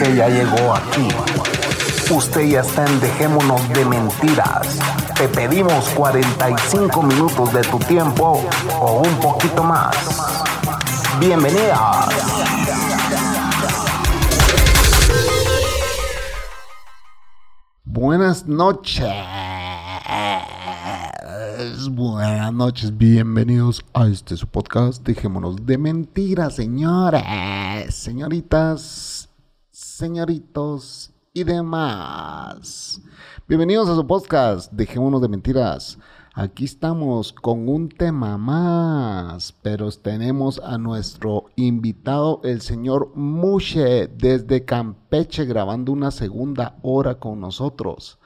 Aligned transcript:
Ya 0.00 0.28
llegó 0.28 0.74
aquí. 0.74 1.08
Usted 2.10 2.48
ya 2.48 2.62
está 2.62 2.86
en 2.86 3.00
Dejémonos 3.00 3.68
de 3.68 3.84
Mentiras. 3.84 4.78
Te 5.14 5.28
pedimos 5.28 5.90
45 5.90 7.02
minutos 7.02 7.52
de 7.52 7.60
tu 7.60 7.78
tiempo 7.80 8.42
o 8.80 9.02
un 9.02 9.20
poquito 9.20 9.62
más. 9.62 9.94
Bienvenida. 11.20 12.08
Buenas 17.84 18.46
noches. 18.46 19.12
Buenas 21.90 22.52
noches, 22.54 22.96
bienvenidos 22.96 23.84
a 23.92 24.06
este 24.06 24.34
su 24.36 24.46
podcast. 24.46 25.04
Dejémonos 25.06 25.66
de 25.66 25.76
mentiras, 25.76 26.56
señores, 26.56 27.94
señoritas, 27.94 29.19
señoritos 30.00 31.12
y 31.34 31.44
demás. 31.44 33.02
Bienvenidos 33.46 33.86
a 33.90 33.94
su 33.94 34.06
podcast. 34.06 34.72
Dejémonos 34.72 35.20
de 35.20 35.28
mentiras. 35.28 35.98
Aquí 36.32 36.64
estamos 36.64 37.34
con 37.34 37.68
un 37.68 37.90
tema 37.90 38.38
más, 38.38 39.52
pero 39.60 39.90
tenemos 39.92 40.58
a 40.64 40.78
nuestro 40.78 41.50
invitado, 41.54 42.40
el 42.44 42.62
señor 42.62 43.12
Mushe, 43.14 44.06
desde 44.08 44.64
Campeche, 44.64 45.44
grabando 45.44 45.92
una 45.92 46.10
segunda 46.10 46.78
hora 46.80 47.16
con 47.16 47.38
nosotros. 47.38 48.18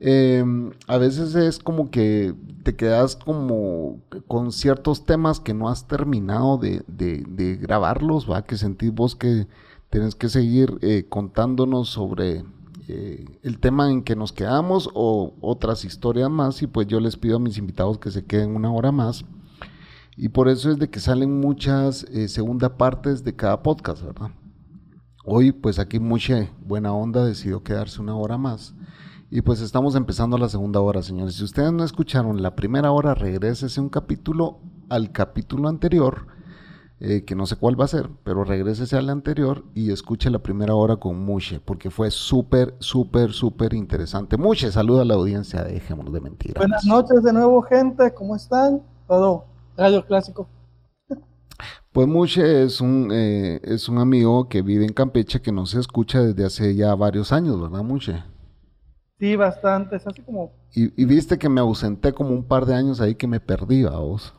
Eh, 0.00 0.42
a 0.86 0.96
veces 0.96 1.34
es 1.34 1.58
como 1.58 1.90
que 1.90 2.34
te 2.62 2.76
quedas 2.76 3.14
como 3.14 4.00
con 4.26 4.52
ciertos 4.52 5.04
temas 5.04 5.38
que 5.38 5.52
no 5.52 5.68
has 5.68 5.86
terminado 5.86 6.56
de, 6.56 6.82
de- 6.86 7.24
de 7.28 7.56
grabarlos, 7.56 8.30
¿va? 8.30 8.42
Que 8.46 8.56
sentís 8.56 8.94
vos 8.94 9.14
que 9.16 9.46
tenés 9.90 10.14
que 10.14 10.28
seguir 10.28 10.78
eh, 10.82 11.06
contándonos 11.08 11.88
sobre 11.88 12.44
eh, 12.88 13.26
el 13.42 13.58
tema 13.58 13.90
en 13.90 14.02
que 14.02 14.16
nos 14.16 14.32
quedamos 14.32 14.90
o 14.94 15.34
otras 15.40 15.84
historias 15.84 16.30
más 16.30 16.62
y 16.62 16.66
pues 16.66 16.86
yo 16.86 17.00
les 17.00 17.16
pido 17.16 17.36
a 17.36 17.40
mis 17.40 17.58
invitados 17.58 17.98
que 17.98 18.10
se 18.10 18.24
queden 18.24 18.54
una 18.56 18.72
hora 18.72 18.92
más 18.92 19.24
y 20.16 20.30
por 20.30 20.48
eso 20.48 20.70
es 20.70 20.78
de 20.78 20.90
que 20.90 21.00
salen 21.00 21.40
muchas 21.40 22.04
eh, 22.04 22.28
segunda 22.28 22.76
partes 22.76 23.24
de 23.24 23.36
cada 23.36 23.62
podcast, 23.62 24.02
¿verdad? 24.02 24.30
Hoy 25.24 25.52
pues 25.52 25.78
aquí 25.78 26.00
Muche 26.00 26.50
Buena 26.66 26.92
Onda 26.92 27.24
decidió 27.24 27.62
quedarse 27.62 28.00
una 28.00 28.16
hora 28.16 28.38
más 28.38 28.74
y 29.30 29.42
pues 29.42 29.60
estamos 29.60 29.94
empezando 29.94 30.38
la 30.38 30.48
segunda 30.48 30.80
hora, 30.80 31.02
señores. 31.02 31.34
Si 31.34 31.44
ustedes 31.44 31.70
no 31.72 31.84
escucharon 31.84 32.40
la 32.40 32.56
primera 32.56 32.90
hora, 32.90 33.14
regrésese 33.14 33.78
un 33.80 33.90
capítulo 33.90 34.60
al 34.88 35.12
capítulo 35.12 35.68
anterior, 35.68 36.26
eh, 37.00 37.24
que 37.24 37.36
no 37.36 37.46
sé 37.46 37.56
cuál 37.56 37.80
va 37.80 37.84
a 37.84 37.88
ser, 37.88 38.10
pero 38.24 38.42
regrésese 38.42 38.96
al 38.96 39.08
anterior 39.08 39.64
y 39.74 39.92
escuche 39.92 40.30
la 40.30 40.40
primera 40.40 40.74
hora 40.74 40.96
con 40.96 41.18
Mushe, 41.24 41.60
porque 41.60 41.90
fue 41.90 42.10
súper, 42.10 42.74
súper, 42.80 43.32
súper 43.32 43.72
interesante. 43.72 44.36
Mushe, 44.36 44.72
saluda 44.72 45.02
a 45.02 45.04
la 45.04 45.14
audiencia, 45.14 45.62
dejémonos 45.62 46.12
de 46.12 46.20
mentiras. 46.20 46.56
Buenas 46.56 46.84
noches 46.84 47.22
de 47.22 47.32
nuevo, 47.32 47.62
gente. 47.62 48.12
¿Cómo 48.14 48.34
están? 48.34 48.82
Todo 49.06 49.44
radio 49.76 50.04
clásico. 50.04 50.48
Pues 51.92 52.06
Mushe 52.08 52.64
es 52.64 52.80
un, 52.80 53.10
eh, 53.12 53.60
es 53.62 53.88
un 53.88 53.98
amigo 53.98 54.48
que 54.48 54.62
vive 54.62 54.84
en 54.84 54.92
Campeche 54.92 55.40
que 55.40 55.52
nos 55.52 55.74
escucha 55.74 56.20
desde 56.20 56.44
hace 56.44 56.74
ya 56.74 56.94
varios 56.94 57.32
años, 57.32 57.60
¿verdad, 57.60 57.82
Mushe? 57.82 58.24
Sí, 59.18 59.36
bastantes. 59.36 60.06
Así 60.06 60.20
como. 60.22 60.52
Y, 60.74 61.00
y 61.00 61.04
viste 61.06 61.38
que 61.38 61.48
me 61.48 61.60
ausenté 61.60 62.12
como 62.12 62.30
un 62.30 62.44
par 62.44 62.66
de 62.66 62.74
años 62.74 63.00
ahí 63.00 63.14
que 63.14 63.26
me 63.26 63.40
perdí, 63.40 63.84
a 63.84 63.98
vos. 63.98 64.34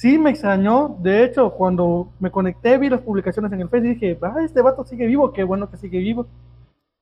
Sí, 0.00 0.16
me 0.16 0.30
extrañó. 0.30 0.96
De 0.98 1.24
hecho, 1.24 1.50
cuando 1.50 2.08
me 2.20 2.30
conecté, 2.30 2.78
vi 2.78 2.88
las 2.88 3.02
publicaciones 3.02 3.52
en 3.52 3.60
el 3.60 3.68
Facebook 3.68 3.90
y 3.90 3.94
dije, 3.96 4.18
ah, 4.22 4.36
este 4.42 4.62
vato 4.62 4.82
sigue 4.82 5.06
vivo. 5.06 5.30
Qué 5.30 5.44
bueno 5.44 5.70
que 5.70 5.76
sigue 5.76 5.98
vivo. 5.98 6.26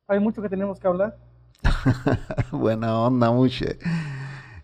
Hay 0.08 0.18
mucho 0.18 0.42
que 0.42 0.48
tenemos 0.48 0.80
que 0.80 0.88
hablar. 0.88 1.16
Buena 2.50 2.98
onda, 2.98 3.30
Mushe. 3.30 3.78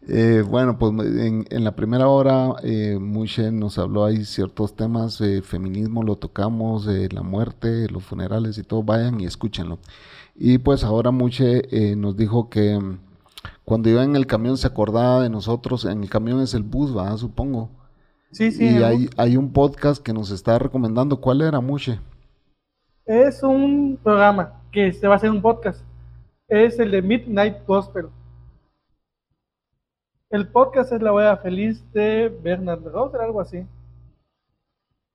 Eh, 0.09 0.43
bueno, 0.45 0.77
pues 0.81 0.93
en, 0.99 1.47
la 1.63 1.77
primera 1.77 2.09
hora 2.09 2.57
eh, 2.65 2.99
Mushe 3.01 3.53
nos 3.53 3.79
habló 3.79 4.05
ahí 4.05 4.25
ciertos 4.25 4.75
temas, 4.75 5.21
eh, 5.21 5.41
feminismo 5.41 6.03
lo 6.03 6.17
tocamos, 6.17 6.87
la 6.87 7.23
muerte, 7.23 7.87
los 7.89 8.03
funerales 8.03 8.59
y 8.59 8.65
todo, 8.65 8.83
vayan 8.83 9.21
y 9.21 9.27
escúchenlo. 9.27 9.79
Y 10.35 10.59
pues 10.59 10.83
ahora 10.83 11.13
Mushe 11.13 11.69
eh, 11.71 11.95
nos 11.95 12.17
dijo 12.17 12.51
que 12.51 12.81
cuando 13.65 13.91
iba 13.91 14.03
en 14.03 14.17
el 14.17 14.27
camión 14.27 14.59
se 14.59 14.67
acordaba 14.67 15.23
de 15.23 15.31
nosotros, 15.31 15.85
en 15.85 16.03
el 16.03 16.11
camión 16.11 16.41
es 16.41 16.53
el 16.55 16.65
bus, 16.65 16.97
va, 16.97 17.17
supongo. 17.17 17.84
Sí, 18.35 18.51
sí. 18.51 18.65
y 18.65 18.83
hay, 18.83 19.09
hay 19.17 19.37
un 19.37 19.53
podcast 19.53 20.03
que 20.03 20.13
nos 20.13 20.33
está 20.33 20.59
recomendando, 20.59 21.21
¿cuál 21.21 21.41
era, 21.41 21.61
Mushe? 21.61 22.01
Es 23.07 23.45
un 23.45 23.97
programa 24.03 24.61
que 24.73 24.93
se 24.93 25.07
va 25.07 25.15
a 25.15 25.17
hacer 25.19 25.31
un 25.31 25.41
podcast. 25.41 25.85
Es 26.49 26.81
el 26.81 26.91
de 26.91 27.01
Midnight 27.01 27.65
Gospel. 27.65 28.09
El 30.31 30.49
podcast 30.49 30.91
es 30.91 31.01
La 31.01 31.13
Hora 31.13 31.37
Feliz 31.37 31.89
de 31.93 32.29
Bernard 32.43 32.83
Rosser, 32.83 33.21
algo 33.21 33.41
así. 33.41 33.65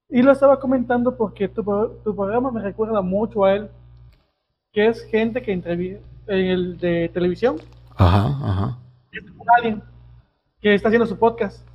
Y 0.08 0.22
lo 0.22 0.32
estaba 0.32 0.58
comentando 0.58 1.18
porque 1.18 1.50
tu, 1.50 1.62
tu 2.06 2.16
programa 2.16 2.52
me 2.52 2.62
recuerda 2.62 3.02
mucho 3.02 3.44
a 3.44 3.54
él, 3.54 3.70
que 4.72 4.88
es 4.88 5.04
gente 5.04 5.42
que 5.42 5.52
entrevista 5.52 6.02
en 6.28 6.46
el 6.46 6.78
de 6.78 7.10
televisión, 7.10 7.58
Ajá, 7.98 8.28
ajá. 8.42 8.78
es 9.12 9.24
un 9.30 9.46
alguien 9.58 9.84
que 10.62 10.74
está 10.74 10.88
haciendo 10.88 11.06
su 11.06 11.20
podcast 11.20 11.68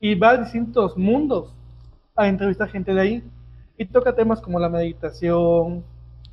y 0.00 0.14
va 0.14 0.30
a 0.30 0.36
distintos 0.38 0.96
mundos 0.96 1.52
a 2.16 2.26
entrevistar 2.26 2.68
gente 2.70 2.92
de 2.94 3.00
ahí 3.00 3.24
y 3.76 3.84
toca 3.84 4.14
temas 4.14 4.40
como 4.40 4.58
la 4.58 4.68
meditación, 4.68 5.84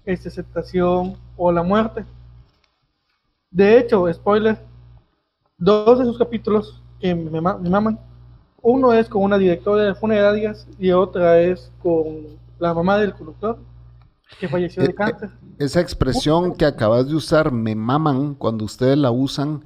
esta 0.06 0.30
aceptación 0.30 1.18
o 1.36 1.52
la 1.52 1.64
muerte. 1.64 2.06
De 3.52 3.78
hecho, 3.78 4.12
spoiler, 4.12 4.58
dos 5.58 6.00
de 6.00 6.06
sus 6.06 6.18
capítulos 6.18 6.82
que 7.00 7.14
me, 7.14 7.30
me 7.30 7.42
maman, 7.42 8.00
uno 8.62 8.94
es 8.94 9.08
con 9.08 9.24
una 9.24 9.38
directora 9.38 9.84
de 9.84 9.96
funerarias 9.96 10.68
y 10.80 10.92
otra 10.92 11.40
es 11.40 11.72
con 11.82 12.38
la 12.60 12.74
mamá 12.74 12.98
del 12.98 13.14
conductor 13.14 13.60
que 14.40 14.48
falleció 14.48 14.84
de 14.84 14.90
eh, 14.90 14.96
cáncer. 14.96 15.30
Esa 15.58 15.80
expresión 15.80 16.56
que 16.56 16.66
acabas 16.66 17.08
de 17.08 17.16
usar, 17.16 17.52
me 17.52 17.76
maman, 17.76 18.36
cuando 18.36 18.66
ustedes 18.66 18.98
la 18.98 19.12
usan, 19.12 19.64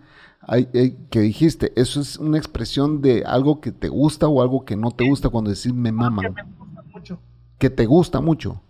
que 1.10 1.20
dijiste, 1.20 1.72
eso 1.76 2.02
es 2.02 2.18
una 2.18 2.38
expresión 2.38 3.02
de 3.02 3.24
algo 3.26 3.62
que 3.62 3.72
te 3.72 3.90
gusta 3.90 4.28
o 4.28 4.42
algo 4.42 4.66
que 4.66 4.76
no 4.76 4.92
te 4.92 5.08
gusta 5.08 5.30
cuando 5.30 5.50
decís 5.52 5.74
me 5.74 5.90
que 5.90 5.94
maman, 5.94 6.34
me 6.34 6.44
gusta 6.44 6.84
mucho. 6.94 7.20
que 7.60 7.70
te 7.70 7.86
gusta 7.86 8.22
mucho. 8.22 8.62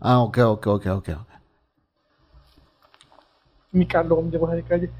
Ah, 0.00 0.20
ok, 0.20 0.38
ok, 0.38 0.66
ok, 0.66 0.86
ok. 0.96 1.08
mi 3.72 3.86
calón 3.86 4.30
de 4.30 4.38
baja 4.38 4.54
de 4.54 4.62
calle. 4.62 4.90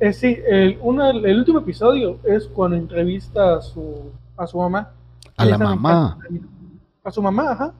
Eh, 0.00 0.12
sí, 0.12 0.36
el, 0.46 0.78
uno, 0.82 1.10
el 1.10 1.38
último 1.38 1.58
episodio 1.60 2.18
es 2.24 2.46
cuando 2.46 2.76
entrevista 2.76 3.56
a 3.56 3.60
su, 3.60 4.10
a 4.36 4.46
su 4.46 4.58
mamá. 4.58 4.90
A 5.36 5.44
la 5.44 5.58
mamá. 5.58 6.18
encanta. 6.26 6.46
A 7.04 7.10
su 7.10 7.22
mamá, 7.22 7.52
ajá. 7.52 7.74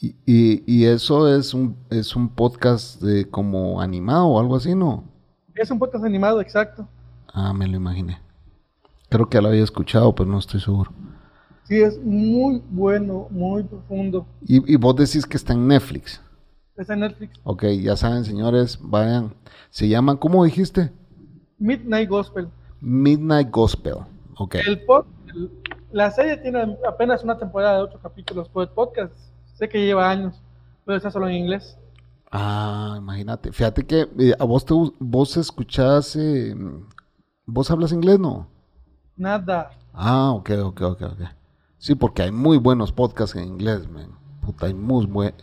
Y, 0.00 0.14
y- 0.26 0.62
y 0.66 0.84
eso 0.84 1.34
es 1.34 1.52
un, 1.54 1.76
es 1.90 2.14
un 2.14 2.28
podcast 2.28 3.00
de 3.02 3.28
como 3.28 3.80
animado 3.80 4.26
o 4.28 4.38
algo 4.40 4.56
así, 4.56 4.74
¿no? 4.74 5.04
Es 5.58 5.70
un 5.70 5.78
podcast 5.78 6.04
animado, 6.04 6.40
exacto. 6.40 6.88
Ah, 7.32 7.52
me 7.52 7.66
lo 7.66 7.76
imaginé. 7.76 8.18
Creo 9.08 9.28
que 9.28 9.40
lo 9.40 9.48
había 9.48 9.64
escuchado, 9.64 10.14
pero 10.14 10.28
no 10.28 10.38
estoy 10.38 10.60
seguro. 10.60 10.92
Sí, 11.64 11.80
es 11.80 11.98
muy 12.02 12.62
bueno, 12.70 13.26
muy 13.30 13.62
profundo. 13.62 14.26
Y, 14.42 14.72
y 14.72 14.76
vos 14.76 14.96
decís 14.96 15.26
que 15.26 15.36
está 15.36 15.52
en 15.52 15.66
Netflix. 15.68 16.20
Está 16.76 16.94
en 16.94 17.00
Netflix. 17.00 17.38
Ok, 17.44 17.64
ya 17.82 17.96
saben, 17.96 18.24
señores, 18.24 18.78
vayan. 18.80 19.34
Se 19.70 19.88
llama, 19.88 20.16
¿cómo 20.18 20.44
dijiste? 20.44 20.92
Midnight 21.58 22.08
Gospel. 22.08 22.48
Midnight 22.80 23.50
Gospel. 23.50 23.96
Ok. 24.36 24.54
El 24.66 24.84
pod, 24.84 25.06
el- 25.34 25.50
la 25.90 26.10
serie 26.10 26.36
tiene 26.36 26.76
apenas 26.86 27.24
una 27.24 27.38
temporada 27.38 27.78
de 27.78 27.82
ocho 27.84 27.98
capítulos, 28.02 28.48
pero 28.48 28.62
el 28.62 28.68
podcast 28.68 29.12
sé 29.54 29.68
que 29.68 29.84
lleva 29.84 30.08
años, 30.10 30.40
pero 30.84 30.96
está 30.96 31.10
solo 31.10 31.28
en 31.28 31.34
inglés. 31.36 31.78
Ah, 32.30 32.96
imagínate. 32.98 33.52
Fíjate 33.52 33.86
que 33.86 34.08
eh, 34.18 34.34
a 34.38 34.44
vos 34.44 34.64
te 34.64 34.74
vos 34.98 35.36
escuchás, 35.36 36.14
eh, 36.16 36.54
vos 37.46 37.70
hablas 37.70 37.92
inglés, 37.92 38.18
¿no? 38.18 38.46
Nada. 39.16 39.70
Ah, 39.92 40.30
ok, 40.32 40.50
ok, 40.64 40.80
ok, 40.82 41.02
ok. 41.02 41.20
Sí, 41.78 41.94
porque 41.94 42.22
hay 42.22 42.32
muy 42.32 42.58
buenos 42.58 42.92
podcasts 42.92 43.36
en 43.36 43.44
inglés, 43.44 43.88
man. 43.90 44.10
Puta, 44.42 44.66
hay 44.66 44.74
muy 44.74 45.06
buen... 45.06 45.34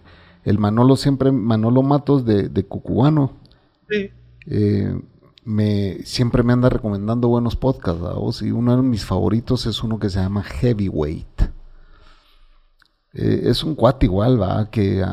El 0.43 0.59
Manolo 0.59 0.95
siempre, 0.95 1.31
Manolo 1.31 1.81
Matos 1.81 2.23
de, 2.25 2.49
de 2.49 2.65
Cucubano, 2.65 3.31
Sí. 3.89 4.11
eh, 4.47 4.99
me, 5.43 5.99
siempre 6.03 6.43
me 6.43 6.53
anda 6.53 6.69
recomendando 6.69 7.27
buenos 7.29 7.55
podcasts, 7.55 8.03
¿a 8.03 8.13
vos? 8.13 8.41
Y 8.43 8.51
uno 8.51 8.75
de 8.75 8.83
mis 8.83 9.05
favoritos 9.05 9.65
es 9.65 9.81
uno 9.83 9.97
que 9.99 10.09
se 10.09 10.19
llama 10.19 10.43
Heavyweight. 10.43 11.41
Eh, 13.15 13.43
es 13.49 13.63
un 13.63 13.75
cuate 13.75 14.05
igual, 14.07 14.41
va, 14.41 14.69
que 14.69 15.03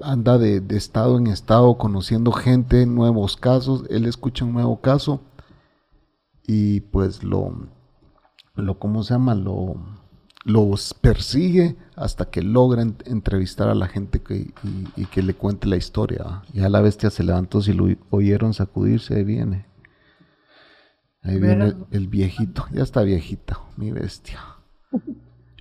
anda 0.00 0.38
de, 0.38 0.60
de 0.60 0.76
estado 0.78 1.18
en 1.18 1.26
estado 1.26 1.76
conociendo 1.76 2.32
gente, 2.32 2.86
nuevos 2.86 3.36
casos. 3.36 3.84
Él 3.90 4.06
escucha 4.06 4.44
un 4.46 4.54
nuevo 4.54 4.80
caso 4.80 5.20
y 6.46 6.80
pues 6.80 7.22
lo, 7.22 7.68
lo 8.54 8.78
¿cómo 8.78 9.02
se 9.02 9.12
llama? 9.14 9.34
Lo, 9.34 9.74
los 10.46 10.94
persigue 10.94 11.76
hasta 11.96 12.30
que 12.30 12.40
logra 12.42 12.80
en- 12.82 12.96
entrevistar 13.04 13.68
a 13.68 13.74
la 13.74 13.88
gente 13.88 14.20
que, 14.22 14.36
y, 14.36 14.88
y 14.96 15.04
que 15.06 15.22
le 15.22 15.34
cuente 15.34 15.66
la 15.68 15.76
historia. 15.76 16.22
¿va? 16.24 16.42
Ya 16.54 16.68
la 16.70 16.80
bestia 16.80 17.10
se 17.10 17.24
levantó, 17.24 17.60
si 17.60 17.74
lo 17.74 17.88
oyeron 18.10 18.54
sacudirse, 18.54 19.16
ahí 19.16 19.24
viene. 19.24 19.66
Ahí 21.22 21.38
viene 21.40 21.74
el, 21.90 22.08
viejito, 22.08 22.66
ya 22.70 22.82
está 22.82 23.02
viejito, 23.02 23.60
mi 23.76 23.90
bestia. 23.90 24.40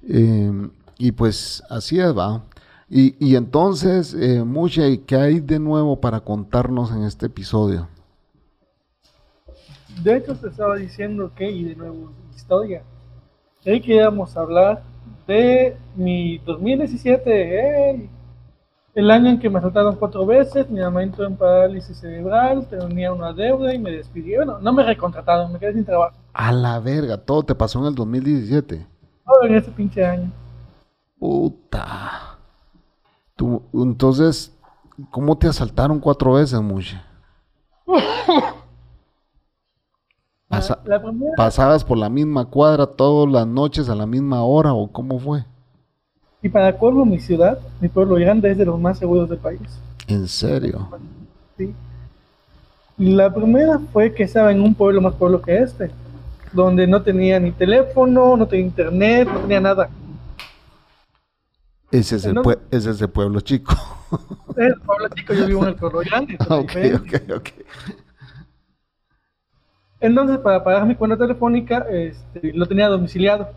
Eh, 0.05 0.51
y 0.97 1.11
pues 1.11 1.63
así 1.69 1.99
es, 1.99 2.17
va. 2.17 2.43
Y, 2.89 3.15
y 3.19 3.35
entonces, 3.35 4.13
eh, 4.13 4.43
Musha, 4.43 4.87
¿y 4.87 4.99
¿qué 4.99 5.15
hay 5.15 5.39
de 5.39 5.59
nuevo 5.59 5.99
para 5.99 6.19
contarnos 6.19 6.91
en 6.91 7.03
este 7.03 7.25
episodio? 7.25 7.87
De 10.03 10.17
hecho, 10.17 10.35
te 10.35 10.47
estaba 10.47 10.75
diciendo 10.75 11.31
que, 11.35 11.49
y 11.49 11.63
de 11.63 11.75
nuevo, 11.75 12.11
historia. 12.35 12.83
Hoy 13.65 13.79
queríamos 13.81 14.35
hablar 14.35 14.83
de 15.27 15.77
mi 15.95 16.37
2017, 16.39 17.89
¡ey! 17.91 18.09
el 18.95 19.09
año 19.09 19.29
en 19.29 19.39
que 19.39 19.49
me 19.49 19.57
asaltaron 19.57 19.95
cuatro 19.95 20.25
veces, 20.25 20.69
mi 20.69 20.79
mamá 20.79 21.01
entró 21.01 21.25
en 21.25 21.35
parálisis 21.35 21.97
cerebral, 21.97 22.67
tenía 22.67 23.11
una 23.11 23.33
deuda 23.33 23.73
y 23.73 23.79
me 23.79 23.91
despidieron. 23.91 24.45
Bueno, 24.45 24.61
no 24.61 24.73
me 24.73 24.83
recontrataron, 24.83 25.51
me 25.51 25.59
quedé 25.59 25.73
sin 25.73 25.85
trabajo. 25.85 26.15
A 26.33 26.51
la 26.51 26.79
verga, 26.79 27.17
todo 27.17 27.43
te 27.43 27.55
pasó 27.55 27.79
en 27.79 27.85
el 27.85 27.95
2017. 27.95 28.85
Todo 29.25 29.43
en 29.47 29.55
ese 29.55 29.71
pinche 29.71 30.05
año. 30.05 30.31
Puta. 31.23 32.37
Tú, 33.37 33.61
entonces, 33.73 34.53
¿cómo 35.09 35.37
te 35.37 35.47
asaltaron 35.47 36.01
cuatro 36.01 36.33
veces? 36.33 36.59
Pasa- 40.49 40.83
primera, 40.83 41.31
¿Pasabas 41.37 41.85
por 41.85 41.97
la 41.97 42.09
misma 42.09 42.43
cuadra 42.43 42.85
todas 42.85 43.31
las 43.31 43.47
noches 43.47 43.87
a 43.87 43.95
la 43.95 44.05
misma 44.05 44.43
hora 44.43 44.73
o 44.73 44.91
cómo 44.91 45.17
fue? 45.17 45.45
y 46.41 46.49
para 46.49 46.77
colmo, 46.77 47.05
mi 47.05 47.19
ciudad, 47.21 47.57
mi 47.79 47.87
pueblo 47.87 48.15
grande, 48.15 48.51
es 48.51 48.57
de 48.57 48.65
los 48.65 48.77
más 48.77 48.97
seguros 48.97 49.29
del 49.29 49.39
país. 49.39 49.61
¿En 50.07 50.27
serio? 50.27 50.89
Sí. 51.57 51.73
La 52.97 53.33
primera 53.33 53.79
fue 53.93 54.13
que 54.13 54.23
estaba 54.23 54.51
en 54.51 54.59
un 54.59 54.75
pueblo 54.75 54.99
más 54.99 55.13
pueblo 55.15 55.41
que 55.41 55.55
este, 55.57 55.89
donde 56.51 56.85
no 56.85 57.01
tenía 57.01 57.39
ni 57.39 57.53
teléfono, 57.53 58.35
no 58.35 58.45
tenía 58.45 58.65
internet, 58.65 59.29
no 59.33 59.39
tenía 59.39 59.61
nada. 59.61 59.89
Ese 61.93 62.15
es 62.17 62.25
el, 62.25 62.41
pue- 62.41 62.59
ese 62.71 62.89
es 62.91 63.01
el 63.01 63.09
pueblo 63.09 63.39
chico. 63.41 63.73
Es 64.55 64.65
el 64.73 64.81
pueblo 64.81 65.09
chico, 65.09 65.33
yo 65.35 65.45
vivo 65.45 65.63
en 65.63 65.69
el 65.69 65.75
pueblo 65.75 65.99
grande. 65.99 66.35
es 66.39 66.49
ok, 66.49 66.71
diferente. 66.71 67.09
ok, 67.15 67.37
ok. 67.37 67.49
Entonces, 69.99 70.37
para 70.37 70.63
pagar 70.63 70.85
mi 70.85 70.93
cuenta 70.95 71.17
telefónica, 71.17 71.79
este, 71.89 72.53
lo 72.53 72.67
tenía 72.67 72.87
domiciliado. 72.89 73.49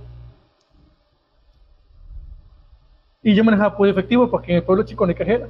Y 3.22 3.34
yo 3.34 3.44
manejaba 3.44 3.76
por 3.76 3.88
efectivo 3.88 4.30
porque 4.30 4.52
en 4.52 4.56
el 4.58 4.64
pueblo 4.64 4.84
chico 4.84 5.04
no 5.04 5.10
hay 5.10 5.16
cajera. 5.16 5.48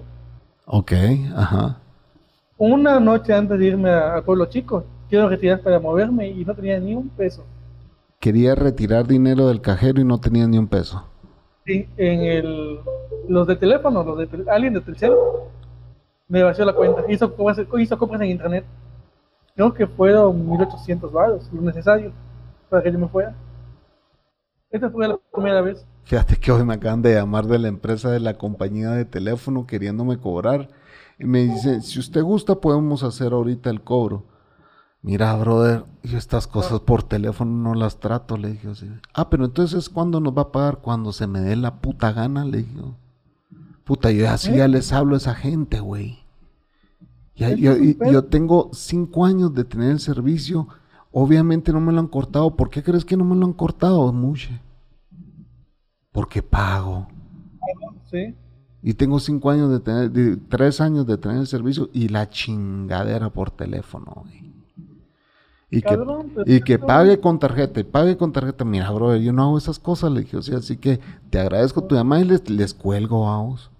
Ok, 0.67 0.93
ajá. 1.35 1.81
Una 2.59 3.01
noche 3.01 3.33
antes 3.33 3.59
de 3.59 3.65
irme 3.67 3.89
al 3.89 4.23
pueblo 4.23 4.45
chico, 4.45 4.85
quiero 5.09 5.27
retirar 5.31 5.63
para 5.63 5.81
moverme 5.81 6.29
y 6.29 6.45
no 6.45 6.55
tenía 6.55 6.79
ni 6.79 6.95
un 6.95 7.09
peso. 7.09 7.47
Quería 8.21 8.55
retirar 8.55 9.07
dinero 9.07 9.49
del 9.49 9.63
cajero 9.63 10.03
y 10.03 10.05
no 10.05 10.21
tenía 10.21 10.47
ni 10.47 10.59
un 10.59 10.69
peso. 10.69 11.05
Sí, 11.67 11.89
en 11.97 12.21
el, 12.21 12.79
los 13.29 13.47
de 13.47 13.57
teléfono, 13.57 14.05
los 14.05 14.19
de 14.19 14.51
alguien 14.51 14.75
de 14.75 14.81
Telcel, 14.81 15.15
me 16.29 16.45
vació 16.45 16.65
la 16.65 16.73
cuenta. 16.73 17.03
Hizo, 17.09 17.35
hizo 17.79 17.99
compras 17.99 18.21
en 18.21 18.31
internet. 18.31 18.65
Creo 19.57 19.75
que 19.75 19.87
fueron 19.87 20.49
1800 20.49 21.13
baros, 21.13 21.51
lo 21.53 21.63
necesario 21.63 22.13
para 22.69 22.83
que 22.83 22.93
yo 22.93 22.99
me 22.99 23.09
fuera. 23.09 23.35
Esta 24.71 24.91
fue 24.91 25.09
la 25.09 25.19
primera 25.33 25.61
vez. 25.61 25.85
Fíjate 26.05 26.37
que 26.37 26.53
hoy 26.53 26.65
me 26.65 26.75
acaban 26.75 27.03
de 27.03 27.15
llamar 27.15 27.47
de 27.47 27.59
la 27.59 27.69
empresa 27.69 28.11
de 28.11 28.21
la 28.21 28.39
compañía 28.39 28.91
de 28.91 29.05
teléfono 29.05 29.67
queriéndome 29.67 30.19
cobrar. 30.19 30.69
Y 31.19 31.25
me 31.25 31.41
dicen, 31.41 31.83
si 31.83 31.99
usted 31.99 32.23
gusta 32.23 32.57
podemos 32.57 33.03
hacer 33.03 33.33
ahorita 33.33 33.71
el 33.71 33.83
cobro. 33.83 34.25
Mira, 35.07 35.37
brother, 35.37 35.85
yo 36.03 36.19
estas 36.19 36.49
cosas 36.49 36.81
por 36.81 37.05
teléfono 37.05 37.53
no 37.53 37.75
las 37.77 38.01
trato, 38.01 38.37
le 38.37 38.51
dije 38.51 38.71
así. 38.71 38.91
Ah, 39.15 39.31
pero 39.31 39.45
entonces 39.45 39.89
¿cuándo 39.89 40.19
nos 40.19 40.37
va 40.37 40.43
a 40.43 40.51
pagar? 40.53 40.79
Cuando 40.79 41.13
se 41.13 41.29
me 41.29 41.41
dé 41.41 41.55
la 41.55 41.77
puta 41.77 42.11
gana, 42.11 42.45
le 42.45 42.59
dije. 42.65 42.81
Puta, 43.85 44.11
yo 44.11 44.29
así 44.29 44.53
ya 44.57 44.67
les 44.67 44.93
hablo 44.93 45.15
a 45.15 45.19
esa 45.19 45.37
gente, 45.37 45.79
güey. 45.79 46.19
Ya, 47.37 47.51
yo, 47.55 48.25
tengo 48.25 48.71
cinco 48.73 49.25
años 49.25 49.55
de 49.55 49.63
tener 49.63 49.93
el 49.93 50.01
servicio. 50.01 50.67
Obviamente 51.13 51.73
no 51.73 51.81
me 51.81 51.93
lo 51.93 52.01
han 52.01 52.09
cortado. 52.09 52.57
¿Por 52.57 52.69
qué 52.69 52.83
crees 52.83 53.05
que 53.05 53.17
no 53.17 53.25
me 53.25 53.37
lo 53.37 53.47
han 53.47 53.53
cortado, 53.53 54.13
Mushe? 54.13 54.61
Porque 56.11 56.43
pago. 56.43 57.07
Sí. 58.11 58.35
Y 58.83 58.95
tengo 58.95 59.21
cinco 59.21 59.51
años 59.51 59.71
de 59.71 59.79
tener, 59.79 60.11
de- 60.11 60.37
tres 60.37 60.81
años 60.81 61.07
de 61.07 61.17
tener 61.17 61.37
el 61.37 61.47
servicio 61.47 61.91
y 61.93 62.09
la 62.09 62.29
chingadera 62.29 63.31
por 63.31 63.53
teléfono, 63.53 64.13
güey. 64.25 64.46
Y 65.71 65.83
que, 65.83 65.97
Cabrón, 65.97 66.33
y 66.45 66.61
que 66.61 66.79
pague 66.79 67.21
con 67.21 67.39
tarjeta, 67.39 67.81
y 67.81 67.85
pague 67.85 68.17
con 68.17 68.33
tarjeta. 68.33 68.65
Mira, 68.65 68.91
bro, 68.91 69.17
yo 69.17 69.33
no 69.33 69.43
hago 69.43 69.59
esas 69.59 69.79
cosas, 69.79 70.13
le 70.13 70.21
dije, 70.21 70.37
o 70.37 70.43
sea, 70.43 70.59
así 70.59 70.77
que 70.77 71.01
te 71.31 71.41
agradezco 71.41 71.83
tu 71.85 71.95
llamada 71.97 72.23
y 72.23 72.25
les, 72.27 72.49
les 72.49 72.73
cuelgo 72.75 73.29
a 73.29 73.39
vos. 73.39 73.71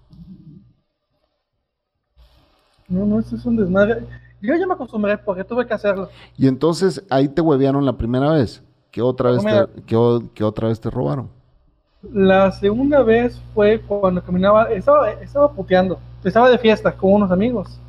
No, 2.89 3.05
no, 3.05 3.21
eso 3.21 3.37
es 3.37 3.45
un 3.45 3.57
desmadre. 3.57 4.05
Yo 4.41 4.55
ya 4.55 4.67
me 4.67 4.75
acostumbré 4.75 5.19
porque 5.19 5.45
tuve 5.45 5.67
que 5.67 5.75
hacerlo. 5.75 6.09
Y 6.37 6.47
entonces 6.47 7.05
ahí 7.11 7.29
te 7.29 7.41
huevearon 7.41 7.85
la 7.85 7.97
primera 7.97 8.31
vez. 8.31 8.63
¿Qué 8.91 9.03
otra 9.03 9.31
vez 9.33 9.45
te, 9.45 9.83
qué 9.83 10.21
qué 10.35 10.45
otra 10.45 10.69
vez 10.69 10.81
te 10.81 10.91
robaron? 10.91 11.31
La 12.13 12.53
segunda 12.53 13.03
vez 13.03 13.41
fue 13.55 13.81
cuando 13.81 14.23
caminaba, 14.23 14.71
estaba, 14.71 15.11
estaba 15.13 15.53
puteando, 15.53 15.99
estaba 16.25 16.49
de 16.49 16.59
fiesta 16.59 16.93
con 16.97 17.13
unos 17.15 17.31
amigos. 17.31 17.81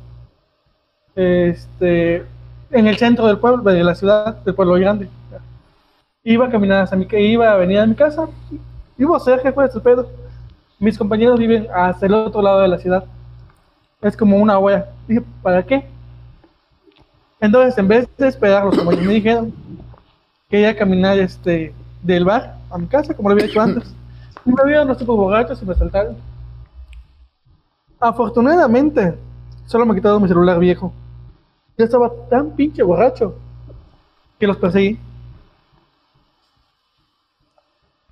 Este, 1.14 2.24
en 2.70 2.86
el 2.86 2.96
centro 2.96 3.26
del 3.26 3.38
pueblo, 3.38 3.62
de 3.70 3.82
la 3.82 3.94
ciudad, 3.94 4.36
del 4.44 4.54
pueblo 4.54 4.74
grande. 4.74 5.08
Iba 6.24 6.46
a 6.46 6.50
caminar 6.50 6.82
hasta 6.82 6.96
mi 6.96 7.06
iba 7.10 7.50
a 7.50 7.56
venir 7.56 7.78
a 7.78 7.86
mi 7.86 7.94
casa, 7.94 8.28
vivo 8.96 9.18
cerca, 9.18 9.52
¿cuál 9.52 9.68
es 9.68 9.74
el 9.74 9.82
pedo? 9.82 10.10
Mis 10.78 10.98
compañeros 10.98 11.38
viven 11.38 11.66
hasta 11.74 12.06
el 12.06 12.14
otro 12.14 12.42
lado 12.42 12.60
de 12.60 12.68
la 12.68 12.78
ciudad. 12.78 13.04
Es 14.00 14.16
como 14.16 14.36
una 14.36 14.58
huella. 14.58 14.86
Dije, 15.08 15.22
¿para 15.42 15.62
qué? 15.64 15.86
Entonces, 17.40 17.76
en 17.78 17.88
vez 17.88 18.08
de 18.16 18.28
esperarlos, 18.28 18.76
como 18.76 18.92
ellos 18.92 19.04
me 19.04 19.14
dijeron, 19.14 19.52
quería 20.48 20.76
caminar 20.76 21.18
este, 21.18 21.72
del 22.02 22.24
bar 22.24 22.56
a 22.70 22.78
mi 22.78 22.86
casa, 22.86 23.14
como 23.14 23.28
lo 23.28 23.34
había 23.34 23.46
hecho 23.46 23.60
antes. 23.60 23.94
Y 24.44 24.50
me 24.50 24.64
vieron 24.64 24.88
los 24.88 24.96
tipos 24.96 25.14
borrachos 25.14 25.60
y 25.60 25.66
me 25.66 25.74
saltaron. 25.74 26.16
Afortunadamente, 28.00 29.18
solo 29.66 29.84
me 29.84 29.94
quitaron 29.94 30.22
mi 30.22 30.28
celular 30.28 30.58
viejo. 30.58 30.90
Yo 31.78 31.84
estaba 31.84 32.10
tan 32.28 32.56
pinche 32.56 32.82
borracho 32.82 33.36
que 34.38 34.46
los 34.48 34.56
perseguí. 34.56 34.98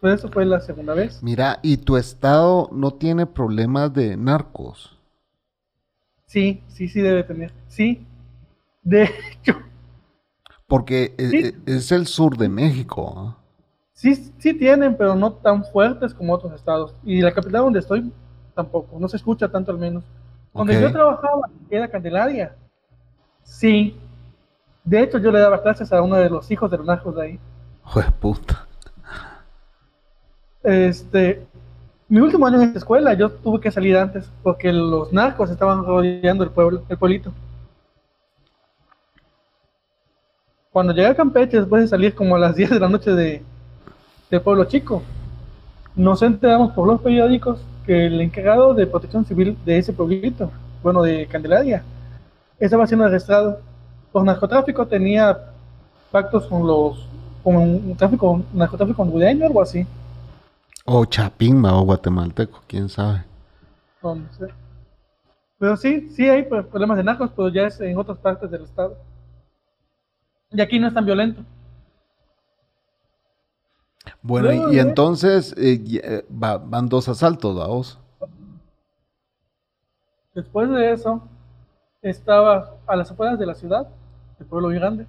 Pues 0.00 0.20
eso 0.20 0.28
fue 0.28 0.44
la 0.44 0.60
segunda 0.60 0.94
vez. 0.94 1.20
Mira, 1.22 1.58
¿y 1.62 1.78
tu 1.78 1.96
estado 1.96 2.68
no 2.70 2.92
tiene 2.92 3.26
problemas 3.26 3.92
de 3.92 4.16
narcos? 4.16 4.96
Sí, 6.26 6.62
sí, 6.68 6.88
sí 6.88 7.00
debe 7.00 7.24
tener. 7.24 7.52
Sí. 7.68 8.06
De 8.82 9.04
hecho, 9.42 9.56
Porque 10.68 11.14
e- 11.18 11.28
Sí. 11.30 11.36
e- 11.66 11.76
es 11.76 11.90
el 11.92 12.06
sur 12.06 12.36
de 12.36 12.48
México. 12.48 13.14
¿ah? 13.16 13.36
sí, 13.94 14.14
sí 14.38 14.54
tienen, 14.54 14.96
pero 14.96 15.14
no 15.16 15.32
tan 15.32 15.64
fuertes 15.64 16.14
como 16.14 16.34
otros 16.34 16.52
estados. 16.52 16.94
Y 17.04 17.20
la 17.20 17.32
capital 17.34 17.62
donde 17.62 17.80
estoy 17.80 18.12
tampoco, 18.54 18.98
no 19.00 19.08
se 19.08 19.16
escucha 19.16 19.48
tanto 19.48 19.72
al 19.72 19.78
menos. 19.78 20.04
Donde 20.54 20.80
yo 20.80 20.92
trabajaba 20.92 21.48
era 21.68 21.88
Candelaria. 21.88 22.54
Sí. 23.46 23.96
De 24.84 25.00
hecho, 25.02 25.18
yo 25.18 25.32
le 25.32 25.40
daba 25.40 25.62
clases 25.62 25.92
a 25.92 26.02
uno 26.02 26.16
de 26.16 26.28
los 26.28 26.50
hijos 26.50 26.70
de 26.70 26.76
los 26.76 26.86
narcos 26.86 27.16
de 27.16 27.22
ahí. 27.22 27.40
Jue 27.82 28.04
puta. 28.20 28.66
Este, 30.62 31.46
mi 32.08 32.20
último 32.20 32.46
año 32.46 32.56
en 32.56 32.68
esta 32.68 32.78
escuela, 32.80 33.14
yo 33.14 33.30
tuve 33.30 33.60
que 33.60 33.70
salir 33.70 33.96
antes 33.96 34.30
porque 34.42 34.72
los 34.72 35.12
narcos 35.12 35.50
estaban 35.50 35.84
rodeando 35.84 36.44
el 36.44 36.50
pueblo, 36.50 36.82
el 36.88 36.98
pueblito. 36.98 37.32
Cuando 40.70 40.92
llegué 40.92 41.06
a 41.06 41.16
Campeche, 41.16 41.58
después 41.58 41.82
de 41.82 41.88
salir 41.88 42.14
como 42.14 42.36
a 42.36 42.38
las 42.38 42.54
10 42.56 42.70
de 42.70 42.80
la 42.80 42.88
noche 42.88 43.12
de, 43.12 43.42
de 44.30 44.40
Pueblo 44.40 44.64
Chico, 44.64 45.02
nos 45.94 46.20
enteramos 46.22 46.72
por 46.72 46.86
los 46.86 47.00
periódicos 47.00 47.60
que 47.86 48.06
el 48.06 48.20
encargado 48.20 48.74
de 48.74 48.86
protección 48.86 49.24
civil 49.24 49.56
de 49.64 49.78
ese 49.78 49.92
pueblito, 49.92 50.50
bueno, 50.82 51.02
de 51.02 51.26
Candelaria, 51.26 51.82
estaba 52.58 52.86
siendo 52.86 53.04
arrestado 53.06 53.60
por 54.12 54.24
narcotráfico, 54.24 54.86
tenía 54.86 55.38
pactos 56.10 56.46
con 56.46 56.66
los, 56.66 57.06
con 57.42 57.56
un 57.56 57.96
tráfico, 57.96 58.42
narcotráfico 58.52 59.02
hondureño 59.02 59.44
o 59.44 59.46
algo 59.48 59.62
así. 59.62 59.86
O 60.84 61.04
Chapinma 61.04 61.78
o 61.80 61.84
guatemalteco, 61.84 62.62
quién 62.66 62.88
sabe. 62.88 63.24
No, 64.02 64.16
sé. 64.38 64.46
Pero 65.58 65.76
sí, 65.76 66.10
sí 66.10 66.28
hay 66.28 66.44
pro- 66.44 66.66
problemas 66.66 66.96
de 66.98 67.04
narcos, 67.04 67.30
pero 67.34 67.48
ya 67.48 67.62
es 67.66 67.80
en 67.80 67.98
otras 67.98 68.18
partes 68.18 68.50
del 68.50 68.62
estado. 68.64 68.96
Y 70.52 70.60
aquí 70.60 70.78
no 70.78 70.86
es 70.86 70.94
tan 70.94 71.04
violento. 71.04 71.42
Bueno, 74.22 74.72
y, 74.72 74.78
entonces 74.78 75.52
eh, 75.58 75.82
eh, 76.02 76.24
va- 76.30 76.58
van 76.58 76.88
dos 76.88 77.08
asaltos, 77.08 77.56
vamos. 77.56 77.98
Después 80.34 80.68
de 80.70 80.92
eso, 80.92 81.22
estaba 82.10 82.74
a 82.86 82.96
las 82.96 83.10
afueras 83.10 83.38
de 83.38 83.46
la 83.46 83.54
ciudad, 83.54 83.88
del 84.38 84.46
pueblo 84.46 84.68
grande, 84.68 85.06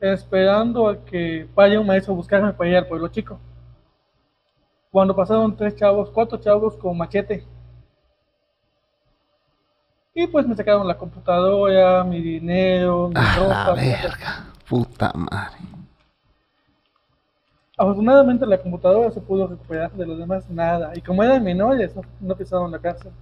esperando 0.00 0.88
a 0.88 1.04
que 1.04 1.48
vaya 1.54 1.80
un 1.80 1.86
maestro 1.86 2.14
a 2.14 2.16
buscarme 2.16 2.52
para 2.52 2.70
ir 2.70 2.76
al 2.76 2.86
pueblo 2.86 3.08
chico. 3.08 3.38
Cuando 4.90 5.14
pasaron 5.14 5.56
tres 5.56 5.76
chavos, 5.76 6.10
cuatro 6.10 6.38
chavos 6.38 6.76
con 6.76 6.96
machete. 6.96 7.44
Y 10.14 10.26
pues 10.26 10.46
me 10.46 10.56
sacaron 10.56 10.86
la 10.88 10.98
computadora, 10.98 12.02
mi 12.02 12.20
dinero, 12.20 13.08
mi 13.08 13.14
A 13.16 13.22
la 13.22 13.36
ropa. 13.36 13.74
verga. 13.74 14.46
Puta 14.68 15.12
madre. 15.14 15.58
Afortunadamente 17.78 18.44
la 18.44 18.58
computadora 18.60 19.10
se 19.10 19.20
pudo 19.20 19.46
recuperar, 19.46 19.92
de 19.92 20.06
los 20.06 20.18
demás 20.18 20.48
nada. 20.50 20.92
Y 20.94 21.00
como 21.00 21.22
eran 21.22 21.42
menores, 21.44 21.94
no, 21.94 22.02
no 22.20 22.36
pisaron 22.36 22.70
la 22.70 22.78
cárcel. 22.78 23.12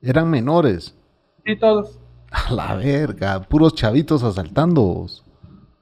Eran 0.00 0.28
menores. 0.30 0.94
Sí, 1.48 1.56
todos. 1.56 1.98
A 2.30 2.52
la 2.52 2.74
verga. 2.74 3.40
Puros 3.40 3.74
chavitos 3.74 4.22
asaltando. 4.22 5.06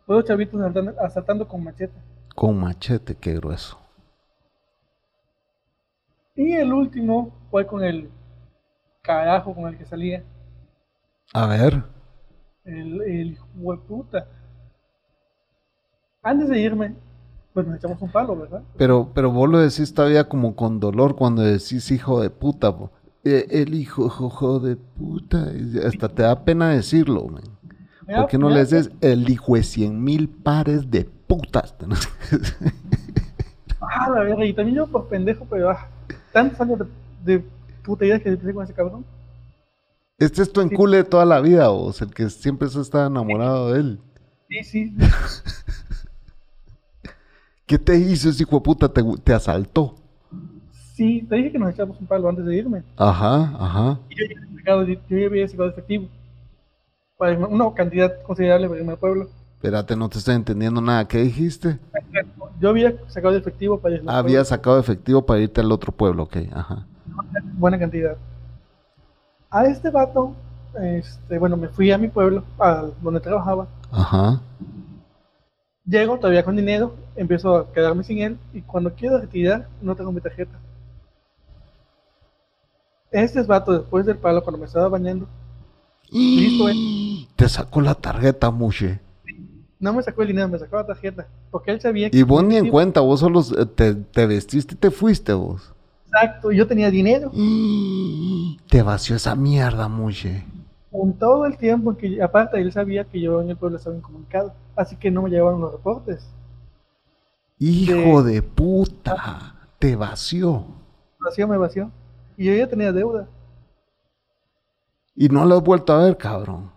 Todos 0.07 0.25
chavitos 0.25 0.61
asaltando, 0.61 0.95
asaltando 1.01 1.49
con 1.49 1.65
machete. 1.65 2.01
Con 2.37 2.57
machete, 2.57 3.17
qué 3.17 3.35
grueso. 3.35 3.77
Y 6.37 6.53
el 6.53 6.73
último 6.73 7.49
fue 7.51 7.67
con 7.67 7.83
el 7.83 8.13
carajo 9.03 9.57
con 9.57 9.67
el 9.67 9.77
que 9.77 9.87
salía. 9.87 10.23
A 11.35 11.47
ver. 11.49 11.83
El, 12.65 13.03
el 13.03 13.33
hijo 13.33 13.73
de 13.73 13.79
puta. 13.79 14.29
Antes 16.23 16.49
de 16.49 16.61
irme, 16.61 16.95
pues 17.53 17.67
nos 17.67 17.79
echamos 17.79 18.01
un 18.01 18.13
palo, 18.13 18.37
¿verdad? 18.37 18.63
Pero, 18.77 19.11
pero 19.13 19.33
vos 19.33 19.49
lo 19.49 19.59
decís 19.59 19.93
todavía 19.93 20.29
como 20.29 20.55
con 20.55 20.79
dolor 20.79 21.17
cuando 21.17 21.43
decís 21.43 21.91
hijo 21.91 22.21
de 22.21 22.31
puta. 22.31 22.77
po. 22.77 22.93
Eh, 23.29 23.63
el 23.63 23.75
hijo, 23.75 24.61
de 24.61 24.77
puta. 24.77 25.51
Hasta 25.85 26.09
te 26.09 26.23
da 26.23 26.45
pena 26.45 26.71
decirlo, 26.71 27.27
man. 27.27 27.43
¿Por 28.07 28.29
qué 28.29 28.39
no 28.39 28.49
le 28.49 28.61
dices 28.61 28.93
el 29.01 29.29
hijo 29.29 29.57
de 29.57 29.65
cien 29.65 30.05
mil 30.05 30.29
pares 30.29 30.91
de 30.91 31.05
putas? 31.05 31.75
Ah, 33.79 34.11
la 34.11 34.23
verga. 34.23 34.45
Y 34.45 34.53
también 34.53 34.79
yo 34.79 34.87
por 34.87 35.07
pendejo, 35.07 35.47
pero 35.49 35.71
ah, 35.71 35.89
tantos 36.33 36.61
años 36.61 36.79
de, 36.79 37.35
de 37.35 37.45
puterías 37.85 38.23
que 38.23 38.31
empecé 38.31 38.53
con 38.53 38.65
ese 38.65 38.73
cabrón. 38.73 39.05
Este 40.19 40.43
es 40.43 40.53
tu 40.53 40.61
encule 40.61 40.99
de 40.99 41.05
toda 41.05 41.25
la 41.25 41.41
vida, 41.41 41.69
vos, 41.69 42.01
el 42.03 42.13
que 42.13 42.29
siempre 42.31 42.69
se 42.69 42.81
está 42.81 43.07
enamorado 43.07 43.73
de 43.73 43.81
él. 43.81 44.01
Sí, 44.49 44.65
sí. 44.65 44.97
¿Qué 47.67 47.79
te 47.79 47.97
hizo 47.97 48.31
ese 48.31 48.43
hijo 48.43 48.57
de 48.57 48.63
puta? 48.63 48.89
¿Te, 48.89 49.05
te 49.23 49.35
asaltó? 49.35 49.95
Sí, 50.97 51.27
te 51.29 51.37
dije 51.37 51.53
que 51.53 51.59
nos 51.59 51.71
echamos 51.75 52.01
un 52.01 52.07
palo 52.07 52.27
antes 52.27 52.47
de 52.47 52.57
irme. 52.57 52.83
Ajá, 52.97 53.53
ajá. 53.59 53.99
Y 54.09 54.15
yo 54.19 54.25
ya 54.25 54.41
había 54.41 54.57
sacado, 54.57 54.83
yo 54.87 55.19
ya 55.19 55.27
había 55.27 55.47
sacado 55.49 55.69
efectivo. 55.69 56.09
Para 57.19 57.33
irme- 57.39 57.49
una 57.51 57.75
cantidad 57.75 58.23
considerable 58.23 58.67
para 58.67 58.81
irme 58.81 58.93
al 58.93 58.99
pueblo. 58.99 59.29
Espérate, 59.57 59.95
no 59.95 60.09
te 60.09 60.17
estoy 60.17 60.37
entendiendo 60.37 60.81
nada. 60.81 61.07
¿Qué 61.07 61.19
dijiste? 61.19 61.79
Yo 62.61 62.71
había 62.71 62.95
sacado 63.09 63.35
de 63.35 63.41
efectivo 63.41 63.79
para 63.79 63.95
irme 63.95 64.11
al 64.11 64.17
Había 64.17 64.43
sacado 64.47 64.79
efectivo 64.81 65.27
para 65.27 65.41
irte 65.41 65.61
al 65.61 65.71
otro 65.71 65.93
pueblo, 65.93 66.23
ok, 66.23 66.37
ajá. 66.55 66.87
buena 67.59 67.79
cantidad. 67.79 68.17
A 69.51 69.67
este 69.67 69.91
vato, 69.91 70.35
este, 70.81 71.39
bueno, 71.39 71.59
me 71.59 71.69
fui 71.69 71.91
a 71.93 71.99
mi 71.99 72.09
pueblo, 72.09 72.43
a 72.59 72.87
donde 73.03 73.21
trabajaba. 73.21 73.67
Ajá. 73.93 74.41
Llego 75.85 76.17
todavía 76.19 76.43
con 76.43 76.57
dinero, 76.57 76.95
empiezo 77.17 77.55
a 77.55 77.71
quedarme 77.73 78.03
sin 78.03 78.19
él 78.21 78.39
y 78.55 78.63
cuando 78.63 78.93
quiero 78.95 79.19
retirar 79.21 79.69
no 79.83 79.95
tengo 79.95 80.11
mi 80.11 80.23
tarjeta. 80.23 80.59
Este 83.11 83.41
es 83.41 83.47
vato 83.47 83.73
después 83.73 84.05
del 84.07 84.19
palo 84.19 84.43
cuando 84.43 84.59
me 84.59 84.67
estaba 84.67 84.89
bañando, 84.89 85.29
Listo, 86.11 86.67
Te 87.37 87.49
sacó 87.49 87.81
la 87.81 87.95
tarjeta, 87.95 88.51
Mushe. 88.51 89.01
no 89.79 89.93
me 89.93 90.03
sacó 90.03 90.23
el 90.23 90.29
dinero, 90.29 90.49
me 90.49 90.59
sacó 90.59 90.77
la 90.77 90.87
tarjeta, 90.87 91.27
porque 91.51 91.71
él 91.71 91.81
sabía 91.81 92.11
que 92.11 92.17
Y 92.17 92.23
vos 92.23 92.43
ni 92.45 92.57
en 92.57 92.69
cuenta, 92.69 93.01
vos 93.01 93.21
solo 93.21 93.41
eh, 93.41 93.67
te, 93.67 93.95
te 93.95 94.27
vestiste 94.27 94.75
y 94.75 94.79
te 94.79 94.91
fuiste 94.91 95.33
vos. 95.33 95.73
Exacto, 96.07 96.53
yo 96.53 96.67
tenía 96.67 96.91
dinero. 96.91 97.31
Te 98.69 98.83
vació 98.83 99.17
esa 99.17 99.35
mierda, 99.35 99.89
Mushe. 99.89 100.45
En 100.93 101.13
todo 101.19 101.45
el 101.47 101.57
tiempo 101.59 101.91
en 101.91 101.97
que, 101.97 102.23
aparte, 102.23 102.61
él 102.61 102.73
sabía 102.73 103.05
que 103.05 103.21
yo 103.21 103.43
en 103.43 103.51
el 103.51 103.57
pueblo 103.57 103.77
estaba 103.77 103.97
incomunicado, 103.97 104.55
así 104.75 104.97
que 104.97 105.11
no 105.11 105.23
me 105.23 105.31
llevaban 105.31 105.61
los 105.61 105.73
reportes. 105.73 106.27
Hijo 107.59 108.23
de 108.23 108.43
puta. 108.43 109.55
Te 109.79 109.95
vació. 109.97 110.65
Vació, 111.21 111.49
me 111.49 111.59
vació. 111.59 111.91
Y 112.37 112.45
yo 112.47 112.55
ya 112.55 112.69
tenía 112.69 112.93
deuda. 112.93 113.29
Y 115.15 115.29
no 115.29 115.45
lo 115.45 115.57
has 115.57 115.63
vuelto 115.63 115.93
a 115.93 116.05
ver, 116.05 116.17
cabrón. 116.17 116.71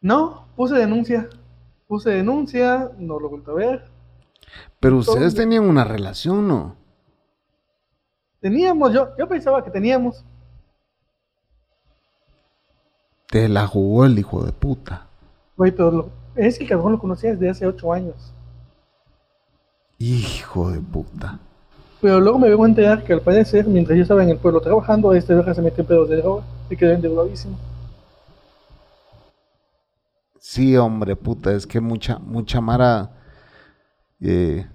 No, 0.00 0.46
puse 0.56 0.74
denuncia. 0.76 1.28
Puse 1.86 2.10
denuncia, 2.10 2.90
no 2.98 3.20
lo 3.20 3.26
he 3.26 3.30
vuelto 3.30 3.50
a 3.52 3.54
ver. 3.54 3.90
Pero 4.80 4.98
ustedes 4.98 5.34
tenían 5.34 5.64
una 5.64 5.84
relación, 5.84 6.46
¿no? 6.48 6.76
Teníamos, 8.40 8.92
yo, 8.92 9.08
yo 9.18 9.28
pensaba 9.28 9.62
que 9.64 9.70
teníamos. 9.70 10.24
Te 13.28 13.48
la 13.48 13.66
jugó 13.66 14.04
el 14.04 14.18
hijo 14.18 14.44
de 14.44 14.52
puta. 14.52 15.06
Güey, 15.56 15.72
pero 15.72 15.90
lo- 15.90 16.10
es 16.36 16.58
que 16.58 16.64
el 16.64 16.70
cabrón 16.70 16.92
lo 16.92 16.98
conocía 16.98 17.30
desde 17.32 17.50
hace 17.50 17.66
ocho 17.66 17.92
años. 17.92 18.32
Hijo 19.98 20.70
de 20.70 20.80
puta. 20.80 21.38
Pero 22.04 22.20
luego 22.20 22.38
me 22.38 22.50
vengo 22.50 22.64
a 22.64 22.68
enterar 22.68 23.02
que 23.02 23.14
al 23.14 23.22
parecer, 23.22 23.66
mientras 23.66 23.96
yo 23.96 24.02
estaba 24.02 24.22
en 24.22 24.28
el 24.28 24.36
pueblo 24.36 24.60
trabajando, 24.60 25.14
este 25.14 25.32
verga 25.32 25.54
se 25.54 25.62
metió 25.62 25.80
en 25.80 25.86
pedos 25.86 26.10
de 26.10 26.18
droga 26.18 26.44
y 26.68 26.76
quedó 26.76 26.92
endeudadísimo. 26.92 27.56
Sí, 30.38 30.76
hombre, 30.76 31.16
puta, 31.16 31.54
es 31.54 31.66
que 31.66 31.80
mucha, 31.80 32.18
mucha 32.18 32.60
mara 32.60 33.10
eh, 34.20 34.66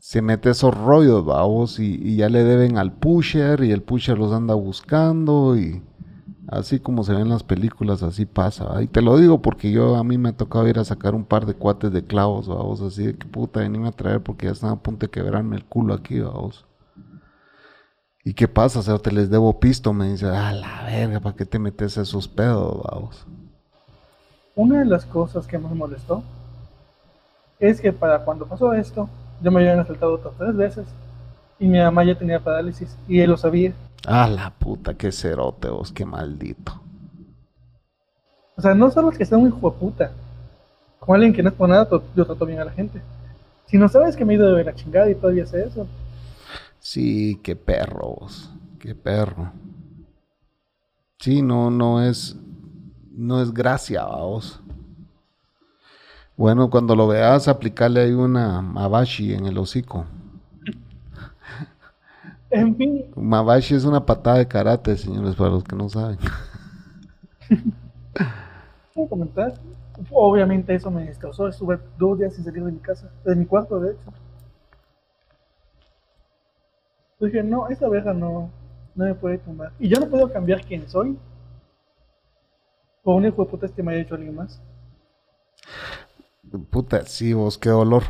se 0.00 0.22
mete 0.22 0.50
esos 0.50 0.76
rollos, 0.76 1.24
vamos, 1.24 1.78
y, 1.78 2.00
y 2.02 2.16
ya 2.16 2.28
le 2.28 2.42
deben 2.42 2.78
al 2.78 2.94
pusher, 2.94 3.62
y 3.62 3.70
el 3.70 3.82
pusher 3.82 4.18
los 4.18 4.32
anda 4.32 4.54
buscando, 4.54 5.56
y 5.56 5.84
así 6.48 6.80
como 6.80 7.04
se 7.04 7.12
ven 7.12 7.22
en 7.22 7.28
las 7.30 7.42
películas, 7.42 8.02
así 8.02 8.26
pasa. 8.26 8.82
Y 8.82 8.86
te 8.86 9.02
lo 9.02 9.16
digo 9.16 9.42
porque 9.42 9.70
yo 9.70 9.96
a 9.96 10.04
mí 10.04 10.18
me 10.18 10.30
ha 10.30 10.36
tocado 10.36 10.68
ir 10.68 10.78
a 10.78 10.84
sacar 10.84 11.14
un 11.14 11.24
par 11.24 11.46
de 11.46 11.54
cuates 11.54 11.92
de 11.92 12.04
clavos, 12.04 12.48
vamos, 12.48 12.80
así 12.80 13.06
de 13.06 13.16
que 13.16 13.26
puta, 13.26 13.60
venime 13.60 13.88
a 13.88 13.92
traer 13.92 14.22
porque 14.22 14.46
ya 14.46 14.52
están 14.52 14.70
a 14.70 14.76
punto 14.76 15.06
de 15.06 15.10
quebrarme 15.10 15.56
el 15.56 15.64
culo 15.64 15.94
aquí, 15.94 16.20
vamos. 16.20 16.66
¿Y 18.24 18.32
qué 18.32 18.48
pasa? 18.48 18.78
O 18.78 18.82
sea, 18.82 18.98
te 18.98 19.12
les 19.12 19.28
debo 19.28 19.60
pisto, 19.60 19.92
me 19.92 20.10
dice, 20.10 20.26
a 20.26 20.52
la 20.52 20.84
verga, 20.84 21.20
¿para 21.20 21.36
qué 21.36 21.44
te 21.44 21.58
metes 21.58 21.98
esos 21.98 22.26
pedos, 22.26 22.82
vamos? 22.90 23.26
Una 24.56 24.78
de 24.78 24.86
las 24.86 25.04
cosas 25.04 25.46
que 25.46 25.58
más 25.58 25.72
me 25.72 25.78
molestó 25.78 26.22
es 27.58 27.80
que 27.80 27.92
para 27.92 28.24
cuando 28.24 28.46
pasó 28.46 28.72
esto, 28.72 29.08
yo 29.42 29.50
me 29.50 29.60
habían 29.60 29.80
asaltado 29.80 30.14
otras 30.14 30.34
tres 30.38 30.56
veces 30.56 30.86
y 31.58 31.66
mi 31.66 31.78
mamá 31.78 32.04
ya 32.04 32.16
tenía 32.16 32.40
parálisis 32.40 32.96
y 33.08 33.20
él 33.20 33.30
lo 33.30 33.36
sabía. 33.36 33.74
Ah, 34.06 34.28
la 34.28 34.50
puta, 34.58 34.94
qué 34.94 35.12
cerote 35.12 35.68
vos, 35.68 35.92
qué 35.92 36.06
maldito. 36.06 36.80
O 38.56 38.62
sea, 38.62 38.74
no 38.74 38.90
solo 38.90 39.10
es 39.10 39.18
que 39.18 39.24
sea 39.26 39.38
un 39.38 39.48
hijo 39.48 39.70
de 39.70 39.76
puta, 39.78 40.12
como 41.00 41.14
alguien 41.14 41.32
que 41.32 41.42
no 41.42 41.50
es 41.50 41.54
por 41.54 41.68
nada, 41.68 41.88
yo 42.16 42.24
trato 42.26 42.46
bien 42.46 42.60
a 42.60 42.64
la 42.64 42.72
gente. 42.72 43.00
Si 43.66 43.78
no 43.78 43.88
sabes 43.88 44.16
que 44.16 44.24
me 44.24 44.34
he 44.34 44.36
ido 44.36 44.54
de 44.54 44.64
la 44.64 44.74
chingada 44.74 45.10
y 45.10 45.14
todavía 45.14 45.44
hace 45.44 45.64
eso, 45.64 45.86
Sí, 46.78 47.40
qué 47.42 47.56
perro 47.56 48.16
vos, 48.20 48.50
qué 48.78 48.94
perro. 48.94 49.52
Sí, 51.18 51.42
no, 51.42 51.70
no 51.70 52.02
es, 52.02 52.36
no 53.10 53.40
es 53.42 53.52
gracia, 53.52 54.04
vos. 54.04 54.60
Bueno, 56.36 56.68
cuando 56.70 56.96
lo 56.96 57.06
veas, 57.06 57.48
aplicarle 57.48 58.00
ahí 58.02 58.12
una 58.12 58.60
mabashi 58.60 59.34
en 59.34 59.46
el 59.46 59.58
hocico. 59.58 60.06
En 62.54 62.76
fin, 62.76 63.04
Mabashi 63.16 63.74
es 63.74 63.84
una 63.84 64.04
patada 64.04 64.38
de 64.38 64.48
karate, 64.48 64.96
señores, 64.96 65.34
para 65.34 65.50
los 65.50 65.64
que 65.64 65.76
no 65.76 65.88
saben. 65.88 66.18
¿puedo 68.94 69.08
comentar? 69.08 69.54
Obviamente 70.10 70.74
eso 70.74 70.90
me 70.90 71.10
causó, 71.12 71.48
estuve 71.48 71.78
dos 71.98 72.18
días 72.18 72.34
sin 72.34 72.44
salir 72.44 72.64
de 72.64 72.72
mi 72.72 72.78
casa, 72.78 73.10
de 73.24 73.36
mi 73.36 73.46
cuarto 73.46 73.78
de 73.80 73.92
hecho. 73.92 74.12
Dije, 77.20 77.42
no, 77.42 77.68
esta 77.68 77.88
verga 77.88 78.12
no, 78.12 78.50
no 78.94 79.04
me 79.04 79.14
puede 79.14 79.38
tumbar. 79.38 79.72
Y 79.78 79.88
yo 79.88 79.98
no 79.98 80.08
puedo 80.08 80.30
cambiar 80.32 80.64
quién 80.64 80.88
soy 80.88 81.18
por 83.02 83.16
un 83.16 83.26
hijo 83.26 83.44
de 83.44 83.50
puta 83.50 83.68
que 83.68 83.82
me 83.82 83.92
haya 83.92 84.02
hecho 84.02 84.14
alguien 84.14 84.34
más. 84.34 84.60
Puta, 86.70 87.04
sí, 87.06 87.32
vos, 87.32 87.56
qué 87.58 87.70
dolor. 87.70 88.04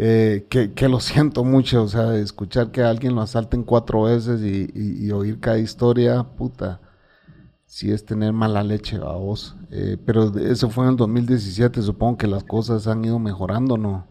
Eh, 0.00 0.46
que, 0.50 0.74
que 0.74 0.88
lo 0.88 1.00
siento 1.02 1.44
mucho, 1.44 1.82
o 1.84 1.88
sea, 1.88 2.16
escuchar 2.16 2.70
que 2.72 2.82
a 2.82 2.90
alguien 2.90 3.14
lo 3.16 3.22
asalten 3.22 3.64
cuatro 3.64 4.02
veces 4.04 4.42
y, 4.42 4.70
y- 4.74 5.06
y 5.08 5.12
oír 5.12 5.40
cada 5.40 5.58
historia, 5.58 6.22
puta, 6.24 6.80
sí 7.66 7.92
es 7.92 8.04
tener 8.06 8.32
mala 8.34 8.62
leche 8.64 8.96
a 8.98 9.12
vos. 9.14 9.56
Eh, 9.70 9.98
pero 10.06 10.36
eso 10.38 10.70
fue 10.70 10.84
en 10.86 10.92
el 10.92 10.96
2017, 10.98 11.82
supongo 11.82 12.18
que 12.18 12.28
las 12.28 12.44
cosas 12.44 12.86
han 12.88 13.04
ido 13.04 13.18
mejorando, 13.20 13.78
¿no? 13.78 14.06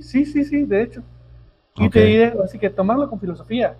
sí, 0.00 0.24
sí, 0.24 0.44
sí, 0.44 0.64
de 0.64 0.82
hecho. 0.82 1.02
Y 1.78 1.90
te 1.90 2.04
diré, 2.04 2.34
así 2.44 2.58
que 2.58 2.70
tomarlo 2.70 3.08
con 3.10 3.20
filosofía. 3.20 3.76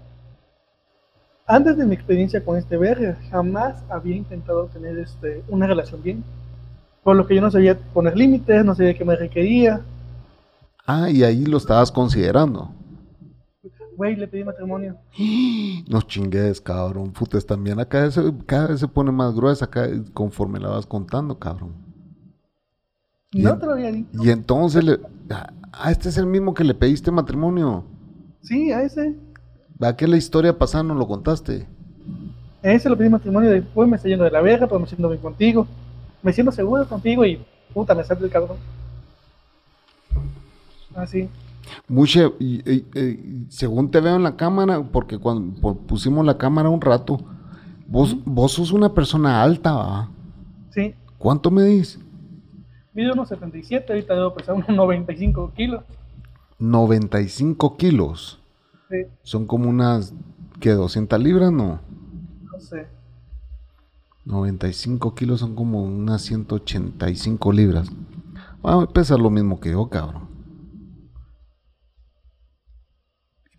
Antes 1.47 1.79
de 1.79 1.87
mi 1.87 1.95
experiencia 1.95 2.45
con 2.45 2.59
este 2.59 2.77
verga, 2.77 3.17
jamás 3.31 3.83
había 3.89 4.17
intentado 4.17 4.67
tener 4.67 4.99
este, 4.99 5.43
una 5.49 5.67
relación 5.67 6.03
bien. 6.03 6.25
Por 7.05 7.17
lo 7.17 7.27
que 7.27 7.35
yo 7.37 7.43
no 7.43 7.51
sabía 7.51 7.79
poner 7.95 8.17
límites, 8.17 8.65
no 8.65 8.75
sabía 8.75 8.95
qué 8.95 9.05
me 9.05 9.17
requería. 9.17 9.81
Ah, 10.87 11.11
y 11.11 11.23
ahí 11.25 11.45
lo 11.47 11.57
estabas 11.57 11.91
considerando. 11.91 12.71
Güey, 13.97 14.15
le 14.17 14.29
pedí 14.29 14.45
matrimonio. 14.45 14.97
No 15.89 16.03
chingues, 16.03 16.61
cabrón. 16.61 17.13
Putas, 17.13 17.47
también 17.47 17.79
vez 18.05 18.15
se- 18.15 18.33
cada 18.45 18.69
vez 18.69 18.81
se 18.81 18.89
pone 18.89 19.13
más 19.13 19.35
gruesa 19.35 19.67
acá, 19.67 19.89
conforme 20.13 20.59
la 20.59 20.69
vas 20.69 20.87
contando, 20.87 21.39
cabrón. 21.39 21.73
No 23.33 23.57
te 23.59 23.67
lo 23.67 23.73
había 23.73 23.93
dicho. 23.93 24.09
Y 24.23 24.31
entonces 24.31 24.83
le... 24.85 25.01
Ah, 25.31 25.91
este 25.91 26.09
es 26.09 26.17
el 26.19 26.27
mismo 26.27 26.55
que 26.55 26.65
le 26.65 26.75
pediste 26.75 27.11
matrimonio. 27.11 27.85
Sí, 28.43 28.73
a 28.73 28.83
ese. 28.83 29.15
¿Va 29.83 29.97
que 29.97 30.07
la 30.09 30.17
historia 30.17 30.59
pasada 30.59 30.85
no 30.85 30.95
lo 30.95 31.07
contaste? 31.07 31.67
A 32.63 32.73
ese 32.73 32.89
lo 32.89 32.97
pedí 32.97 33.09
matrimonio. 33.09 33.51
Después 33.51 33.89
me 33.89 33.97
está 33.97 34.09
yendo 34.09 34.25
de 34.25 34.31
la 34.31 34.41
verga, 34.41 34.67
pero 34.67 34.81
me 34.81 34.87
siento 34.87 35.09
bien 35.09 35.21
contigo. 35.21 35.67
Me 36.23 36.33
siento 36.33 36.51
seguro 36.53 36.87
contigo 36.89 37.25
y 37.25 37.45
puta, 37.75 37.95
me 37.95 38.05
sale 38.05 38.25
el 38.25 38.31
cabrón. 38.31 38.57
Así. 40.97 41.29
Muche, 41.89 42.33
y- 42.39 42.63
y- 42.71 42.85
y 42.99 43.47
según 43.49 43.91
te 43.91 44.01
veo 44.01 44.17
en 44.17 44.23
la 44.23 44.37
cámara, 44.37 44.83
porque 44.83 45.19
cuando 45.19 45.75
pusimos 45.75 46.25
la 46.25 46.39
cámara 46.39 46.69
un 46.71 46.81
rato, 46.81 47.19
vos, 47.89 48.17
vos 48.25 48.53
sos 48.53 48.71
una 48.73 48.95
persona 48.95 49.43
alta, 49.43 49.73
¿va? 49.73 50.09
Sí. 50.71 50.95
¿Cuánto 51.19 51.51
medís? 51.51 51.99
Mido 52.95 53.13
unos 53.13 53.29
77, 53.29 53.93
ahorita 53.93 54.15
debo 54.15 54.35
pesar 54.35 54.55
unos 54.55 54.69
95 54.69 55.53
kilos. 55.55 55.83
95 56.59 57.77
kilos. 57.77 58.39
Sí, 58.89 58.99
Son 59.23 59.47
como 59.47 59.69
unas, 59.69 60.15
¿qué? 60.61 60.71
200 60.71 61.21
libras, 61.21 61.51
no. 61.53 61.81
no 62.53 62.61
sé. 62.61 62.87
95 64.25 65.15
kilos 65.15 65.41
son 65.41 65.55
como 65.55 65.83
unas 65.83 66.23
185 66.23 67.53
libras. 67.53 67.89
Ah, 68.63 68.87
pesa 68.93 69.17
lo 69.17 69.31
mismo 69.31 69.61
que 69.61 69.71
yo, 69.73 69.89
cabrón. 69.89 70.26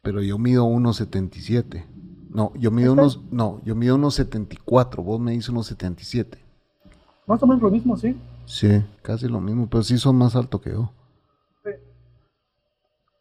Pero 0.07 0.21
yo 0.21 0.37
mido 0.37 0.63
unos 0.63 0.95
77. 0.95 1.85
No, 2.29 2.53
yo 2.55 2.71
mido 2.71 2.91
¿Está? 2.93 3.01
unos, 3.01 3.21
no, 3.29 3.61
yo 3.65 3.75
mido 3.75 3.95
unos 3.95 4.15
74. 4.15 5.03
Vos 5.03 5.19
me 5.19 5.33
dices 5.33 5.49
unos 5.49 5.67
77. 5.67 6.37
Más 7.25 7.43
o 7.43 7.45
menos 7.45 7.61
lo 7.61 7.69
mismo, 7.69 7.97
sí. 7.97 8.15
Sí, 8.45 8.85
casi 9.01 9.27
lo 9.27 9.41
mismo, 9.41 9.67
pero 9.69 9.83
sí 9.83 9.97
son 9.97 10.15
más 10.15 10.37
alto 10.37 10.61
que 10.61 10.69
yo. 10.69 10.93
Sí. 11.61 11.71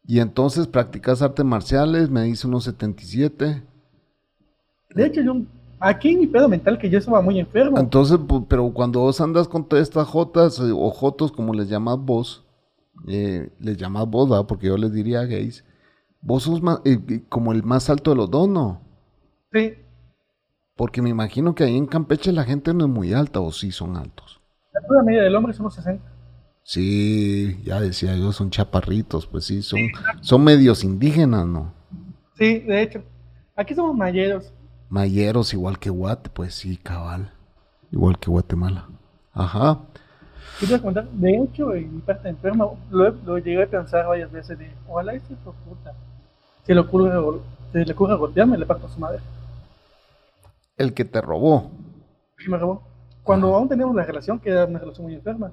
Y 0.05 0.19
entonces 0.21 0.65
practicas 0.65 1.21
artes 1.21 1.43
marciales, 1.43 2.09
me 2.09 2.23
dice 2.23 2.47
unos 2.47 2.63
77. 2.63 3.61
De 4.95 5.05
hecho, 5.05 5.19
yo, 5.19 5.41
aquí 5.81 6.15
mi 6.15 6.27
pedo 6.27 6.47
mental 6.47 6.79
que 6.79 6.89
yo 6.89 6.99
estaba 6.99 7.19
muy 7.19 7.37
enfermo. 7.37 7.77
Entonces, 7.79 8.17
pero 8.47 8.71
cuando 8.71 9.01
vos 9.01 9.19
andas 9.19 9.49
con 9.49 9.67
todas 9.67 9.83
estas 9.83 10.07
jotas 10.07 10.57
eh, 10.59 10.71
o 10.73 10.89
jotos, 10.91 11.33
como 11.33 11.53
les 11.53 11.67
llamas 11.67 11.99
vos, 11.99 12.45
eh, 13.09 13.49
les 13.59 13.75
llamas 13.75 14.07
vos, 14.07 14.29
¿verdad? 14.29 14.47
Porque 14.47 14.67
yo 14.67 14.77
les 14.77 14.93
diría 14.93 15.25
gays, 15.25 15.65
vos 16.27 16.43
sos 16.43 16.61
más, 16.61 16.81
eh, 16.83 16.99
eh, 17.07 17.23
como 17.29 17.53
el 17.53 17.63
más 17.63 17.89
alto 17.89 18.11
de 18.11 18.17
los 18.17 18.29
dos, 18.29 18.49
¿no? 18.49 18.81
Sí. 19.53 19.75
Porque 20.75 21.01
me 21.01 21.09
imagino 21.09 21.55
que 21.55 21.63
ahí 21.63 21.77
en 21.77 21.87
Campeche 21.87 22.33
la 22.33 22.43
gente 22.43 22.73
no 22.73 22.85
es 22.85 22.91
muy 22.91 23.13
alta, 23.13 23.39
o 23.39 23.49
sí 23.53 23.71
son 23.71 23.95
altos. 23.95 24.41
La 24.73 24.81
altura 24.81 25.03
media 25.03 25.21
del 25.23 25.35
hombre 25.35 25.53
es 25.53 25.59
unos 25.61 25.75
60. 25.75 26.03
Sí, 26.63 27.61
ya 27.63 27.79
decía 27.79 28.13
yo, 28.17 28.33
son 28.33 28.49
chaparritos, 28.49 29.25
pues 29.25 29.45
sí, 29.45 29.61
son, 29.61 29.79
son 30.19 30.43
medios 30.43 30.83
indígenas, 30.83 31.47
¿no? 31.47 31.73
Sí, 32.37 32.59
de 32.59 32.81
hecho. 32.81 33.03
Aquí 33.55 33.73
somos 33.73 33.95
mayeros. 33.95 34.53
Mayeros 34.89 35.53
igual 35.53 35.79
que 35.79 35.89
Guate, 35.89 36.29
pues 36.29 36.53
sí, 36.53 36.75
cabal. 36.75 37.31
Igual 37.89 38.19
que 38.19 38.29
Guatemala. 38.29 38.89
Ajá. 39.31 39.79
Quiero 40.59 40.81
contar, 40.81 41.07
de 41.09 41.37
hecho, 41.37 41.73
en 41.73 41.95
mi 41.95 42.01
parte 42.01 42.27
enferma, 42.27 42.67
lo, 42.91 43.11
lo 43.11 43.37
llegué 43.37 43.63
a 43.63 43.67
pensar 43.67 44.05
varias 44.07 44.29
veces 44.29 44.59
de, 44.59 44.69
ojalá 44.87 45.15
hijo 45.15 45.25
de 45.29 45.35
puta, 45.35 45.95
se 46.67 46.73
le 46.73 46.81
ocurre, 46.81 47.17
gol- 47.17 47.41
se 47.71 47.85
le 47.85 47.93
golpearme, 47.93 48.57
le 48.57 48.65
parto 48.65 48.87
a 48.87 48.89
su 48.89 48.99
madre. 48.99 49.19
El 50.75 50.93
que 50.93 51.05
te 51.05 51.21
robó. 51.21 51.71
Me 52.45 52.57
robó. 52.57 52.83
Cuando 53.23 53.55
aún 53.55 53.69
teníamos 53.69 53.95
la 53.95 54.03
relación, 54.03 54.37
que 54.39 54.49
era 54.49 54.65
una 54.65 54.79
relación 54.79 55.05
muy 55.05 55.15
enferma, 55.15 55.51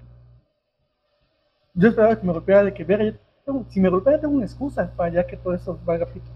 yo 1.72 1.88
esperaba 1.88 2.18
que 2.18 2.26
me 2.26 2.32
golpeara 2.32 2.64
de 2.64 2.74
que, 2.74 2.84
tengo- 2.84 3.64
si 3.68 3.80
me 3.80 3.88
golpea 3.88 4.20
tengo 4.20 4.34
una 4.34 4.44
excusa 4.44 4.90
para 4.96 5.10
ya 5.12 5.26
que 5.26 5.36
todo 5.36 5.54
eso 5.54 5.78
valga 5.84 6.06
pito. 6.06 6.30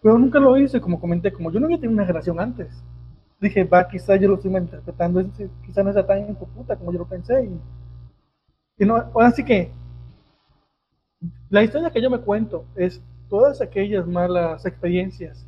Pero 0.00 0.18
nunca 0.18 0.38
lo 0.38 0.56
hice, 0.56 0.80
como 0.80 1.00
comenté, 1.00 1.32
como 1.32 1.50
yo 1.50 1.58
no 1.58 1.66
había 1.66 1.78
tenido 1.78 1.94
una 1.94 2.06
relación 2.06 2.38
antes. 2.38 2.68
Dije, 3.40 3.64
va, 3.64 3.88
quizá 3.88 4.14
yo 4.16 4.28
lo 4.28 4.34
estoy 4.36 4.50
malinterpretando, 4.52 5.18
es 5.20 5.26
decir, 5.30 5.50
quizá 5.66 5.82
no 5.82 5.92
sea 5.92 6.06
tan 6.06 6.34
puta 6.36 6.76
como 6.76 6.92
yo 6.92 6.98
lo 7.00 7.06
pensé. 7.08 7.44
Y, 7.44 8.82
y 8.82 8.86
no, 8.86 8.96
ahora 8.96 9.32
sí 9.32 9.44
que, 9.44 9.72
la 11.50 11.62
historia 11.62 11.90
que 11.90 12.02
yo 12.02 12.10
me 12.10 12.20
cuento 12.20 12.64
es 12.76 13.00
todas 13.34 13.60
aquellas 13.60 14.06
malas 14.06 14.64
experiencias 14.64 15.44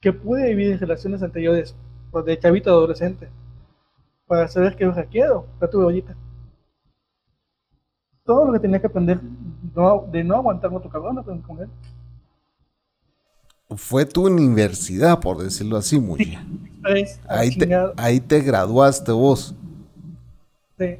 que 0.00 0.14
pude 0.14 0.48
vivir 0.48 0.72
en 0.72 0.78
relaciones 0.78 1.22
anteriores, 1.22 1.76
pues 2.10 2.24
de 2.24 2.38
chavito 2.38 2.70
adolescente, 2.70 3.28
para 4.26 4.48
saber 4.48 4.74
que 4.74 4.90
quiero, 5.10 5.46
la 5.60 5.68
tuve 5.68 5.84
ahorita. 5.84 6.16
Todo 8.24 8.46
lo 8.46 8.52
que 8.54 8.60
tenía 8.60 8.80
que 8.80 8.86
aprender 8.86 9.20
no- 9.74 10.06
de 10.10 10.24
no 10.24 10.36
aguantar 10.36 10.72
otro 10.72 10.88
cabrón, 10.88 11.18
aprendí 11.18 11.42
con 11.42 11.60
él. 11.60 11.68
Fue 13.76 14.06
tu 14.06 14.24
universidad, 14.24 15.20
por 15.20 15.36
decirlo 15.36 15.76
así, 15.76 16.00
muy 16.00 16.24
la 16.24 16.42
Ahí 17.28 17.50
te, 17.54 17.68
ahí 17.98 18.20
te 18.20 18.40
graduaste 18.40 19.12
vos. 19.12 19.54
Sí. 20.78 20.96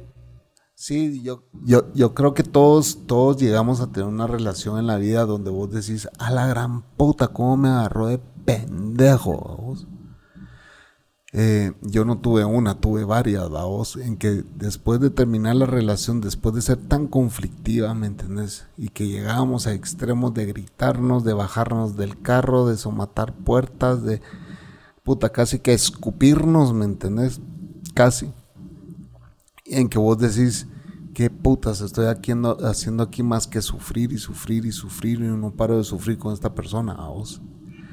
Sí, 0.85 1.21
yo, 1.23 1.45
yo, 1.63 1.93
yo 1.93 2.13
creo 2.13 2.33
que 2.33 2.43
todos, 2.43 3.07
todos 3.07 3.37
llegamos 3.37 3.79
a 3.79 3.93
tener 3.93 4.09
una 4.09 4.27
relación 4.27 4.77
en 4.77 4.85
la 4.85 4.97
vida 4.97 5.23
donde 5.23 5.49
vos 5.49 5.71
decís, 5.71 6.09
a 6.19 6.29
la 6.29 6.45
gran 6.45 6.81
puta, 6.97 7.29
cómo 7.29 7.55
me 7.55 7.69
agarró 7.69 8.07
de 8.07 8.17
pendejo. 8.17 9.77
Eh, 11.31 11.71
yo 11.83 12.03
no 12.03 12.19
tuve 12.19 12.43
una, 12.43 12.81
tuve 12.81 13.05
varias, 13.05 13.47
vos, 13.47 13.95
en 13.95 14.17
que 14.17 14.43
después 14.57 14.99
de 14.99 15.09
terminar 15.09 15.55
la 15.55 15.67
relación, 15.67 16.19
después 16.19 16.53
de 16.53 16.61
ser 16.61 16.85
tan 16.85 17.07
conflictiva, 17.07 17.93
¿me 17.93 18.07
entendés? 18.07 18.67
Y 18.75 18.89
que 18.89 19.07
llegábamos 19.07 19.67
a 19.67 19.73
extremos 19.73 20.33
de 20.33 20.47
gritarnos, 20.47 21.23
de 21.23 21.31
bajarnos 21.31 21.95
del 21.95 22.21
carro, 22.21 22.67
de 22.67 22.75
somatar 22.75 23.33
puertas, 23.33 24.03
de 24.03 24.21
puta, 25.03 25.29
casi 25.29 25.59
que 25.59 25.73
escupirnos, 25.73 26.73
¿me 26.73 26.83
entendés? 26.83 27.39
Casi 27.93 28.33
en 29.65 29.87
que 29.87 29.97
vos 29.97 30.17
decís, 30.17 30.67
qué 31.13 31.29
putas 31.29 31.81
estoy 31.81 32.07
aquí 32.07 32.31
ando- 32.31 32.57
haciendo 32.63 33.03
aquí 33.03 33.23
más 33.23 33.47
que 33.47 33.61
sufrir 33.61 34.11
y 34.11 34.17
sufrir 34.17 34.65
y 34.65 34.71
sufrir 34.71 35.19
y 35.19 35.23
no 35.23 35.51
paro 35.51 35.77
de 35.77 35.83
sufrir 35.83 36.17
con 36.17 36.33
esta 36.33 36.53
persona, 36.53 36.93
a 36.93 37.07
vos. 37.09 37.41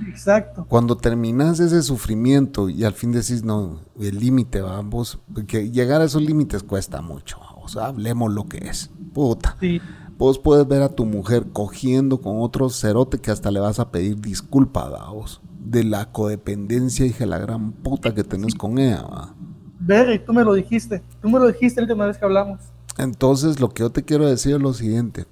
Exacto. 0.08 0.64
Cuando 0.66 0.96
terminas 0.96 1.60
ese 1.60 1.82
sufrimiento 1.82 2.68
y 2.70 2.84
al 2.84 2.94
fin 2.94 3.12
decís, 3.12 3.44
no, 3.44 3.80
el 4.00 4.18
límite, 4.18 4.62
vamos, 4.62 5.18
que 5.46 5.70
llegar 5.70 6.00
a 6.00 6.04
esos 6.04 6.22
límites 6.22 6.62
cuesta 6.62 7.02
mucho, 7.02 7.38
o 7.62 7.68
sea, 7.68 7.86
hablemos 7.86 8.32
lo 8.32 8.46
que 8.46 8.58
es, 8.58 8.90
puta. 9.12 9.56
Sí. 9.60 9.80
Vos 10.16 10.38
puedes 10.38 10.66
ver 10.66 10.82
a 10.82 10.88
tu 10.90 11.04
mujer 11.06 11.46
cogiendo 11.52 12.20
con 12.20 12.40
otro 12.40 12.68
cerote 12.70 13.18
que 13.18 13.30
hasta 13.30 13.50
le 13.50 13.60
vas 13.60 13.78
a 13.78 13.90
pedir 13.90 14.20
disculpa, 14.20 14.88
vos, 15.10 15.40
de 15.58 15.84
la 15.84 16.10
codependencia 16.12 17.06
y 17.06 17.10
de 17.10 17.26
la 17.26 17.38
gran 17.38 17.72
puta 17.72 18.14
que 18.14 18.24
tenés 18.24 18.54
con 18.54 18.78
ella, 18.78 19.02
va. 19.02 19.34
Verga, 19.78 20.14
y 20.14 20.18
tú 20.18 20.32
me 20.34 20.44
lo 20.44 20.52
dijiste. 20.52 21.02
Tú 21.22 21.30
me 21.30 21.38
lo 21.38 21.46
dijiste 21.46 21.80
la 21.80 21.86
última 21.86 22.04
vez 22.06 22.18
que 22.18 22.24
hablamos. 22.26 22.60
Entonces, 23.02 23.60
lo 23.60 23.70
que 23.70 23.82
yo 23.82 23.90
te 23.90 24.04
quiero 24.04 24.26
decir 24.26 24.54
es 24.56 24.60
lo 24.60 24.72
siguiente. 24.74 25.26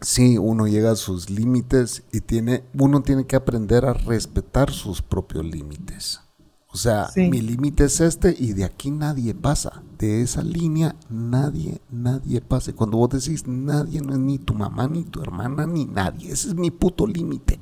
Sí, 0.00 0.36
uno 0.38 0.66
llega 0.66 0.90
a 0.92 0.96
sus 0.96 1.30
límites 1.30 2.02
y 2.12 2.20
tiene, 2.20 2.64
uno 2.78 3.02
tiene 3.02 3.26
que 3.26 3.36
aprender 3.36 3.86
a 3.86 3.94
respetar 3.94 4.70
sus 4.70 5.00
propios 5.02 5.44
límites. 5.44 6.20
O 6.68 6.76
sea, 6.76 7.08
Sí. 7.08 7.28
mi 7.30 7.40
límite 7.40 7.84
es 7.84 8.00
este 8.00 8.34
y 8.36 8.52
de 8.52 8.64
aquí 8.64 8.90
nadie 8.90 9.32
pasa. 9.34 9.82
De 9.96 10.22
esa 10.22 10.42
línea 10.42 10.96
nadie, 11.08 11.80
nadie 11.90 12.40
pasa. 12.40 12.70
Y 12.72 12.74
Cuando 12.74 12.98
vos 12.98 13.10
decís 13.10 13.46
nadie, 13.46 14.00
no 14.00 14.12
es 14.12 14.18
ni 14.18 14.38
tu 14.38 14.54
mamá, 14.54 14.88
ni 14.88 15.04
tu 15.04 15.22
hermana, 15.22 15.66
ni 15.66 15.84
nadie. 15.84 16.32
Ese 16.32 16.48
es 16.48 16.54
mi 16.54 16.70
puto 16.70 17.06
límite. 17.06 17.58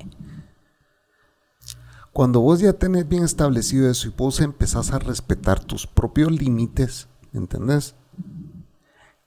Cuando 2.11 2.41
vos 2.41 2.59
ya 2.59 2.73
tenés 2.73 3.07
bien 3.07 3.23
establecido 3.23 3.89
eso 3.89 4.07
y 4.07 4.13
vos 4.15 4.39
empezás 4.39 4.91
a 4.91 4.99
respetar 4.99 5.63
tus 5.63 5.87
propios 5.87 6.31
límites, 6.31 7.07
¿entendés? 7.33 7.95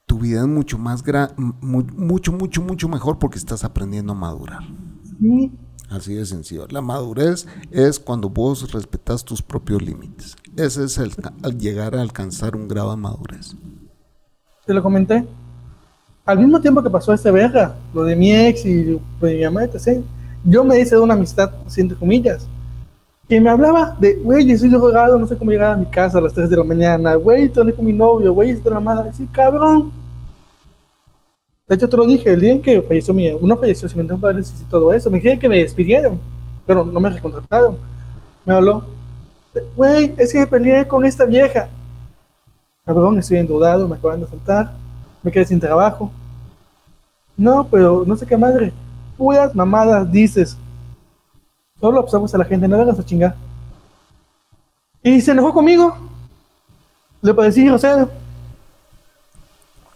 Tu 0.06 0.18
vida 0.18 0.40
es 0.42 0.46
mucho 0.46 0.78
más 0.78 1.04
gra- 1.04 1.34
mu- 1.36 1.84
mucho, 1.96 2.32
mucho, 2.32 2.62
mucho 2.62 2.88
mejor 2.88 3.18
porque 3.18 3.38
estás 3.38 3.64
aprendiendo 3.64 4.12
a 4.12 4.16
madurar. 4.16 4.60
Sí. 5.20 5.52
Así 5.90 6.14
de 6.14 6.26
sencillo. 6.26 6.66
La 6.70 6.80
madurez 6.80 7.46
es 7.70 7.98
cuando 7.98 8.28
vos 8.28 8.72
respetas 8.72 9.24
tus 9.24 9.42
propios 9.42 9.82
límites. 9.82 10.36
Ese 10.56 10.84
es 10.84 10.98
el, 10.98 11.12
al 11.42 11.58
llegar 11.58 11.94
a 11.96 12.02
alcanzar 12.02 12.56
un 12.56 12.66
grado 12.68 12.90
de 12.90 12.96
madurez. 12.96 13.56
Te 14.64 14.74
lo 14.74 14.82
comenté. 14.82 15.26
al 16.24 16.38
mismo 16.40 16.60
tiempo 16.60 16.82
que 16.82 16.90
pasó 16.90 17.12
esta 17.12 17.30
verga, 17.30 17.76
lo 17.94 18.02
de 18.02 18.16
mi 18.16 18.34
ex 18.34 18.64
y 18.64 18.82
de 18.82 19.00
mi 19.20 19.44
mamá, 19.44 19.64
etc., 19.64 20.02
yo 20.44 20.64
me 20.64 20.78
hice 20.80 20.94
de 20.96 21.00
una 21.00 21.14
amistad, 21.14 21.52
entre 21.76 21.96
comillas, 21.96 22.48
que 23.28 23.40
me 23.40 23.50
hablaba 23.50 23.96
de, 23.98 24.14
güey, 24.16 24.50
estoy 24.50 24.68
drogado, 24.68 25.18
no 25.18 25.26
sé 25.26 25.36
cómo 25.36 25.50
llegar 25.50 25.72
a 25.72 25.76
mi 25.76 25.86
casa 25.86 26.18
a 26.18 26.20
las 26.20 26.32
3 26.32 26.48
de 26.48 26.56
la 26.56 26.64
mañana, 26.64 27.14
güey, 27.16 27.44
estoy 27.44 27.72
con 27.72 27.84
mi 27.84 27.92
novio, 27.92 28.32
güey, 28.32 28.50
estoy 28.50 28.72
la 28.72 28.80
madre, 28.80 29.12
sí, 29.12 29.26
cabrón. 29.32 29.90
De 31.66 31.74
hecho, 31.74 31.88
te 31.88 31.96
lo 31.96 32.06
dije, 32.06 32.32
el 32.32 32.40
día 32.40 32.52
en 32.52 32.62
que 32.62 32.80
falleció 32.82 33.12
mi, 33.12 33.28
uno 33.32 33.56
falleció 33.56 33.88
sin 33.88 34.10
un 34.10 34.20
padre 34.20 34.42
y 34.42 34.64
todo 34.70 34.92
eso, 34.92 35.10
me 35.10 35.16
dijeron 35.18 35.40
que 35.40 35.48
me 35.48 35.58
despidieron, 35.58 36.20
pero 36.64 36.84
no 36.84 37.00
me 37.00 37.10
recontrataron. 37.10 37.76
Me 38.44 38.54
habló, 38.54 38.84
güey, 39.74 40.14
es 40.16 40.32
que 40.32 40.38
me 40.38 40.46
peleé 40.46 40.86
con 40.86 41.04
esta 41.04 41.24
vieja. 41.24 41.68
Cabrón, 42.84 43.18
estoy 43.18 43.38
endeudado, 43.38 43.88
me 43.88 43.96
acaban 43.96 44.20
de 44.20 44.28
saltar, 44.28 44.72
me 45.24 45.32
quedé 45.32 45.44
sin 45.44 45.58
trabajo. 45.58 46.12
No, 47.36 47.66
pero 47.68 48.04
no 48.06 48.16
sé 48.16 48.24
qué 48.24 48.36
madre, 48.36 48.72
puras 49.16 49.52
mamadas 49.52 50.10
dices. 50.12 50.56
Solo 51.80 52.00
observas 52.00 52.34
a 52.34 52.38
la 52.38 52.44
gente, 52.44 52.66
no 52.68 52.78
vengas 52.78 52.98
a 52.98 53.04
chingar. 53.04 53.34
Y 55.02 55.20
se 55.20 55.32
enojó 55.32 55.52
conmigo. 55.52 55.96
Le 57.22 57.34
parecí 57.34 57.64
grosero. 57.64 58.10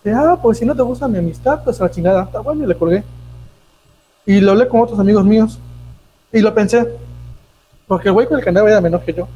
Ah, 0.06 0.38
pues 0.40 0.58
si 0.58 0.64
no 0.64 0.74
te 0.74 0.82
gusta 0.82 1.08
mi 1.08 1.18
amistad, 1.18 1.62
pues 1.64 1.80
a 1.80 1.84
la 1.84 1.90
chingada. 1.90 2.24
Está 2.24 2.40
bueno, 2.40 2.64
y 2.64 2.66
le 2.66 2.76
colgué. 2.76 3.04
Y 4.26 4.40
lo 4.40 4.52
hablé 4.52 4.68
con 4.68 4.80
otros 4.80 4.98
amigos 4.98 5.24
míos. 5.24 5.58
Y 6.32 6.40
lo 6.40 6.54
pensé. 6.54 6.96
Porque 7.86 8.08
el 8.08 8.12
güey 8.12 8.28
con 8.28 8.38
el 8.38 8.42
que 8.44 8.50
andaba 8.50 8.70
era 8.70 8.80
menor 8.80 9.02
que 9.02 9.12
yo. 9.12 9.26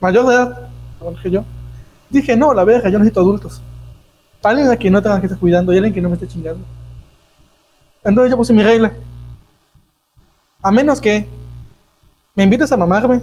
Mayor 0.00 0.26
de 0.26 0.34
edad, 0.34 0.68
menor 1.00 1.22
que 1.22 1.30
yo. 1.30 1.44
Dije, 2.10 2.36
no, 2.36 2.52
la 2.52 2.64
verga, 2.64 2.88
yo 2.88 2.98
necesito 2.98 3.20
adultos. 3.20 3.62
Alguien 4.42 4.68
a 4.68 4.76
quien 4.76 4.92
no 4.92 5.00
tenga 5.00 5.20
que 5.20 5.26
estar 5.26 5.38
cuidando 5.38 5.72
y 5.72 5.76
alguien 5.76 5.94
que 5.94 6.00
no 6.00 6.08
me 6.08 6.16
esté 6.16 6.26
chingando. 6.26 6.64
Entonces 8.02 8.30
yo 8.32 8.36
puse 8.36 8.52
mi 8.52 8.62
regla. 8.62 8.92
A 10.60 10.72
menos 10.72 11.00
que 11.00 11.28
me 12.34 12.44
invites 12.44 12.72
a 12.72 12.76
mamarme, 12.76 13.20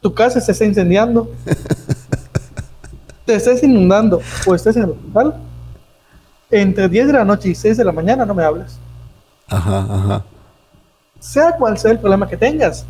tu 0.00 0.14
casa 0.14 0.40
se 0.40 0.52
está 0.52 0.64
incendiando, 0.64 1.30
te 3.24 3.34
estés 3.34 3.62
inundando 3.62 4.20
o 4.46 4.54
estés 4.54 4.76
en 4.76 4.84
el 4.84 4.90
hospital, 4.90 5.34
entre 6.50 6.88
10 6.88 7.06
de 7.08 7.12
la 7.12 7.24
noche 7.24 7.48
y 7.48 7.54
6 7.54 7.76
de 7.76 7.84
la 7.84 7.92
mañana 7.92 8.24
no 8.24 8.34
me 8.34 8.44
hables. 8.44 8.78
Ajá, 9.48 9.86
ajá. 9.88 10.24
Sea 11.18 11.56
cual 11.56 11.76
sea 11.78 11.92
el 11.92 11.98
problema 11.98 12.28
que 12.28 12.36
tengas, 12.36 12.86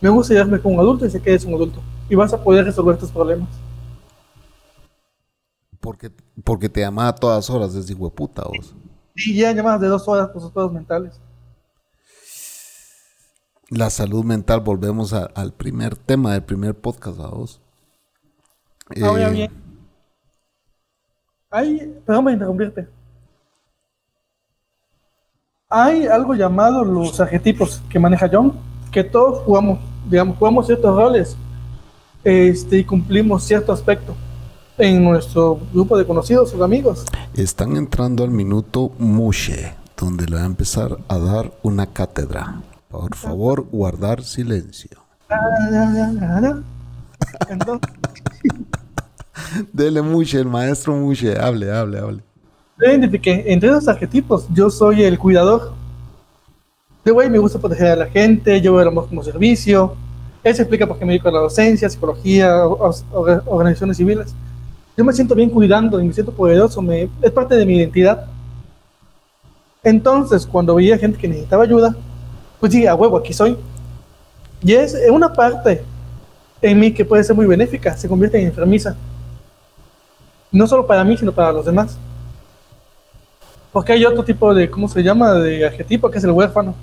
me 0.00 0.08
gusta 0.08 0.32
llevarme 0.32 0.60
con 0.60 0.74
un 0.74 0.80
adulto 0.80 1.04
y 1.04 1.10
sé 1.10 1.20
que 1.20 1.30
eres 1.30 1.44
un 1.44 1.54
adulto 1.54 1.82
y 2.08 2.14
vas 2.14 2.32
a 2.32 2.42
poder 2.42 2.64
resolver 2.64 2.96
tus 2.96 3.10
problemas. 3.10 3.48
Porque, 5.80 6.10
porque 6.44 6.68
te 6.68 6.80
llamaba 6.80 7.08
a 7.08 7.14
todas 7.14 7.48
horas 7.50 7.74
desde 7.74 7.94
hueputa 7.94 8.42
vos. 8.44 8.74
Y 9.14 9.34
ya 9.34 9.52
llamadas 9.52 9.80
de 9.80 9.88
dos 9.88 10.06
horas 10.08 10.28
por 10.28 10.40
sus 10.40 10.50
pedos 10.52 10.72
mentales. 10.72 11.20
La 13.70 13.90
salud 13.90 14.24
mental, 14.24 14.60
volvemos 14.60 15.12
a- 15.12 15.26
al 15.34 15.52
primer 15.52 15.94
tema 15.96 16.32
del 16.32 16.42
primer 16.42 16.74
podcast, 16.74 17.18
vos. 17.18 17.60
Ahora 19.02 19.28
Eh, 19.28 19.32
bien, 19.32 19.50
hay, 21.50 22.00
perdón 22.06 22.24
por 22.24 22.32
interrumpirte. 22.32 22.88
Hay 25.68 26.06
algo 26.06 26.34
llamado 26.34 26.82
los 26.82 27.20
arquetipos 27.20 27.82
que 27.90 27.98
maneja 27.98 28.30
John, 28.32 28.54
que 28.90 29.04
todos 29.04 29.40
jugamos, 29.44 29.78
digamos, 30.08 30.38
jugamos 30.38 30.64
ciertos 30.66 30.96
roles 30.96 31.36
este, 32.24 32.78
y 32.78 32.84
cumplimos 32.84 33.44
cierto 33.44 33.72
aspecto 33.72 34.14
en 34.78 35.04
nuestro 35.04 35.60
grupo 35.74 35.98
de 35.98 36.06
conocidos 36.06 36.54
o 36.54 36.64
amigos. 36.64 37.04
Están 37.34 37.76
entrando 37.76 38.24
al 38.24 38.30
minuto 38.30 38.92
Mushe, 38.98 39.74
donde 39.96 40.24
le 40.26 40.36
va 40.36 40.42
a 40.42 40.46
empezar 40.46 40.96
a 41.08 41.18
dar 41.18 41.52
una 41.62 41.86
cátedra. 41.86 42.62
Por 42.88 43.14
favor, 43.14 43.66
guardar 43.70 44.22
silencio. 44.22 44.98
Dele 49.72 50.00
Mushe, 50.00 50.38
el 50.38 50.46
maestro 50.46 50.96
Mushe, 50.96 51.38
hable, 51.38 51.70
hable, 51.70 51.98
hable. 51.98 52.22
yo 52.78 52.86
identifiqué 52.86 53.44
entre 53.46 53.68
esos 53.68 53.88
arquetipos, 53.88 54.46
yo 54.54 54.70
soy 54.70 55.02
el 55.02 55.18
cuidador. 55.18 55.72
De 57.04 57.10
güey, 57.10 57.28
me 57.28 57.38
gusta 57.38 57.58
proteger 57.58 57.88
a 57.88 57.96
la 57.96 58.06
gente, 58.06 58.60
yo 58.60 58.72
veo 58.72 58.82
el 58.82 58.88
amor 58.88 59.08
como 59.08 59.22
servicio. 59.22 59.94
Eso 60.42 60.62
explica 60.62 60.86
por 60.86 60.98
qué 60.98 61.04
me 61.04 61.12
dedico 61.12 61.28
a 61.28 61.32
la 61.32 61.40
docencia, 61.40 61.90
psicología, 61.90 62.66
organizaciones 62.66 63.98
civiles. 63.98 64.34
Yo 64.96 65.04
me 65.04 65.12
siento 65.12 65.34
bien 65.34 65.50
cuidando 65.50 66.00
y 66.00 66.06
me 66.06 66.12
siento 66.12 66.32
poderoso, 66.32 66.80
me, 66.80 67.08
es 67.20 67.30
parte 67.32 67.54
de 67.54 67.66
mi 67.66 67.76
identidad. 67.76 68.26
Entonces, 69.82 70.46
cuando 70.46 70.74
veía 70.74 70.98
gente 70.98 71.18
que 71.18 71.28
necesitaba 71.28 71.64
ayuda, 71.64 71.94
pues 72.60 72.72
dije, 72.72 72.88
a 72.88 72.94
huevo, 72.94 73.16
aquí 73.16 73.32
soy. 73.32 73.56
Y 74.62 74.72
es 74.72 74.96
una 75.10 75.32
parte 75.32 75.84
en 76.60 76.78
mí 76.78 76.92
que 76.92 77.04
puede 77.04 77.24
ser 77.24 77.36
muy 77.36 77.46
benéfica, 77.46 77.96
se 77.96 78.08
convierte 78.08 78.40
en 78.40 78.48
enfermiza. 78.48 78.96
No 80.50 80.66
solo 80.66 80.86
para 80.86 81.04
mí, 81.04 81.16
sino 81.16 81.32
para 81.32 81.52
los 81.52 81.64
demás. 81.64 81.98
Porque 83.72 83.92
hay 83.92 84.04
otro 84.04 84.24
tipo 84.24 84.54
de, 84.54 84.70
¿cómo 84.70 84.88
se 84.88 85.02
llama? 85.02 85.34
De 85.34 85.64
arquetipo, 85.64 86.10
que 86.10 86.18
es 86.18 86.24
el 86.24 86.30
huérfano. 86.30 86.74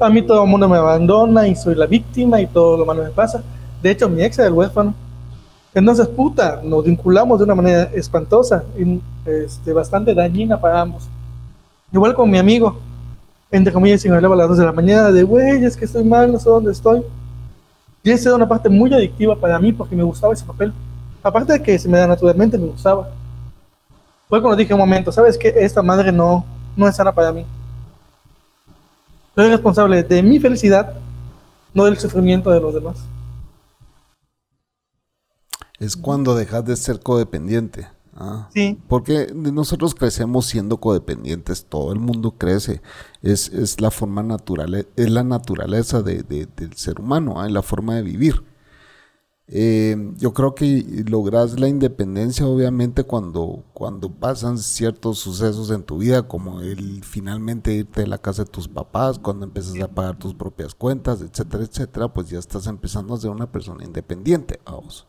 A 0.00 0.08
mí 0.10 0.22
todo 0.22 0.42
el 0.42 0.50
mundo 0.50 0.68
me 0.68 0.76
abandona 0.76 1.46
y 1.46 1.54
soy 1.54 1.74
la 1.74 1.86
víctima 1.86 2.40
y 2.40 2.46
todo 2.46 2.76
lo 2.76 2.86
malo 2.86 3.04
me 3.04 3.10
pasa. 3.10 3.42
De 3.82 3.90
hecho, 3.90 4.08
mi 4.08 4.22
ex 4.22 4.38
era 4.38 4.48
el 4.48 4.54
huérfano. 4.54 4.94
Entonces, 5.74 6.08
puta, 6.08 6.60
nos 6.64 6.84
vinculamos 6.84 7.38
de 7.38 7.44
una 7.44 7.54
manera 7.54 7.82
espantosa 7.92 8.64
y 8.78 9.00
este, 9.26 9.72
bastante 9.72 10.14
dañina 10.14 10.58
para 10.58 10.80
ambos. 10.80 11.04
Igual 11.92 12.14
con 12.14 12.30
mi 12.30 12.38
amigo, 12.38 12.78
entre 13.50 13.72
comillas, 13.72 14.00
si 14.00 14.08
me 14.08 14.16
hablaba 14.16 14.34
a 14.34 14.38
las 14.38 14.48
2 14.48 14.58
de 14.58 14.64
la 14.64 14.72
mañana 14.72 15.12
de, 15.12 15.22
güey, 15.22 15.64
es 15.64 15.76
que 15.76 15.84
estoy 15.84 16.04
mal, 16.04 16.32
no 16.32 16.38
sé 16.38 16.48
dónde 16.48 16.72
estoy. 16.72 17.02
Y 18.02 18.10
esa 18.10 18.28
era 18.28 18.36
una 18.36 18.48
parte 18.48 18.68
muy 18.68 18.92
adictiva 18.92 19.36
para 19.36 19.58
mí 19.58 19.72
porque 19.72 19.96
me 19.96 20.02
gustaba 20.02 20.32
ese 20.32 20.44
papel. 20.44 20.72
Aparte 21.22 21.52
de 21.52 21.62
que 21.62 21.78
se 21.78 21.88
me 21.88 21.98
da 21.98 22.06
naturalmente, 22.06 22.58
me 22.58 22.66
gustaba. 22.66 23.10
Fue 24.28 24.40
cuando 24.40 24.56
dije 24.56 24.74
un 24.74 24.80
momento, 24.80 25.12
¿sabes 25.12 25.38
qué? 25.38 25.52
Esta 25.56 25.82
madre 25.82 26.12
no, 26.12 26.44
no 26.76 26.88
es 26.88 26.96
sana 26.96 27.12
para 27.12 27.32
mí. 27.32 27.44
Soy 29.34 29.48
responsable 29.48 30.02
de 30.02 30.22
mi 30.22 30.40
felicidad, 30.40 30.94
no 31.74 31.84
del 31.84 31.98
sufrimiento 31.98 32.50
de 32.50 32.60
los 32.60 32.74
demás. 32.74 32.96
Es 35.78 35.96
cuando 35.96 36.34
dejas 36.34 36.64
de 36.64 36.74
ser 36.76 37.00
codependiente. 37.00 37.86
¿Ah? 38.16 38.48
Sí, 38.52 38.78
Porque 38.88 39.32
nosotros 39.34 39.94
crecemos 39.94 40.46
siendo 40.46 40.78
codependientes, 40.78 41.66
todo 41.66 41.92
el 41.92 42.00
mundo 42.00 42.32
crece, 42.38 42.82
es, 43.22 43.48
es 43.50 43.80
la 43.80 43.90
forma 43.90 44.22
natural, 44.22 44.86
es 44.96 45.10
la 45.10 45.22
naturaleza 45.24 46.02
de- 46.02 46.22
de- 46.22 46.46
del 46.56 46.72
ser 46.74 47.00
humano, 47.00 47.40
¿ah? 47.40 47.48
la 47.48 47.62
forma 47.62 47.94
de 47.96 48.02
vivir. 48.02 48.44
Eh, 49.48 49.96
yo 50.16 50.32
creo 50.34 50.56
que 50.56 51.04
logras 51.08 51.60
la 51.60 51.68
independencia 51.68 52.44
obviamente 52.48 53.04
cuando, 53.04 53.62
cuando 53.74 54.10
pasan 54.10 54.58
ciertos 54.58 55.20
sucesos 55.20 55.70
en 55.70 55.84
tu 55.84 55.98
vida, 55.98 56.26
como 56.26 56.62
el 56.62 57.04
finalmente 57.04 57.72
irte 57.72 58.00
de 58.00 58.06
la 58.08 58.18
casa 58.18 58.42
de 58.44 58.50
tus 58.50 58.66
papás, 58.66 59.20
cuando 59.20 59.44
empiezas 59.46 59.80
a 59.80 59.86
pagar 59.88 60.18
tus 60.18 60.34
propias 60.34 60.74
cuentas, 60.74 61.20
etcétera, 61.20 61.62
etcétera, 61.62 62.12
pues 62.12 62.28
ya 62.28 62.40
estás 62.40 62.66
empezando 62.66 63.14
a 63.14 63.18
ser 63.20 63.30
una 63.30 63.52
persona 63.52 63.84
independiente, 63.84 64.58
vamos. 64.66 65.06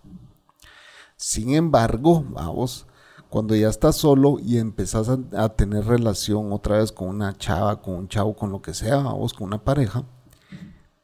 Sin 1.16 1.56
embargo, 1.56 2.24
vamos, 2.30 2.86
cuando 3.30 3.56
ya 3.56 3.70
estás 3.70 3.96
solo 3.98 4.38
y 4.40 4.58
empezás 4.58 5.10
a, 5.10 5.50
tener 5.50 5.86
relación 5.86 6.52
otra 6.54 6.78
vez 6.80 6.92
con 6.92 7.10
una 7.10 7.38
chava, 7.38 7.82
con 7.82 7.96
un 7.96 8.08
chavo, 8.08 8.36
con 8.36 8.52
lo 8.52 8.62
que 8.62 8.74
sea, 8.74 8.98
vamos, 8.98 9.34
con 9.34 9.48
una 9.48 9.64
pareja, 9.64 10.06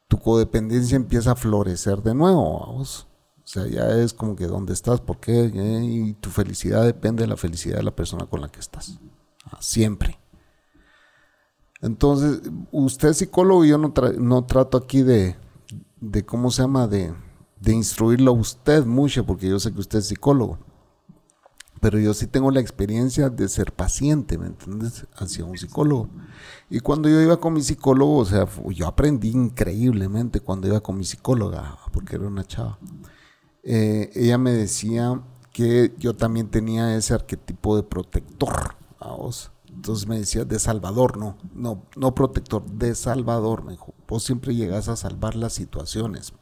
tu 0.08 0.18
codependencia 0.18 0.96
empieza 0.96 1.32
a 1.32 1.36
florecer 1.36 2.02
de 2.02 2.14
nuevo, 2.14 2.60
vamos. 2.60 3.08
O 3.38 3.46
sea, 3.46 3.66
ya 3.66 3.90
es 3.90 4.14
como 4.14 4.36
que 4.36 4.46
dónde 4.46 4.72
estás, 4.72 5.00
por 5.00 5.20
qué, 5.20 5.50
y 5.54 6.14
tu 6.14 6.30
felicidad 6.30 6.84
depende 6.84 7.24
de 7.24 7.28
la 7.28 7.36
felicidad 7.36 7.76
de 7.76 7.82
la 7.82 7.94
persona 7.94 8.26
con 8.26 8.40
la 8.40 8.48
que 8.48 8.60
estás. 8.60 8.98
Ah, 9.44 9.58
Siempre. 9.60 10.18
Entonces, 11.82 12.40
usted 12.72 13.08
es 13.08 13.18
psicólogo 13.18 13.66
yo 13.66 13.76
no, 13.76 13.92
tra- 13.92 14.16
no 14.16 14.46
trato 14.46 14.78
aquí 14.78 15.02
de, 15.02 15.36
de, 16.00 16.24
¿cómo 16.24 16.50
se 16.50 16.62
llama? 16.62 16.86
De, 16.86 17.12
de 17.60 17.72
instruirlo 17.74 18.30
a 18.30 18.34
usted 18.34 18.86
mucho, 18.86 19.26
porque 19.26 19.48
yo 19.48 19.58
sé 19.60 19.72
que 19.74 19.80
usted 19.80 19.98
es 19.98 20.06
psicólogo. 20.08 20.58
Pero 21.84 21.98
yo 21.98 22.14
sí 22.14 22.26
tengo 22.26 22.50
la 22.50 22.60
experiencia 22.60 23.28
de 23.28 23.46
ser 23.46 23.70
paciente, 23.70 24.38
¿me 24.38 24.46
entiendes? 24.46 25.06
Hacia 25.16 25.44
un 25.44 25.58
psicólogo. 25.58 26.08
Y 26.70 26.80
cuando 26.80 27.10
yo 27.10 27.20
iba 27.20 27.36
con 27.36 27.52
mi 27.52 27.60
psicólogo, 27.60 28.16
o 28.16 28.24
sea, 28.24 28.48
yo 28.70 28.86
aprendí 28.86 29.28
increíblemente 29.28 30.40
cuando 30.40 30.66
iba 30.66 30.80
con 30.80 30.96
mi 30.96 31.04
psicóloga, 31.04 31.76
porque 31.92 32.16
era 32.16 32.26
una 32.26 32.42
chava. 32.42 32.78
Eh, 33.62 34.10
ella 34.14 34.38
me 34.38 34.52
decía 34.52 35.20
que 35.52 35.92
yo 35.98 36.16
también 36.16 36.48
tenía 36.48 36.96
ese 36.96 37.12
arquetipo 37.12 37.76
de 37.76 37.82
protector, 37.82 38.76
vamos. 38.98 39.52
Entonces 39.68 40.08
me 40.08 40.18
decía 40.18 40.46
de 40.46 40.58
salvador, 40.58 41.18
no, 41.18 41.36
no, 41.52 41.82
no 41.96 42.14
protector, 42.14 42.64
de 42.64 42.94
salvador, 42.94 43.62
me 43.62 43.72
dijo. 43.72 43.92
Vos 44.08 44.22
siempre 44.22 44.54
llegas 44.54 44.88
a 44.88 44.96
salvar 44.96 45.34
las 45.34 45.52
situaciones. 45.52 46.32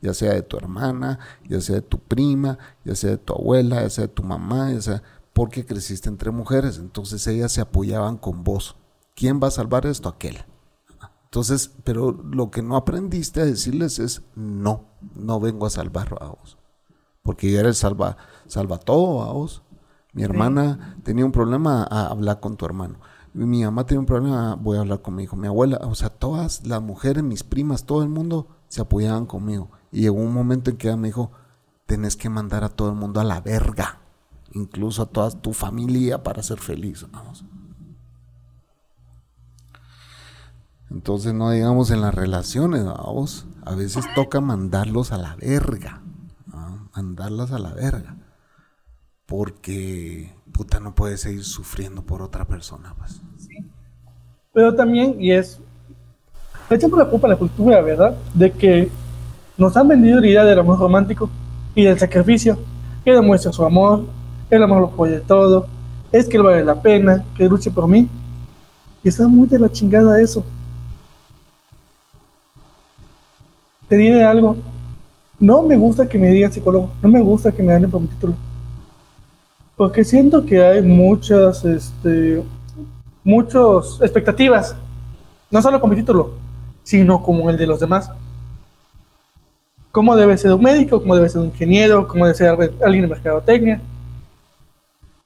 Ya 0.00 0.14
sea 0.14 0.32
de 0.34 0.42
tu 0.42 0.56
hermana, 0.56 1.18
ya 1.48 1.60
sea 1.60 1.76
de 1.76 1.82
tu 1.82 1.98
prima, 1.98 2.58
ya 2.84 2.94
sea 2.94 3.10
de 3.10 3.18
tu 3.18 3.32
abuela, 3.34 3.82
ya 3.82 3.90
sea 3.90 4.06
de 4.06 4.12
tu 4.12 4.22
mamá, 4.22 4.72
ya 4.72 4.80
sea, 4.80 5.02
porque 5.32 5.66
creciste 5.66 6.08
entre 6.08 6.30
mujeres, 6.30 6.78
entonces 6.78 7.26
ellas 7.26 7.52
se 7.52 7.60
apoyaban 7.60 8.16
con 8.16 8.44
vos. 8.44 8.76
¿Quién 9.14 9.40
va 9.42 9.48
a 9.48 9.50
salvar 9.50 9.86
esto? 9.86 10.08
Aquel. 10.08 10.44
Entonces, 11.24 11.72
pero 11.82 12.12
lo 12.12 12.52
que 12.52 12.62
no 12.62 12.76
aprendiste 12.76 13.40
a 13.40 13.44
decirles 13.44 13.98
es, 13.98 14.22
no, 14.36 14.84
no 15.16 15.40
vengo 15.40 15.66
a 15.66 15.70
salvar 15.70 16.16
a 16.20 16.26
vos. 16.26 16.56
Porque 17.24 17.50
yo 17.50 17.58
era 17.58 17.68
el 17.68 17.74
salva, 17.74 18.16
salva 18.46 18.78
todo 18.78 19.22
a 19.22 19.32
vos. 19.32 19.62
Mi 20.12 20.22
hermana 20.22 20.96
tenía 21.02 21.24
un 21.24 21.32
problema, 21.32 21.82
a 21.90 22.06
hablar 22.06 22.38
con 22.38 22.56
tu 22.56 22.64
hermano. 22.64 23.00
Mi 23.32 23.64
mamá 23.64 23.84
tenía 23.84 23.98
un 23.98 24.06
problema, 24.06 24.54
voy 24.54 24.76
a 24.76 24.82
hablar 24.82 25.02
con 25.02 25.16
mi 25.16 25.24
hijo. 25.24 25.34
Mi 25.34 25.48
abuela, 25.48 25.78
o 25.82 25.96
sea, 25.96 26.08
todas 26.08 26.64
las 26.64 26.80
mujeres, 26.80 27.24
mis 27.24 27.42
primas, 27.42 27.84
todo 27.84 28.04
el 28.04 28.10
mundo 28.10 28.46
se 28.68 28.82
apoyaban 28.82 29.26
conmigo. 29.26 29.70
Y 29.94 30.00
llegó 30.00 30.16
un 30.16 30.34
momento 30.34 30.70
en 30.70 30.76
que 30.76 30.88
ella 30.88 30.96
me 30.96 31.06
dijo, 31.06 31.30
tenés 31.86 32.16
que 32.16 32.28
mandar 32.28 32.64
a 32.64 32.68
todo 32.68 32.88
el 32.88 32.96
mundo 32.96 33.20
a 33.20 33.24
la 33.24 33.40
verga, 33.40 34.00
incluso 34.52 35.02
a 35.02 35.06
toda 35.06 35.30
tu 35.30 35.52
familia 35.52 36.24
para 36.24 36.42
ser 36.42 36.58
feliz. 36.58 37.06
Vamos. 37.12 37.44
Entonces 40.90 41.32
no 41.32 41.52
digamos 41.52 41.92
en 41.92 42.00
las 42.00 42.12
relaciones, 42.12 42.84
vamos, 42.84 43.46
a 43.64 43.76
veces 43.76 44.04
toca 44.16 44.40
mandarlos 44.40 45.12
a 45.12 45.18
la 45.18 45.36
verga, 45.36 46.02
¿no? 46.48 46.88
mandarlas 46.96 47.52
a 47.52 47.60
la 47.60 47.72
verga, 47.72 48.16
porque 49.26 50.34
puta 50.52 50.80
no 50.80 50.96
puedes 50.96 51.20
seguir 51.20 51.44
sufriendo 51.44 52.02
por 52.02 52.20
otra 52.20 52.46
persona, 52.46 52.96
pues. 52.98 53.22
Pero 54.52 54.74
también, 54.74 55.20
y 55.20 55.30
es, 55.30 55.60
echan 56.68 56.90
por 56.90 56.98
la 56.98 57.08
culpa 57.08 57.28
la 57.28 57.36
cultura, 57.36 57.80
¿verdad? 57.80 58.16
De 58.34 58.50
que 58.50 58.90
nos 59.56 59.76
han 59.76 59.88
vendido 59.88 60.20
la 60.20 60.26
idea 60.26 60.44
del 60.44 60.58
amor 60.58 60.78
romántico 60.78 61.30
y 61.74 61.84
del 61.84 61.98
sacrificio, 61.98 62.58
que 63.04 63.12
demuestra 63.12 63.52
su 63.52 63.64
amor, 63.64 64.04
el 64.50 64.62
amor 64.62 64.80
lo 64.80 64.90
puede 64.90 65.20
todo, 65.20 65.66
es 66.12 66.28
que 66.28 66.38
vale 66.38 66.64
la 66.64 66.80
pena, 66.80 67.24
que 67.36 67.48
luche 67.48 67.70
por 67.70 67.88
mí. 67.88 68.08
Y 69.02 69.08
está 69.08 69.28
muy 69.28 69.46
de 69.46 69.58
la 69.58 69.70
chingada 69.70 70.20
eso. 70.20 70.44
te 73.88 73.96
diré 73.96 74.24
algo. 74.24 74.56
No 75.38 75.62
me 75.62 75.76
gusta 75.76 76.08
que 76.08 76.18
me 76.18 76.28
digan 76.28 76.52
psicólogo, 76.52 76.90
no 77.02 77.08
me 77.08 77.20
gusta 77.20 77.52
que 77.52 77.62
me 77.62 77.72
hablen 77.72 77.90
por 77.90 78.00
mi 78.00 78.08
título. 78.08 78.34
Porque 79.76 80.04
siento 80.04 80.44
que 80.44 80.64
hay 80.64 80.82
muchas, 80.82 81.64
este, 81.64 82.42
muchas 83.24 83.98
expectativas, 84.00 84.76
no 85.50 85.60
solo 85.60 85.80
con 85.80 85.90
mi 85.90 85.96
título, 85.96 86.34
sino 86.84 87.22
como 87.22 87.50
el 87.50 87.56
de 87.56 87.66
los 87.66 87.80
demás. 87.80 88.10
¿Cómo 89.94 90.16
debe 90.16 90.36
ser 90.36 90.52
un 90.52 90.60
médico? 90.60 91.00
¿Cómo 91.00 91.14
debe 91.14 91.28
ser 91.28 91.40
un 91.40 91.46
ingeniero? 91.46 92.08
¿Cómo 92.08 92.24
debe 92.24 92.36
ser 92.36 92.48
alguien 92.48 93.02
de 93.02 93.06
mercadotecnia? 93.06 93.80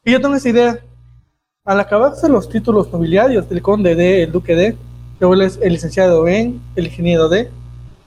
Y 0.05 0.13
yo 0.13 0.21
tengo 0.21 0.35
esa 0.35 0.51
idea. 0.51 0.79
Al 1.65 1.81
acabarse 1.81 2.29
los 2.29 2.51
títulos 2.51 2.93
nobiliarios 2.93 3.49
del 3.49 3.63
conde 3.63 3.95
de, 3.95 4.25
el 4.25 4.31
duque 4.31 4.55
de, 4.55 4.77
el 5.21 5.73
licenciado 5.73 6.29
en, 6.29 6.61
el 6.77 6.85
ingeniero 6.85 7.31
de, 7.31 7.51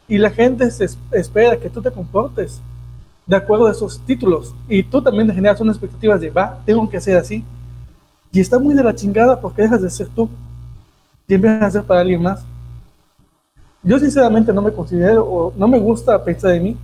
y 0.08 0.19
la 0.19 0.30
gente 0.30 0.69
se 0.69 0.88
espera 1.13 1.58
que 1.58 1.71
tú 1.71 1.82
te 1.82 1.89
comportes 1.89 2.62
de 3.26 3.36
acuerdo 3.36 3.65
a 3.65 3.71
esos 3.71 4.00
títulos 4.06 4.54
y 4.69 4.84
tú 4.84 5.02
también 5.02 5.28
te 5.30 5.34
generas 5.34 5.60
unas 5.62 5.78
expectativas 5.78 6.21
de, 6.21 6.30
va, 6.30 6.60
tengo 6.63 6.88
que 6.88 7.02
ser 7.02 7.17
así. 7.17 7.43
Y 8.32 8.39
está 8.39 8.60
muy 8.60 8.76
de 8.76 8.84
la 8.84 8.93
chingada 8.93 9.41
porque 9.41 9.63
dejas 9.63 9.82
de 9.82 9.89
ser 9.89 10.10
tú 10.10 10.30
y 11.28 11.34
empiezas 11.34 11.63
a 11.63 11.71
ser 11.71 11.84
para 11.86 12.02
alguien 12.02 12.21
más. 12.21 12.45
Yo 13.83 13.97
sinceramente 13.97 14.53
no 14.53 14.61
me 14.61 14.71
considero 14.71 15.25
o 15.25 15.53
no 15.57 15.67
me 15.67 15.79
gusta 15.79 16.23
pensar 16.23 16.51
de 16.51 16.59
mí 16.59 16.77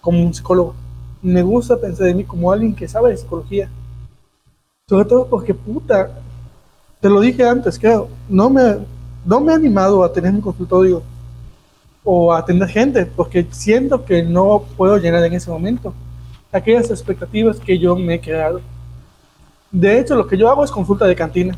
como 0.00 0.22
un 0.22 0.32
psicólogo. 0.32 0.74
Me 1.22 1.42
gusta 1.42 1.78
pensar 1.78 2.06
de 2.06 2.14
mí 2.14 2.24
como 2.24 2.50
alguien 2.50 2.74
que 2.74 2.88
sabe 2.88 3.10
de 3.10 3.18
psicología. 3.18 3.68
Sobre 4.88 5.04
todo 5.04 5.26
porque, 5.26 5.52
puta, 5.52 6.10
te 7.00 7.08
lo 7.08 7.20
dije 7.20 7.46
antes, 7.46 7.78
claro, 7.78 8.08
no 8.28 8.48
me, 8.48 8.78
no 9.24 9.40
me 9.40 9.52
he 9.52 9.54
animado 9.54 10.02
a 10.02 10.12
tener 10.12 10.32
un 10.32 10.40
consultorio 10.40 11.02
o 12.02 12.32
atender 12.32 12.68
gente, 12.68 13.04
porque 13.04 13.46
siento 13.50 14.04
que 14.04 14.22
no 14.22 14.64
puedo 14.76 14.96
llenar 14.96 15.22
en 15.24 15.34
ese 15.34 15.50
momento 15.50 15.92
aquellas 16.50 16.90
expectativas 16.90 17.60
que 17.60 17.78
yo 17.78 17.94
me 17.94 18.14
he 18.14 18.20
creado. 18.20 18.60
De 19.70 20.00
hecho, 20.00 20.16
lo 20.16 20.26
que 20.26 20.36
yo 20.36 20.48
hago 20.48 20.64
es 20.64 20.70
consulta 20.70 21.04
de 21.04 21.14
cantina. 21.14 21.56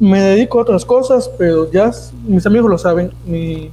Me 0.00 0.20
dedico 0.20 0.58
a 0.58 0.62
otras 0.62 0.84
cosas, 0.84 1.30
pero 1.38 1.70
ya 1.70 1.92
mis 2.24 2.44
amigos 2.46 2.70
lo 2.70 2.78
saben. 2.78 3.12
Mi, 3.24 3.70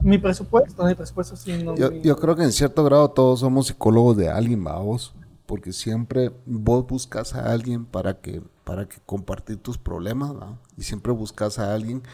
mi 0.00 0.18
presupuesto, 0.18 0.82
no 0.82 0.88
mi 0.88 0.94
presupuesto, 0.96 1.36
sino 1.36 1.76
yo, 1.76 1.92
yo 1.92 2.16
creo 2.16 2.34
que 2.34 2.42
en 2.42 2.52
cierto 2.52 2.82
grado 2.82 3.10
todos 3.10 3.40
somos 3.40 3.68
psicólogos 3.68 4.16
de 4.16 4.28
alguien, 4.30 4.64
vamos, 4.64 5.14
porque 5.46 5.72
siempre 5.72 6.32
vos 6.46 6.86
buscas 6.86 7.34
a 7.34 7.52
alguien 7.52 7.84
para 7.84 8.20
que 8.20 8.42
para 8.70 8.86
que 8.86 8.98
compartir 9.04 9.56
tus 9.56 9.78
problemas, 9.78 10.32
Y 10.76 10.84
siempre 10.84 11.10
buscas 11.10 11.58
a 11.58 11.74
alguien, 11.74 12.04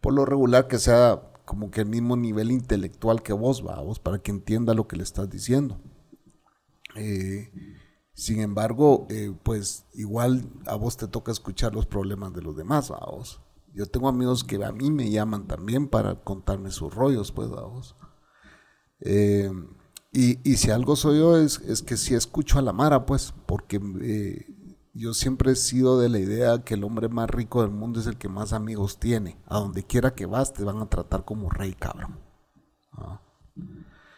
por 0.00 0.14
lo 0.14 0.24
regular, 0.24 0.68
que 0.68 0.78
sea 0.78 1.20
como 1.44 1.70
que 1.70 1.82
el 1.82 1.86
mismo 1.86 2.16
nivel 2.16 2.50
intelectual 2.50 3.22
que 3.22 3.34
vos, 3.34 3.60
vos, 3.60 3.98
para 3.98 4.18
que 4.18 4.30
entienda 4.30 4.72
lo 4.72 4.88
que 4.88 4.96
le 4.96 5.02
estás 5.02 5.28
diciendo. 5.28 5.78
Eh, 6.94 7.50
sin 8.16 8.40
embargo, 8.40 9.06
eh, 9.10 9.30
pues 9.42 9.84
igual 9.92 10.48
a 10.64 10.74
vos 10.74 10.96
te 10.96 11.06
toca 11.06 11.30
escuchar 11.30 11.74
los 11.74 11.84
problemas 11.84 12.32
de 12.32 12.40
los 12.40 12.56
demás, 12.56 12.88
vos. 12.88 13.42
Yo 13.74 13.84
tengo 13.84 14.08
amigos 14.08 14.42
que 14.42 14.64
a 14.64 14.72
mí 14.72 14.90
me 14.90 15.10
llaman 15.10 15.46
también 15.46 15.86
para 15.86 16.14
contarme 16.24 16.70
sus 16.70 16.94
rollos, 16.94 17.30
pues, 17.30 17.50
vos. 17.50 17.94
Eh, 19.00 19.50
y, 20.12 20.50
y, 20.50 20.56
si 20.56 20.70
algo 20.70 20.96
soy 20.96 21.18
yo 21.18 21.36
es, 21.36 21.60
es 21.60 21.82
que 21.82 21.98
si 21.98 22.14
escucho 22.14 22.58
a 22.58 22.62
la 22.62 22.72
Mara, 22.72 23.04
pues, 23.04 23.34
porque 23.44 23.78
yo 24.94 25.12
siempre 25.12 25.52
he 25.52 25.56
sido 25.56 26.00
de 26.00 26.08
la 26.08 26.18
idea 26.18 26.64
que 26.64 26.72
el 26.72 26.84
hombre 26.84 27.10
más 27.10 27.28
rico 27.28 27.60
del 27.60 27.70
mundo 27.70 28.00
es 28.00 28.06
el 28.06 28.16
que 28.16 28.30
más 28.30 28.54
amigos 28.54 28.98
tiene. 28.98 29.38
A 29.44 29.58
donde 29.58 29.82
quiera 29.82 30.14
que 30.14 30.24
vas 30.24 30.54
te 30.54 30.64
van 30.64 30.78
a 30.78 30.88
tratar 30.88 31.26
como 31.26 31.50
rey, 31.50 31.74
cabrón. 31.74 32.18
Ah. 32.92 33.20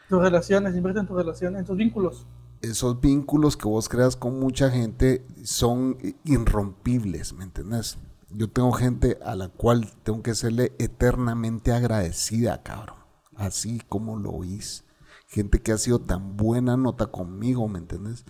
Tus 0.09 0.23
relaciones, 0.23 0.77
invierte 0.77 1.01
en 1.01 1.09
tus 1.09 1.17
relaciones, 1.17 1.59
en 1.59 1.67
tus 1.67 1.77
vínculos. 1.77 2.29
Esos 2.63 3.01
vínculos 3.01 3.57
que 3.57 3.69
vos 3.69 3.89
creas 3.89 4.17
con 4.17 4.39
mucha 4.41 4.71
gente 4.71 5.25
son 5.45 5.99
irrompibles, 6.25 7.33
¿me 7.33 7.45
entendés? 7.45 7.99
Yo 8.31 8.51
tengo 8.51 8.73
gente 8.73 9.19
a 9.25 9.35
la 9.35 9.49
cual 9.49 9.91
tengo 10.03 10.23
que 10.23 10.35
serle 10.35 10.73
eternamente 10.79 11.73
agradecida, 11.73 12.63
cabrón. 12.63 12.97
Así 13.37 13.81
como 13.89 14.19
lo 14.19 14.31
oís. 14.31 14.85
Gente 15.29 15.61
que 15.61 15.73
ha 15.73 15.79
sido 15.79 16.01
tan 16.01 16.37
buena 16.37 16.77
nota 16.77 17.07
conmigo, 17.07 17.69
¿me 17.69 17.79
entendés? 17.79 18.25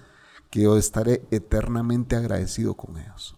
que 0.51 0.63
yo 0.63 0.77
estaré 0.77 1.27
eternamente 1.31 2.17
agradecido 2.17 2.75
con 2.75 2.99
ellos. 2.99 3.37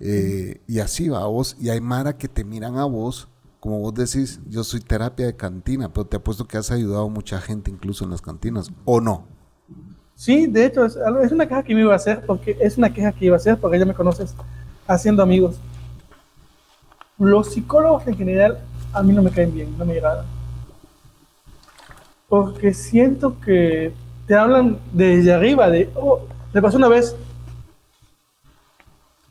Eh, 0.00 0.62
y 0.66 0.80
así 0.80 1.08
va 1.08 1.22
a 1.22 1.26
vos, 1.26 1.56
y 1.58 1.70
hay 1.70 1.80
Mara 1.80 2.16
que 2.18 2.28
te 2.28 2.44
miran 2.44 2.76
a 2.78 2.84
vos, 2.84 3.28
como 3.64 3.78
vos 3.78 3.94
decís, 3.94 4.40
yo 4.46 4.62
soy 4.62 4.80
terapia 4.80 5.24
de 5.24 5.36
cantina, 5.36 5.90
pero 5.90 6.04
te 6.04 6.18
apuesto 6.18 6.46
que 6.46 6.58
has 6.58 6.70
ayudado 6.70 7.06
a 7.06 7.08
mucha 7.08 7.40
gente 7.40 7.70
incluso 7.70 8.04
en 8.04 8.10
las 8.10 8.20
cantinas, 8.20 8.70
¿o 8.84 9.00
no? 9.00 9.24
Sí, 10.14 10.46
de 10.46 10.66
hecho, 10.66 10.84
es, 10.84 11.32
una 11.32 11.48
queja 11.48 11.62
que 11.62 11.74
me 11.74 11.80
iba 11.80 11.94
a 11.94 11.96
hacer, 11.96 12.26
porque 12.26 12.58
es 12.60 12.76
una 12.76 12.92
queja 12.92 13.12
que 13.12 13.24
iba 13.24 13.36
a 13.36 13.38
hacer, 13.38 13.56
porque 13.56 13.78
ya 13.78 13.86
me 13.86 13.94
conoces, 13.94 14.34
haciendo 14.86 15.22
amigos. 15.22 15.56
Los 17.18 17.54
psicólogos 17.54 18.06
en 18.06 18.18
general 18.18 18.58
a 18.92 19.02
mí 19.02 19.14
no 19.14 19.22
me 19.22 19.30
caen 19.30 19.54
bien, 19.54 19.74
no 19.78 19.86
me 19.86 19.94
agradan. 19.94 20.26
Porque 22.28 22.74
siento 22.74 23.40
que 23.40 23.94
te 24.26 24.34
hablan 24.34 24.78
desde 24.92 25.32
arriba, 25.32 25.70
de, 25.70 25.88
oh, 25.94 26.20
me 26.52 26.60
pasó 26.60 26.76
una 26.76 26.88
vez 26.88 27.16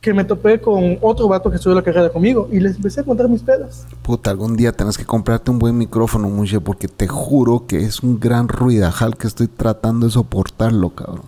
que 0.04 0.14
me 0.14 0.26
topé 0.26 0.60
con 0.60 0.98
otro 1.00 1.30
vato 1.30 1.50
que 1.50 1.56
estudió 1.56 1.78
la 1.78 1.82
carrera 1.82 2.10
conmigo 2.10 2.50
y 2.52 2.60
les 2.60 2.76
empecé 2.76 3.00
a 3.00 3.04
contar 3.06 3.30
mis 3.30 3.42
pedas. 3.42 3.88
Puta, 4.02 4.32
algún 4.32 4.58
día 4.58 4.74
tenés 4.74 4.98
que 4.98 5.06
comprarte 5.06 5.50
un 5.50 5.60
buen 5.60 5.78
micrófono, 5.78 6.30
Muche, 6.30 6.60
porque 6.60 6.90
te 6.90 7.08
juro 7.08 7.66
que 7.68 7.80
es 7.80 8.04
un 8.04 8.20
gran 8.20 8.50
ruidajal 8.50 9.16
que 9.16 9.28
estoy 9.28 9.48
tratando 9.48 10.06
de 10.06 10.12
soportarlo, 10.12 10.90
cabrón. 10.90 11.24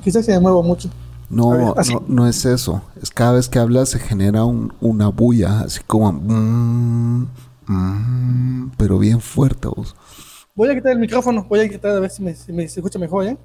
Quizás 0.00 0.24
se 0.24 0.38
me 0.38 0.48
mucho. 0.48 0.90
No, 1.28 1.58
no, 1.58 1.74
no, 2.06 2.28
es 2.28 2.44
eso. 2.44 2.82
Es 3.02 3.10
cada 3.10 3.32
vez 3.32 3.48
que 3.48 3.58
hablas 3.58 3.88
se 3.88 3.98
genera 3.98 4.44
una 4.44 5.08
bulla, 5.08 5.62
así 5.62 5.80
como... 5.84 6.12
Mm, 6.12 7.26
mm, 7.66 8.72
pero 8.78 9.00
bien 9.00 9.20
fuerte, 9.20 9.66
vos. 9.66 9.96
Voy 10.54 10.68
a 10.68 10.74
quitar 10.76 10.92
el 10.92 11.00
micrófono, 11.00 11.44
voy 11.48 11.58
a 11.58 11.68
quitar 11.68 11.90
a 11.90 11.98
ver 11.98 12.10
si 12.10 12.22
me, 12.22 12.32
si 12.36 12.52
me 12.52 12.62
escucha 12.62 12.96
mejor, 12.96 13.26
¿eh? 13.26 13.36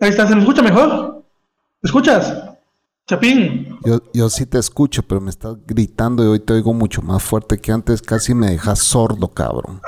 Ahí 0.00 0.10
está, 0.10 0.26
¿se 0.26 0.34
me 0.34 0.40
escucha 0.40 0.62
mejor? 0.62 1.24
¿Me 1.82 1.88
escuchas? 1.88 2.32
Chapín. 3.06 3.78
Yo, 3.84 4.00
yo 4.12 4.30
sí 4.30 4.46
te 4.46 4.58
escucho, 4.58 5.02
pero 5.02 5.20
me 5.20 5.30
estás 5.30 5.56
gritando 5.66 6.24
y 6.24 6.28
hoy 6.28 6.40
te 6.40 6.54
oigo 6.54 6.72
mucho 6.72 7.02
más 7.02 7.22
fuerte 7.22 7.58
que 7.58 7.70
antes. 7.70 8.00
Casi 8.00 8.34
me 8.34 8.50
dejas 8.50 8.78
sordo, 8.78 9.28
cabrón. 9.28 9.80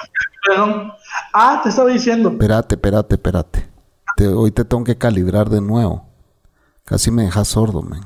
Perdón. 0.46 0.92
Ah, 1.32 1.60
te 1.62 1.70
estaba 1.70 1.90
diciendo. 1.90 2.30
Espérate, 2.30 2.74
espérate, 2.74 3.14
espérate. 3.14 3.68
hoy 4.34 4.50
te 4.50 4.64
tengo 4.64 4.84
que 4.84 4.98
calibrar 4.98 5.48
de 5.48 5.60
nuevo. 5.60 6.06
Casi 6.84 7.10
me 7.10 7.22
dejas 7.22 7.48
sordo, 7.48 7.82
men. 7.82 8.02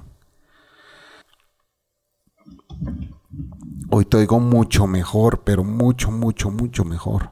Hoy 3.91 4.05
te 4.05 4.17
oigo 4.19 4.39
mucho 4.39 4.87
mejor, 4.87 5.43
pero 5.45 5.65
mucho, 5.65 6.11
mucho, 6.13 6.51
mucho 6.51 6.85
mejor. 6.85 7.31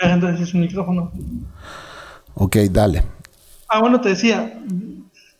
Entonces 0.00 0.48
es 0.48 0.54
un 0.54 0.60
micrófono. 0.60 1.12
Ok, 2.34 2.56
dale. 2.70 3.17
Ah, 3.68 3.80
bueno, 3.80 4.00
te 4.00 4.10
decía, 4.10 4.60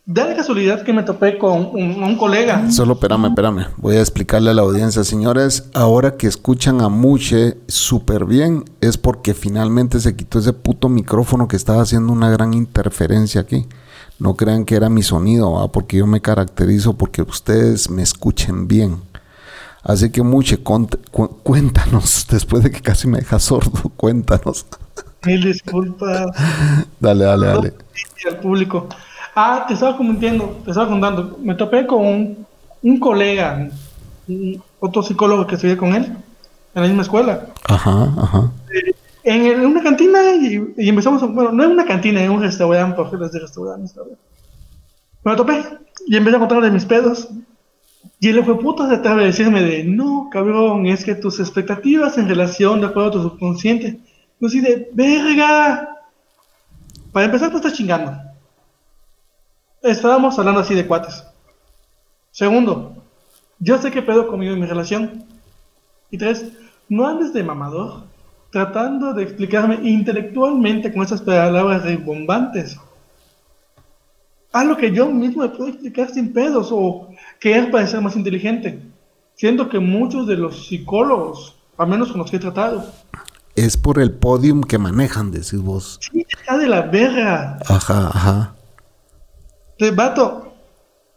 da 0.05 0.27
la 0.27 0.37
casualidad 0.37 0.83
que 0.83 0.93
me 0.93 1.03
topé 1.03 1.39
con 1.39 1.71
un, 1.73 2.17
colega. 2.17 2.71
Solo 2.71 2.95
espérame, 2.95 3.27
espérame. 3.27 3.67
Voy 3.79 3.97
a 3.97 4.01
explicarle 4.01 4.51
a 4.51 4.55
la 4.55 4.63
audiencia, 4.63 5.03
señores. 5.03 5.71
Ahora 5.73 6.17
que 6.17 6.27
escuchan 6.27 6.83
a 6.83 6.91
Muche 6.91 7.57
súper 7.69 8.27
bien, 8.27 8.65
es 8.83 8.99
porque 8.99 9.33
finalmente 9.33 9.99
se 10.01 10.15
quitó 10.15 10.41
ese 10.41 10.53
puto 10.53 10.91
micrófono 10.91 11.49
que 11.49 11.57
estaba 11.57 11.83
haciendo 11.83 12.13
una 12.13 12.31
gran 12.31 12.53
interferencia 12.53 13.41
aquí. 13.41 13.67
No 14.19 14.35
crean 14.35 14.65
que 14.65 14.77
era 14.77 14.91
mi 14.91 15.03
sonido, 15.03 15.53
¿va? 15.53 15.73
porque 15.73 15.99
yo 15.99 16.07
me 16.07 16.21
caracterizo 16.21 16.95
porque 16.95 17.23
ustedes 17.23 17.89
me 17.89 18.03
escuchen 18.03 18.69
bien. 18.69 19.03
Así 19.83 20.11
que 20.11 20.23
Muche, 20.23 20.59
cuéntanos, 20.63 22.27
después 22.31 22.63
de 22.63 22.71
que 22.71 22.81
casi 22.81 23.09
me 23.09 23.19
dejas 23.19 23.45
sordo, 23.45 23.91
cuéntanos. 23.97 24.67
Mil 25.27 25.43
disculpas 25.43 26.27
Dale, 27.01 27.25
dale, 27.25 27.47
dale. 27.47 27.75
y 28.25 28.29
al 28.29 28.39
público. 28.41 28.89
Ah, 29.35 29.65
te 29.69 29.75
estaba 29.75 29.97
comentando, 29.97 30.61
te 30.65 30.71
estaba 30.71 30.89
contando. 30.89 31.39
Me 31.43 31.55
topé 31.55 31.87
con 31.87 32.05
un, 32.07 32.47
un 32.83 33.01
colega, 33.01 33.69
un- 34.29 34.63
otro 34.81 35.03
psicólogo 35.03 35.47
que 35.47 35.55
estudié 35.57 35.77
con 35.77 35.95
él 35.95 36.05
en 36.05 36.83
la 36.83 36.83
misma 36.83 37.03
escuela. 37.03 37.47
Ajá, 37.69 38.13
ajá. 38.21 38.51
En, 39.25 39.47
el- 39.47 39.53
en 39.61 39.67
una 39.67 39.83
cantina 39.83 40.19
y, 40.35 40.75
y 40.77 40.89
empezamos, 40.89 41.23
a- 41.23 41.27
bueno, 41.27 41.53
no 41.53 41.65
en 41.65 41.71
una 41.73 41.85
cantina, 41.85 42.23
en 42.23 42.31
un 42.31 42.43
restaurante, 42.43 42.97
porque 42.97 43.25
es 43.25 43.33
de 43.33 43.41
restaurantes. 43.41 43.95
Me 45.25 45.37
topé 45.37 45.65
y 46.07 46.17
empecé 46.17 46.37
a 46.37 46.41
contarle 46.41 46.71
mis 46.71 46.85
pedos. 46.85 47.29
Y 48.21 48.29
él 48.29 48.45
fue 48.45 48.59
puta 48.59 48.87
de 48.89 48.97
de 48.99 49.25
decirme 49.25 49.63
de, 49.63 49.85
no, 49.85 50.29
cabrón, 50.33 50.87
es 50.87 51.05
que 51.05 51.15
tus 51.15 51.39
expectativas 51.39 52.19
en 52.19 52.29
relación 52.29 52.81
de 52.81 52.87
acuerdo 52.87 53.09
a 53.09 53.13
tu 53.13 53.23
subconsciente. 53.23 54.01
Yo 54.41 54.47
así 54.47 54.61
de, 54.61 54.89
verga. 54.93 55.97
Para 57.13 57.27
empezar, 57.27 57.51
te 57.51 57.57
estás 57.57 57.73
chingando. 57.75 58.17
Estábamos 59.83 60.39
hablando 60.39 60.61
así 60.61 60.75
de 60.75 60.87
cuates. 60.87 61.25
Segundo, 62.31 63.03
yo 63.59 63.79
sé 63.79 63.91
qué 63.91 64.03
pedo 64.03 64.29
conmigo 64.29 64.53
en 64.53 64.61
mi 64.61 64.67
relación. 64.67 65.25
Y 66.11 66.19
tres, 66.19 66.45
no 66.89 67.07
andes 67.07 67.33
de 67.33 67.43
mamador 67.43 68.09
tratando 68.51 69.13
de 69.13 69.25
explicarme 69.25 69.79
intelectualmente 69.83 70.93
con 70.93 71.03
esas 71.03 71.21
palabras 71.21 71.83
rebombantes. 71.83 72.79
Haz 74.53 74.67
lo 74.67 74.77
que 74.77 74.93
yo 74.93 75.07
mismo 75.11 75.43
me 75.43 75.51
puedo 75.51 75.69
explicar 75.69 76.09
sin 76.11 76.33
pedos 76.33 76.71
o 76.73 77.09
querer 77.39 77.71
parecer 77.71 78.01
más 78.01 78.17
inteligente. 78.17 78.81
Siendo 79.35 79.69
que 79.69 79.79
muchos 79.79 80.27
de 80.27 80.37
los 80.37 80.67
psicólogos, 80.67 81.57
al 81.77 81.89
menos 81.89 82.11
con 82.11 82.19
los 82.19 82.31
que 82.31 82.39
he 82.39 82.41
tratado, 82.41 82.91
Es 83.59 83.77
por 83.77 83.99
el 83.99 84.13
podium 84.13 84.63
que 84.63 84.79
manejan, 84.79 85.31
decís 85.31 85.61
vos. 85.61 85.99
sí, 86.01 86.25
está 86.29 86.57
de 86.59 86.69
la 86.69 86.83
verga. 86.83 87.59
Ajá, 87.69 88.09
ajá. 88.09 88.55
Entonces, 89.73 89.97
vato, 89.97 90.53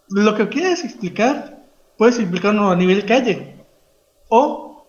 lo 0.09 0.35
que 0.35 0.49
quieres 0.49 0.83
explicar, 0.83 1.63
puedes 1.97 2.17
explicarlo 2.19 2.69
a 2.71 2.75
nivel 2.75 3.05
calle. 3.05 3.55
O 4.29 4.85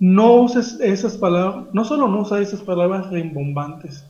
no 0.00 0.34
uses 0.34 0.78
esas 0.80 1.16
palabras, 1.16 1.66
no 1.72 1.84
solo 1.84 2.08
no 2.08 2.20
usas 2.22 2.40
esas 2.40 2.60
palabras 2.62 3.10
rimbombantes, 3.10 4.04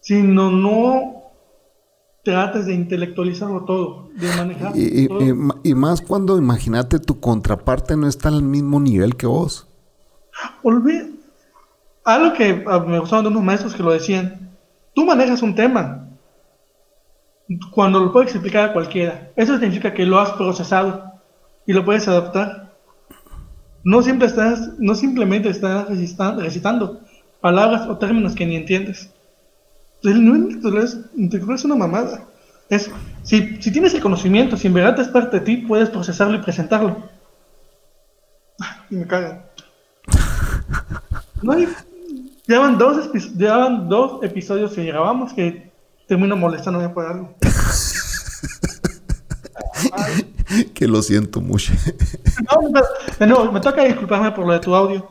sino 0.00 0.50
no 0.50 1.22
trates 2.24 2.66
de 2.66 2.74
intelectualizarlo 2.74 3.64
todo, 3.64 4.08
de 4.16 4.28
manejar 4.36 4.72
Y, 4.74 5.06
todo. 5.08 5.20
y 5.62 5.74
más 5.74 6.00
cuando 6.00 6.38
imagínate 6.38 6.98
tu 6.98 7.20
contraparte 7.20 7.96
no 7.96 8.08
está 8.08 8.28
al 8.28 8.42
mismo 8.42 8.80
nivel 8.80 9.16
que 9.16 9.26
vos. 9.26 9.68
Olvida. 10.62 11.06
Algo 12.06 12.32
que 12.34 12.64
ah, 12.68 12.78
me 12.78 12.98
gustaban 13.00 13.24
de 13.24 13.30
unos 13.30 13.42
maestros 13.42 13.74
que 13.74 13.82
lo 13.82 13.92
decían. 13.92 14.48
Tú 14.94 15.04
manejas 15.04 15.42
un 15.42 15.54
tema. 15.54 16.08
Cuando 17.72 18.00
lo 18.00 18.12
puedes 18.12 18.30
explicar 18.32 18.70
a 18.70 18.72
cualquiera. 18.72 19.30
Eso 19.36 19.58
significa 19.58 19.92
que 19.92 20.06
lo 20.06 20.18
has 20.18 20.30
procesado 20.32 21.12
y 21.66 21.72
lo 21.72 21.84
puedes 21.84 22.06
adaptar. 22.08 22.72
No 23.84 24.02
siempre 24.02 24.26
estás, 24.28 24.70
no 24.78 24.94
simplemente 24.94 25.48
estás 25.48 25.88
recita- 25.88 26.36
recitando 26.36 27.00
palabras 27.40 27.88
o 27.88 27.98
términos 27.98 28.34
que 28.34 28.46
ni 28.46 28.56
entiendes. 28.56 29.10
El 30.02 30.24
no 30.24 30.36
intelectual 30.36 31.10
intelectual 31.16 31.56
es 31.58 31.64
una 31.64 31.76
mamada. 31.76 32.24
Es, 32.68 32.90
si, 33.24 33.60
si 33.60 33.70
tienes 33.72 33.94
el 33.94 34.00
conocimiento, 34.00 34.56
si 34.56 34.68
en 34.68 34.74
verdad 34.74 34.98
es 35.00 35.08
parte 35.08 35.38
de 35.40 35.44
ti, 35.44 35.56
puedes 35.58 35.90
procesarlo 35.90 36.36
y 36.36 36.42
presentarlo. 36.42 36.96
Y 38.90 38.96
me 38.96 39.06
cagan. 39.06 39.42
No 41.42 41.52
hay- 41.52 41.68
Llevan 42.46 42.78
dos, 42.78 43.10
llevan 43.36 43.88
dos 43.88 44.22
episodios 44.22 44.72
que 44.72 44.84
grabamos 44.84 45.32
que 45.32 45.70
termino 46.06 46.36
molestándome 46.36 46.88
por 46.90 47.06
algo. 47.06 47.34
que 50.74 50.86
lo 50.86 51.02
siento 51.02 51.40
mucho. 51.40 51.72
No, 52.44 52.70
pero- 52.72 52.86
de 53.18 53.26
nuevo, 53.26 53.52
me 53.52 53.60
toca 53.60 53.84
disculparme 53.84 54.30
por 54.32 54.46
lo 54.46 54.52
de 54.52 54.60
tu 54.60 54.74
audio. 54.74 55.06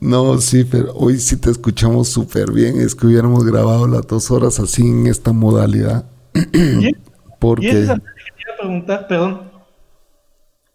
no, 0.00 0.38
sí, 0.38 0.64
pero 0.64 0.92
hoy 0.94 1.18
sí 1.18 1.36
te 1.36 1.50
escuchamos 1.50 2.08
súper 2.08 2.52
bien. 2.52 2.80
Es 2.80 2.94
que 2.94 3.06
hubiéramos 3.06 3.44
grabado 3.44 3.86
las 3.88 4.06
dos 4.06 4.30
horas 4.30 4.58
así 4.60 4.86
en 4.86 5.06
esta 5.06 5.32
modalidad. 5.32 6.04
Y, 6.52 6.88
y 6.88 6.96
Porque, 7.40 7.82
es 7.82 7.88
antes 7.90 8.12
que 8.14 8.32
te 8.36 8.42
iba 8.42 8.54
a 8.54 8.58
preguntar, 8.58 9.06
perdón. 9.08 9.47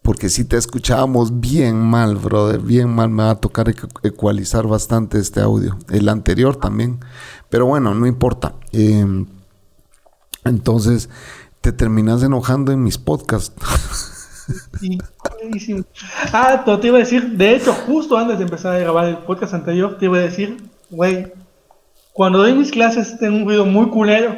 Porque 0.04 0.28
sí 0.28 0.44
te 0.44 0.58
escuchábamos 0.58 1.40
bien 1.40 1.78
mal, 1.80 2.16
brother. 2.16 2.60
Bien 2.60 2.94
mal. 2.94 3.08
Me 3.08 3.22
va 3.22 3.30
a 3.30 3.40
tocar 3.40 3.68
ecu- 3.68 3.88
ecualizar 4.02 4.66
bastante 4.66 5.18
este 5.18 5.40
audio. 5.40 5.78
El 5.88 6.10
anterior 6.10 6.56
también. 6.56 7.00
Pero 7.48 7.64
bueno, 7.64 7.94
no 7.94 8.06
importa. 8.06 8.52
Eh, 8.72 9.24
entonces, 10.44 11.08
te 11.62 11.72
terminas 11.72 12.22
enojando 12.22 12.70
en 12.70 12.82
mis 12.82 12.98
podcasts. 12.98 13.54
Y, 14.82 14.98
buenísimo. 15.40 15.84
Ah, 16.30 16.62
te 16.66 16.86
iba 16.86 16.98
a 16.98 17.00
decir, 17.00 17.30
de 17.38 17.56
hecho, 17.56 17.72
justo 17.72 18.18
antes 18.18 18.36
de 18.36 18.44
empezar 18.44 18.74
a 18.76 18.78
grabar 18.78 19.06
el 19.06 19.16
podcast 19.16 19.54
anterior, 19.54 19.96
te 19.96 20.04
iba 20.04 20.18
a 20.18 20.20
decir, 20.20 20.62
güey, 20.90 21.32
cuando 22.12 22.40
doy 22.40 22.52
mis 22.52 22.70
clases 22.70 23.18
tengo 23.18 23.38
un 23.38 23.46
ruido 23.46 23.64
muy 23.64 23.88
culero. 23.88 24.36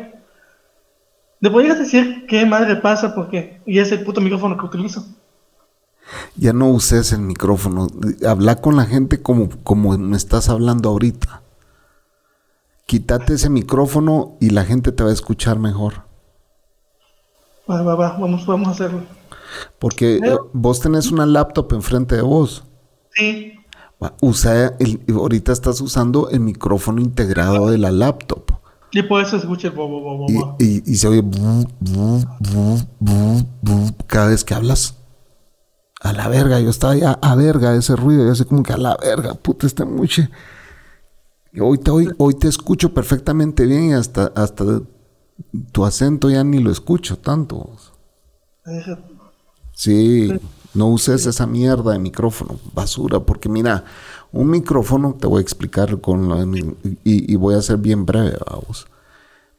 ¿Le 1.40 1.50
podrías 1.50 1.76
decir 1.81 2.24
qué 2.29 2.46
madre 2.46 2.76
pasa? 2.76 3.16
Porque, 3.16 3.61
y 3.66 3.81
es 3.81 3.90
el 3.90 4.05
puto 4.05 4.20
micrófono 4.20 4.57
que 4.57 4.66
utilizo. 4.66 5.05
Ya 6.37 6.53
no 6.53 6.69
uses 6.71 7.12
el 7.12 7.21
micrófono. 7.21 7.88
Habla 8.27 8.57
con 8.61 8.77
la 8.77 8.85
gente 8.87 9.21
como, 9.23 9.49
como 9.64 9.97
me 9.99 10.16
estás 10.16 10.49
hablando 10.49 10.88
ahorita. 10.90 11.42
Quítate 12.87 13.35
ese 13.35 13.51
micrófono 13.51 14.37
y 14.40 14.51
la 14.51 14.64
gente 14.64 14.92
te 14.92 15.03
va 15.03 15.11
a 15.11 15.12
escuchar 15.12 15.59
mejor. 15.59 16.05
Va, 17.69 17.83
va, 17.83 17.95
va, 17.97 18.16
vamos, 18.19 18.47
vamos 18.47 18.69
a 18.69 18.71
hacerlo. 18.71 19.01
Porque 19.81 20.16
eh, 20.16 20.21
Pero- 20.21 20.51
vos 20.53 20.81
tenés 20.81 21.11
una 21.11 21.27
laptop 21.27 21.73
enfrente 21.73 22.14
de 22.16 22.23
vos. 22.23 22.64
Sí, 23.14 23.53
Usa 24.21 24.75
el, 24.79 25.01
ahorita 25.09 25.53
estás 25.53 25.81
usando 25.81 26.29
el 26.29 26.40
micrófono 26.40 27.01
integrado 27.01 27.71
de 27.71 27.79
la 27.79 27.90
laptop. 27.90 28.53
y 28.92 29.03
por 29.03 29.23
eso 29.23 29.37
escucha 29.38 29.69
el 29.69 29.75
bobo, 29.75 30.01
bobo, 30.01 30.27
Y, 30.29 30.35
bobo. 30.37 30.57
y- 30.61 30.83
y 30.92 30.97
se 30.97 31.09
oye 31.09 31.23
bu, 31.23 31.66
bu, 31.81 32.25
bu, 32.40 32.79
bu, 33.01 33.47
bu, 33.62 33.95
cada 34.07 34.29
vez 34.29 34.45
que 34.45 34.55
hablas. 34.55 34.97
A 36.07 36.12
la 36.12 36.29
verga, 36.29 36.61
yo 36.61 36.71
estaba 36.71 36.95
ya 36.95 37.19
a 37.21 37.35
verga 37.35 37.75
ese 37.75 37.97
ruido, 37.97 38.25
yo 38.25 38.35
sé 38.37 38.45
como 38.45 38.62
que 38.62 38.73
a 38.73 38.77
la 38.77 38.97
verga, 38.97 39.35
puta, 39.35 39.66
está 39.66 39.85
mucho. 39.85 40.23
Y 41.53 41.59
hoy 41.59 41.79
te, 41.79 41.90
hoy, 41.90 42.09
hoy 42.19 42.35
te 42.35 42.47
escucho 42.47 42.95
perfectamente 42.95 43.66
bien 43.66 43.90
y 43.90 43.92
hasta, 43.95 44.27
hasta 44.37 44.83
tu 45.73 45.85
acento 45.85 46.31
ya 46.31 46.45
ni 46.45 46.61
lo 46.61 46.71
escucho 46.71 47.18
tanto. 47.18 47.70
Sí, 49.72 50.33
no 50.74 50.87
uses 50.87 51.26
esa 51.26 51.47
mierda 51.47 51.93
de 51.93 51.99
micrófono, 51.99 52.61
basura, 52.72 53.18
porque 53.18 53.49
mira, 53.49 53.85
un 54.30 54.49
micrófono, 54.49 55.14
te 55.18 55.26
voy 55.26 55.39
a 55.39 55.43
explicar 55.43 56.01
con 56.01 56.28
lo 56.28 56.37
mi- 56.47 56.76
y, 57.03 57.33
y 57.33 57.37
voy 57.37 57.55
a 57.57 57.62
ser 57.62 57.78
bien 57.78 58.07
breve, 58.07 58.39
vamos. 58.49 58.87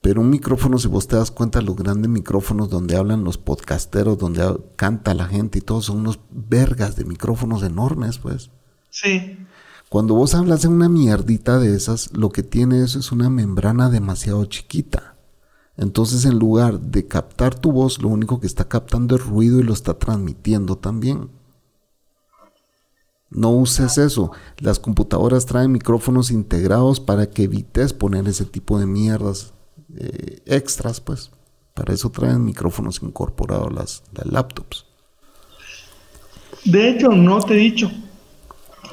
Pero 0.01 0.21
un 0.21 0.29
micrófono, 0.29 0.77
si 0.77 0.87
vos 0.87 1.07
te 1.07 1.15
das 1.15 1.31
cuenta, 1.31 1.61
los 1.61 1.75
grandes 1.75 2.09
micrófonos 2.09 2.69
donde 2.69 2.95
hablan 2.95 3.23
los 3.23 3.37
podcasteros, 3.37 4.17
donde 4.17 4.43
canta 4.75 5.13
la 5.13 5.25
gente 5.25 5.59
y 5.59 5.61
todo, 5.61 5.81
son 5.81 5.97
unos 5.97 6.19
vergas 6.31 6.95
de 6.95 7.05
micrófonos 7.05 7.63
enormes, 7.63 8.19
pues. 8.19 8.51
Sí, 8.89 9.37
Cuando 9.89 10.15
vos 10.15 10.33
hablas 10.33 10.65
en 10.65 10.71
una 10.71 10.89
mierdita 10.89 11.59
de 11.59 11.75
esas, 11.75 12.15
lo 12.15 12.29
que 12.29 12.43
tiene 12.43 12.83
eso 12.83 12.99
es 12.99 13.11
una 13.11 13.29
membrana 13.29 13.89
demasiado 13.89 14.45
chiquita. 14.45 15.15
Entonces, 15.77 16.25
en 16.25 16.39
lugar 16.39 16.79
de 16.79 17.07
captar 17.07 17.55
tu 17.55 17.71
voz, 17.71 18.01
lo 18.01 18.09
único 18.09 18.39
que 18.39 18.47
está 18.47 18.67
captando 18.67 19.15
es 19.15 19.25
ruido 19.25 19.59
y 19.59 19.63
lo 19.63 19.73
está 19.73 19.97
transmitiendo 19.97 20.77
también. 20.77 21.29
No 23.29 23.51
uses 23.51 23.97
eso. 23.97 24.31
Las 24.57 24.79
computadoras 24.79 25.45
traen 25.45 25.71
micrófonos 25.71 26.31
integrados 26.31 26.99
para 26.99 27.29
que 27.29 27.43
evites 27.43 27.93
poner 27.93 28.27
ese 28.27 28.45
tipo 28.45 28.79
de 28.79 28.85
mierdas 28.85 29.53
eh, 29.95 30.41
extras, 30.45 31.01
pues. 31.01 31.31
Para 31.73 31.93
eso 31.93 32.09
traen 32.09 32.43
micrófonos 32.43 33.01
incorporados 33.03 33.71
las, 33.71 34.03
las 34.13 34.25
laptops. 34.25 34.85
De 36.65 36.89
hecho, 36.89 37.09
no 37.09 37.39
te 37.39 37.53
he 37.53 37.57
dicho. 37.57 37.91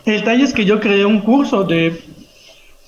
El 0.05 0.21
detalle 0.21 0.45
es 0.45 0.53
que 0.53 0.65
yo 0.65 0.81
creé 0.81 1.05
un 1.05 1.21
curso 1.23 1.65
de 1.65 2.05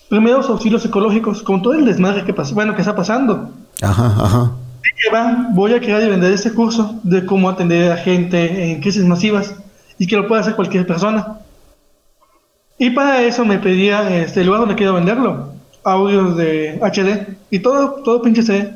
primeros 0.08 0.48
auxilios 0.48 0.82
psicológicos 0.82 1.42
con 1.42 1.62
todo 1.62 1.72
el 1.74 1.84
desmadre 1.84 2.24
que 2.24 2.34
pasa, 2.34 2.54
bueno, 2.54 2.74
que 2.74 2.82
está 2.82 2.94
pasando. 2.94 3.50
Ajá, 3.82 4.06
ajá. 4.06 4.52
que 4.82 5.12
va, 5.12 5.48
voy 5.52 5.72
a 5.72 5.80
crear 5.80 6.02
y 6.02 6.08
vender 6.08 6.32
este 6.32 6.52
curso 6.52 7.00
de 7.02 7.24
cómo 7.24 7.48
atender 7.48 7.90
a 7.90 7.96
gente 7.96 8.70
en 8.70 8.80
crisis 8.80 9.04
masivas 9.04 9.54
y 9.98 10.06
que 10.06 10.16
lo 10.16 10.28
pueda 10.28 10.42
hacer 10.42 10.56
cualquier 10.56 10.86
persona. 10.86 11.38
Y 12.78 12.90
para 12.90 13.22
eso 13.22 13.44
me 13.44 13.58
pedía 13.58 14.14
este, 14.14 14.40
el 14.40 14.46
lugar 14.46 14.60
donde 14.60 14.74
quiero 14.74 14.94
venderlo, 14.94 15.54
audios 15.86 16.36
de 16.36 16.78
HD 16.82 17.36
y 17.50 17.60
todo, 17.60 18.02
todo 18.02 18.20
pinche 18.20 18.42
CD. 18.42 18.74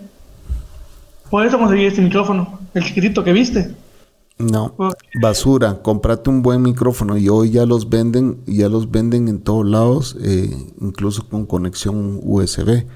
Por 1.29 1.45
eso 1.45 1.59
conseguí 1.59 1.85
este 1.85 2.01
micrófono, 2.01 2.59
el 2.73 2.85
chiquitito 2.85 3.23
que 3.25 3.33
viste. 3.33 3.75
No, 4.39 4.75
basura, 5.21 5.83
comprate 5.83 6.31
un 6.31 6.43
buen 6.43 6.63
micrófono 6.63 7.19
y 7.19 7.29
hoy 7.29 7.51
ya 7.51 7.67
los 7.67 7.91
venden, 7.91 8.43
ya 8.47 8.69
los 8.71 8.91
venden 8.91 9.29
en 9.29 9.41
todos 9.41 9.67
lados, 9.67 10.17
eh, 10.23 10.51
incluso 10.81 11.29
con 11.29 11.45
conexión 11.45 12.21
USB, 12.23 12.87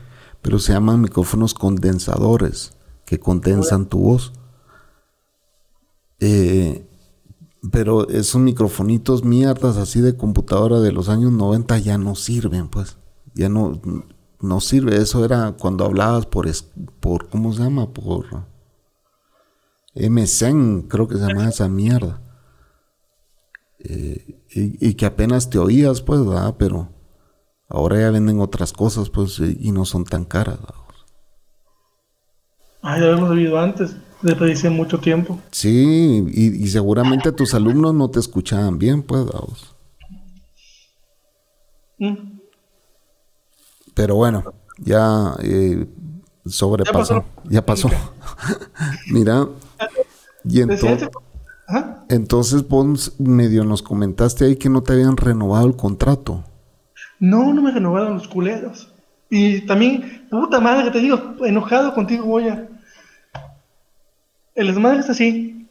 pero 0.40 0.58
se 0.58 0.72
llaman 0.72 1.02
micrófonos 1.02 1.52
condensadores 1.52 2.72
que 3.04 3.18
condensan 3.18 3.86
tu 3.86 3.98
voz. 3.98 4.32
Eh, 6.20 6.86
pero 7.70 8.08
esos 8.08 8.40
microfonitos 8.40 9.24
mierdas 9.24 9.76
así 9.76 10.00
de 10.00 10.16
computadora 10.16 10.80
de 10.80 10.92
los 10.92 11.08
años 11.08 11.32
90 11.32 11.78
ya 11.78 11.98
no 11.98 12.14
sirven, 12.14 12.68
pues. 12.68 12.96
Ya 13.34 13.48
no, 13.48 13.80
no 14.40 14.60
sirve. 14.60 14.96
Eso 14.96 15.24
era 15.24 15.52
cuando 15.52 15.84
hablabas 15.84 16.26
por, 16.26 16.48
por 17.00 17.28
¿cómo 17.28 17.52
se 17.52 17.62
llama? 17.62 17.92
Por 17.92 18.46
MSN, 19.94 20.88
creo 20.88 21.06
que 21.06 21.16
se 21.16 21.26
llama 21.26 21.48
esa 21.48 21.68
mierda. 21.68 22.20
Eh, 23.78 24.42
y, 24.50 24.94
que 24.94 25.06
apenas 25.06 25.50
te 25.50 25.58
oías, 25.58 26.00
pues, 26.00 26.24
¿verdad? 26.24 26.54
Pero 26.58 26.88
ahora 27.68 28.00
ya 28.00 28.10
venden 28.10 28.40
otras 28.40 28.72
cosas, 28.72 29.10
pues, 29.10 29.38
y 29.40 29.72
no 29.72 29.84
son 29.84 30.04
tan 30.04 30.24
caras. 30.24 30.58
Ah, 32.82 32.98
ya 32.98 33.16
oído 33.16 33.58
antes, 33.58 33.96
le 34.22 34.70
mucho 34.70 34.98
tiempo. 34.98 35.40
Sí, 35.50 36.24
y, 36.32 36.66
seguramente 36.68 37.32
tus 37.32 37.54
alumnos 37.54 37.94
no 37.94 38.10
te 38.10 38.20
escuchaban 38.20 38.78
bien, 38.78 39.02
pues. 39.02 39.26
Mm. 41.98 42.33
Pero 43.94 44.16
bueno, 44.16 44.44
ya 44.78 45.34
eh, 45.42 45.86
sobrepasó. 46.46 47.24
Ya 47.48 47.64
pasó. 47.64 47.88
Ya 47.88 47.96
pasó. 47.96 48.12
Mira, 49.10 49.46
y 50.44 50.60
entonces, 50.60 51.08
entonces 52.08 52.68
vos 52.68 53.18
medio 53.18 53.64
nos 53.64 53.82
comentaste 53.82 54.44
ahí 54.44 54.56
que 54.56 54.68
no 54.68 54.82
te 54.82 54.92
habían 54.92 55.16
renovado 55.16 55.66
el 55.66 55.76
contrato. 55.76 56.44
No, 57.18 57.54
no 57.54 57.62
me 57.62 57.70
renovaron 57.70 58.14
los 58.14 58.28
culeros. 58.28 58.92
Y 59.30 59.62
también, 59.62 60.26
puta 60.30 60.60
madre, 60.60 60.90
te 60.90 60.98
digo, 60.98 61.36
enojado 61.44 61.94
contigo 61.94 62.24
voy 62.24 62.48
a... 62.48 62.68
El 64.54 64.66
desmadre 64.68 65.00
está 65.00 65.12
así. 65.12 65.66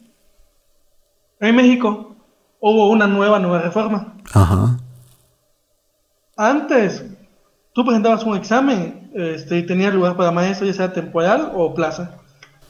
En 1.40 1.56
México 1.56 2.16
hubo 2.60 2.90
una 2.90 3.06
nueva, 3.06 3.38
nueva 3.38 3.60
reforma. 3.60 4.16
Ajá. 4.32 4.78
Antes, 6.36 7.04
tú 7.74 7.84
presentabas 7.84 8.22
un 8.24 8.36
examen 8.36 9.10
este, 9.14 9.58
y 9.58 9.66
tenías 9.66 9.92
lugar 9.92 10.16
para 10.16 10.30
maestro, 10.30 10.66
ya 10.66 10.72
sea 10.72 10.92
temporal 10.92 11.52
o 11.54 11.74
plaza. 11.74 12.12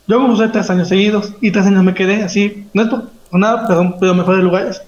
Yo 0.09 0.19
me 0.19 0.33
usé 0.33 0.49
tres 0.49 0.69
años 0.71 0.89
seguidos 0.89 1.33
y 1.41 1.51
tres 1.51 1.67
años 1.67 1.85
me 1.85 1.95
quedé 1.95 2.23
así. 2.23 2.67
No 2.75 2.83
es 2.83 2.89
por, 2.89 3.05
nada, 3.33 3.67
perdón, 3.69 3.97
pero 4.01 4.15
mejores 4.15 4.43
lugares. 4.43 4.83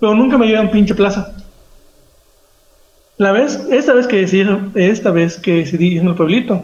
Pero 0.00 0.14
nunca 0.14 0.36
me 0.36 0.46
llevan 0.46 0.70
pinche 0.70 0.94
plaza. 0.94 1.32
La 3.18 3.30
vez, 3.32 3.66
esta 3.70 3.92
vez 3.92 4.06
que 4.06 4.16
decidí, 4.16 4.48
esta 4.74 5.10
vez 5.10 5.38
que 5.38 5.54
decidí 5.54 5.98
en 5.98 6.08
el 6.08 6.14
pueblito, 6.14 6.62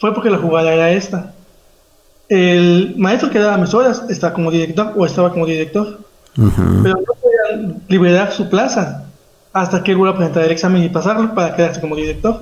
fue 0.00 0.12
porque 0.14 0.30
la 0.30 0.38
jugada 0.38 0.72
era 0.72 0.90
esta. 0.90 1.32
El 2.28 2.94
maestro 2.96 3.30
que 3.30 3.38
daba 3.38 3.56
mis 3.56 3.72
horas 3.72 4.04
estaba 4.08 4.34
como 4.34 4.50
director 4.50 4.92
o 4.96 5.06
estaba 5.06 5.32
como 5.32 5.46
director. 5.46 6.00
Pero 6.34 6.96
no 6.96 7.14
podían 7.20 7.82
liberar 7.88 8.32
su 8.32 8.48
plaza 8.48 9.07
hasta 9.60 9.82
que 9.82 9.94
vuelva 9.94 10.14
a 10.14 10.16
presentar 10.16 10.44
el 10.44 10.50
examen 10.50 10.82
y 10.82 10.88
pasarlo 10.88 11.34
para 11.34 11.54
quedarse 11.54 11.80
como 11.80 11.96
director. 11.96 12.40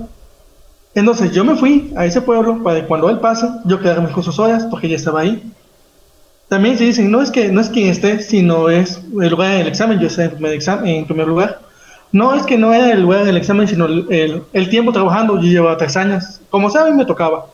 Entonces 0.95 1.33
yo 1.33 1.45
me 1.45 1.57
fui 1.57 1.93
a 1.97 2.07
ese 2.07 2.21
pueblo 2.23 2.63
para 2.63 2.81
que 2.81 2.87
cuando 2.87 3.11
él 3.11 3.19
pase, 3.19 3.47
yo 3.65 3.79
quedarme 3.81 4.11
con 4.11 4.23
sus 4.23 4.39
horas 4.39 4.67
porque 4.71 4.89
ya 4.89 4.97
estaba 4.97 5.21
ahí. 5.21 5.43
También 6.49 6.79
se 6.79 6.85
dicen, 6.85 7.11
no 7.11 7.21
es 7.21 7.31
que 7.31 7.49
no 7.51 7.61
es 7.61 7.69
quien 7.69 7.89
esté, 7.89 8.21
sino 8.21 8.71
es 8.71 9.03
el 9.21 9.31
lugar 9.31 9.59
del 9.59 9.67
examen, 9.67 9.99
yo 9.99 10.07
estaba 10.07 10.89
en 10.89 11.05
primer, 11.05 11.27
lugar. 11.27 11.61
No 12.13 12.35
es 12.35 12.45
que 12.45 12.57
no 12.57 12.73
era 12.73 12.93
el 12.93 13.03
lugar 13.03 13.25
del 13.25 13.37
examen, 13.37 13.67
sino 13.67 13.87
el, 13.87 14.43
el, 14.53 14.71
tiempo 14.71 14.93
trabajando, 14.93 15.37
yo 15.37 15.49
llevaba 15.49 15.77
tres 15.77 15.97
años. 15.97 16.41
Como 16.51 16.71
saben, 16.71 16.97
me 16.97 17.05
tocaba. 17.05 17.47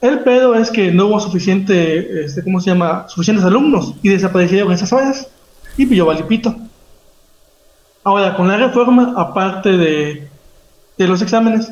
El 0.00 0.20
pedo 0.20 0.54
es 0.54 0.70
que 0.70 0.90
no 0.92 1.06
hubo 1.06 1.20
suficiente, 1.20 2.24
este, 2.24 2.42
¿cómo 2.42 2.60
se 2.60 2.70
llama? 2.70 3.06
Suficientes 3.08 3.44
alumnos 3.44 3.94
y 4.02 4.08
desaparecieron 4.08 4.72
esas 4.72 4.92
horas 4.92 5.28
y 5.76 5.94
yo 5.94 6.06
valipito. 6.06 6.54
Ahora, 8.04 8.36
con 8.36 8.48
la 8.48 8.56
reforma, 8.56 9.14
aparte 9.16 9.76
de, 9.76 10.28
de 10.98 11.08
los 11.08 11.22
exámenes, 11.22 11.70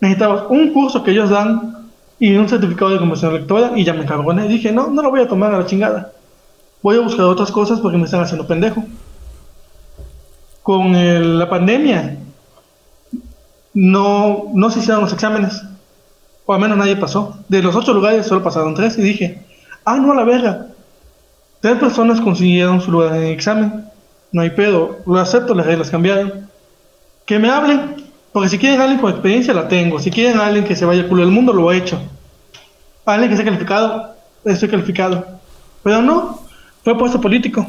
necesitaba 0.00 0.48
un 0.48 0.72
curso 0.72 1.02
que 1.02 1.12
ellos 1.12 1.30
dan 1.30 1.88
y 2.18 2.34
un 2.34 2.48
certificado 2.48 2.90
de 2.90 2.98
conversión 2.98 3.32
lectora 3.32 3.72
y 3.76 3.84
ya 3.84 3.94
me 3.94 4.02
encargoné. 4.02 4.46
Y 4.46 4.48
dije, 4.48 4.72
no, 4.72 4.88
no 4.88 5.02
lo 5.02 5.10
voy 5.10 5.20
a 5.20 5.28
tomar 5.28 5.54
a 5.54 5.58
la 5.58 5.66
chingada. 5.66 6.12
Voy 6.82 6.96
a 6.96 7.00
buscar 7.00 7.26
otras 7.26 7.50
cosas 7.50 7.80
porque 7.80 7.98
me 7.98 8.04
están 8.04 8.22
haciendo 8.22 8.46
pendejo. 8.46 8.84
Con 10.62 11.38
la 11.38 11.48
pandemia 11.48 12.18
no, 13.74 14.44
no 14.52 14.70
se 14.70 14.80
hicieron 14.80 15.02
los 15.02 15.12
exámenes. 15.12 15.62
O 16.46 16.54
al 16.54 16.60
menos 16.60 16.78
nadie 16.78 16.96
pasó. 16.96 17.36
De 17.48 17.62
los 17.62 17.76
ocho 17.76 17.92
lugares 17.92 18.26
solo 18.26 18.42
pasaron 18.42 18.74
tres 18.74 18.98
y 18.98 19.02
dije, 19.02 19.42
ah, 19.84 19.96
no, 19.96 20.12
a 20.12 20.16
la 20.16 20.24
verga. 20.24 20.66
Tres 21.60 21.78
personas 21.78 22.20
consiguieron 22.20 22.80
su 22.80 22.90
lugar 22.90 23.16
en 23.16 23.22
el 23.22 23.32
examen. 23.32 23.84
No 24.32 24.42
hay 24.42 24.50
pedo. 24.50 24.98
Lo 25.06 25.18
acepto, 25.18 25.54
las 25.54 25.66
reglas 25.66 25.90
cambiaron. 25.90 26.48
Que 27.24 27.38
me 27.38 27.50
hablen 27.50 28.08
porque 28.32 28.50
si 28.50 28.58
quieren 28.58 28.80
a 28.80 28.84
alguien 28.84 29.00
con 29.00 29.10
experiencia, 29.10 29.54
la 29.54 29.68
tengo. 29.68 29.98
Si 29.98 30.10
quieren 30.10 30.38
a 30.38 30.46
alguien 30.46 30.64
que 30.64 30.76
se 30.76 30.84
vaya 30.84 31.02
al 31.02 31.08
culo 31.08 31.22
del 31.22 31.32
mundo, 31.32 31.52
lo 31.52 31.72
he 31.72 31.76
hecho. 31.76 32.00
alguien 33.04 33.30
que 33.30 33.36
sea 33.36 33.44
calificado, 33.44 34.14
estoy 34.44 34.68
calificado. 34.68 35.26
Pero 35.82 36.02
no, 36.02 36.42
fue 36.84 36.96
puesto 36.96 37.20
político. 37.20 37.66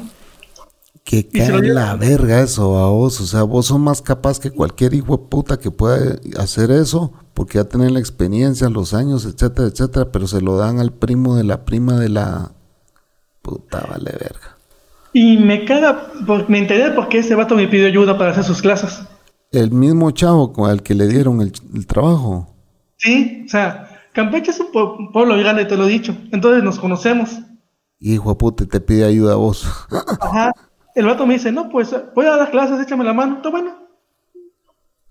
Que 1.04 1.28
cae 1.28 1.62
la 1.64 1.96
verga 1.96 2.42
eso 2.42 2.78
a 2.78 2.90
vos. 2.90 3.20
O 3.22 3.26
sea, 3.26 3.44
vos 3.44 3.68
sos 3.68 3.80
más 3.80 4.02
capaz 4.02 4.40
que 4.40 4.52
cualquier 4.52 4.94
hijo 4.94 5.18
de 5.18 5.24
puta 5.30 5.58
que 5.58 5.72
pueda 5.72 6.20
hacer 6.38 6.70
eso, 6.70 7.14
porque 7.34 7.58
ya 7.58 7.64
tienen 7.64 7.94
la 7.94 8.00
experiencia, 8.00 8.70
los 8.70 8.94
años, 8.94 9.26
etcétera, 9.26 9.70
etcétera, 9.70 10.12
pero 10.12 10.28
se 10.28 10.42
lo 10.42 10.58
dan 10.58 10.80
al 10.80 10.92
primo 10.92 11.36
de 11.36 11.46
la 11.46 11.66
prima 11.66 11.98
de 11.98 12.10
la. 12.10 12.52
Puta, 13.42 13.88
vale 13.90 14.12
verga. 14.12 14.59
Y 15.14 15.38
me 15.38 15.66
caga, 15.66 16.08
me 16.48 16.60
enteré 16.60 16.92
porque 16.92 17.20
ese 17.20 17.36
vato 17.36 17.56
me 17.56 17.68
pidió 17.68 17.88
ayuda 17.88 18.18
para 18.18 18.32
hacer 18.32 18.44
sus 18.44 18.62
clases 18.62 19.02
el 19.52 19.72
mismo 19.72 20.12
chavo 20.12 20.54
el 20.70 20.84
que 20.84 20.94
le 20.94 21.08
dieron 21.08 21.42
el, 21.42 21.88
trabajo. 21.88 22.48
Sí, 22.98 23.44
o 23.46 23.50
sea, 23.50 23.90
Campeche 24.14 24.52
es 24.52 24.60
un 24.60 25.12
pueblo 25.12 25.38
grande, 25.38 25.66
te 25.66 25.78
lo 25.78 25.88
he 25.88 25.92
dicho. 25.92 26.16
Entonces 26.32 26.64
nos 26.64 26.80
conocemos. 26.80 27.40
Hijo 28.00 28.30
de 28.30 28.36
puta, 28.36 28.66
te 28.66 28.80
pide 28.80 29.06
ayuda 29.06 29.34
a 29.34 29.38
vos. 29.38 29.68
Ajá. 30.22 30.52
El 30.96 31.06
vato 31.06 31.26
me 31.26 31.36
dice, 31.36 31.52
no, 31.52 31.70
pues 31.70 31.96
voy 32.16 32.26
a 32.26 32.36
dar 32.36 32.52
clases, 32.52 32.80
échame 32.80 33.04
la 33.04 33.14
mano. 33.14 33.38
Está 33.38 33.50
bueno. 33.50 33.76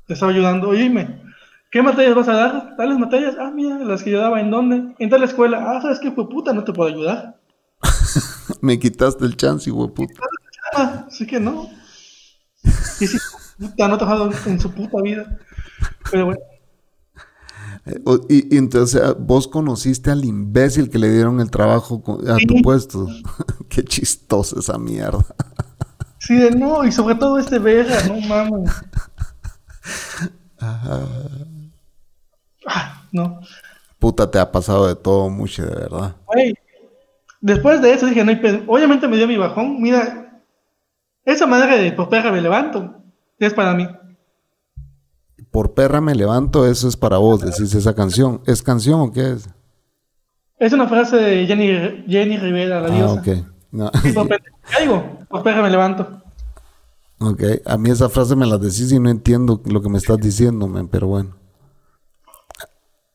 Te 0.07 0.15
estaba 0.15 0.33
ayudando. 0.33 0.71
Oíme, 0.71 1.23
¿qué 1.71 1.83
materias 1.83 2.15
vas 2.15 2.29
a 2.29 2.35
dar? 2.35 2.77
Tales 2.77 2.99
materias. 2.99 3.37
Ah, 3.39 3.51
mira, 3.53 3.79
las 3.79 4.03
que 4.03 4.11
yo 4.11 4.21
daba 4.21 4.41
en 4.41 4.51
dónde. 4.51 4.95
En 4.99 5.11
tal 5.11 5.23
escuela. 5.23 5.65
Ah, 5.67 5.81
¿sabes 5.83 5.99
qué, 6.01 6.11
fue 6.11 6.29
puta? 6.29 6.53
No 6.53 6.65
te 6.65 6.73
puedo 6.73 6.91
ayudar. 6.91 7.37
me 8.61 8.79
quitaste 8.79 9.25
el 9.25 9.37
chance, 9.37 9.71
de 9.71 9.89
puta. 9.89 10.15
Así 10.73 11.27
que 11.27 11.41
no. 11.41 11.69
Y 13.01 13.07
sí, 13.07 13.19
puta, 13.59 13.89
no 13.89 13.95
ha 13.95 13.99
trabajado 13.99 14.31
en 14.47 14.61
su 14.61 14.71
puta 14.71 15.01
vida. 15.03 15.39
Pero 16.11 16.27
bueno. 16.27 16.41
Eh, 17.87 18.01
y, 18.29 18.57
entonces 18.57 19.01
ah, 19.03 19.15
vos 19.19 19.49
conociste 19.49 20.11
al 20.11 20.25
imbécil 20.25 20.91
que 20.91 20.99
le 20.99 21.11
dieron 21.11 21.41
el 21.41 21.51
trabajo 21.51 22.03
a 22.29 22.37
tu 22.47 22.63
puesto. 22.63 23.07
Qué 23.69 23.85
chistosa 23.85 24.59
esa 24.59 24.79
mierda. 24.79 25.25
Sí, 26.19 26.37
de 26.37 26.51
no, 26.51 26.85
y 26.85 26.93
sobre 26.93 27.15
todo 27.15 27.39
este 27.39 27.59
verga, 27.59 28.03
no 28.09 28.21
mames. 28.21 28.71
Ah, 30.61 31.07
no. 33.13 33.41
Puta, 33.99 34.31
te 34.31 34.39
ha 34.39 34.51
pasado 34.51 34.87
de 34.87 34.97
todo 34.97 35.31
mucho, 35.31 35.65
de 35.65 35.75
verdad. 35.75 36.17
Después 37.41 37.81
de 37.83 37.93
eso 37.93 38.07
dije, 38.07 38.25
no 38.25 38.33
Obviamente 38.67 39.09
me 39.09 39.17
dio 39.17 39.27
mi 39.27 39.37
bajón. 39.37 39.81
Mira, 39.81 40.43
esa 41.25 41.47
madre 41.47 41.79
de 41.79 41.93
por 41.93 42.09
perra 42.09 42.33
me 42.33 42.41
levanto 42.41 42.95
es 43.39 43.55
para 43.55 43.75
mí. 43.75 43.87
Por 45.51 45.75
perra 45.75 46.01
me 46.01 46.15
levanto, 46.15 46.67
eso 46.67 46.89
es 46.89 46.97
para 46.97 47.19
vos, 47.19 47.41
decís 47.41 47.75
esa 47.75 47.95
canción. 47.95 48.43
¿Es 48.47 48.63
canción 48.63 49.01
o 49.01 49.13
qué 49.13 49.33
es? 49.33 49.49
Es 50.59 50.73
una 50.73 50.89
frase 50.89 51.17
de 51.17 51.47
Jenny, 51.47 52.05
Jenny 52.09 52.37
Rivera, 52.37 52.81
la 52.81 52.89
ah, 52.89 52.91
diosa. 52.91 53.23
No. 53.71 53.91
Y 54.05 54.13
por 54.13 54.29
caigo, 54.63 55.19
por 55.29 55.43
perra 55.43 55.63
me 55.63 55.71
levanto. 55.71 56.23
Ok, 57.21 57.43
a 57.65 57.77
mí 57.79 57.91
esa 57.91 58.09
frase 58.09 58.37
me 58.37 58.47
la 58.47 58.59
decís 58.59 58.93
y 58.93 59.01
no 59.01 59.11
entiendo 59.11 59.61
lo 59.65 59.83
que 59.83 59.89
me 59.89 59.99
estás 59.99 60.19
diciendo, 60.19 60.69
men, 60.69 60.89
pero 60.89 61.09
bueno. 61.09 61.37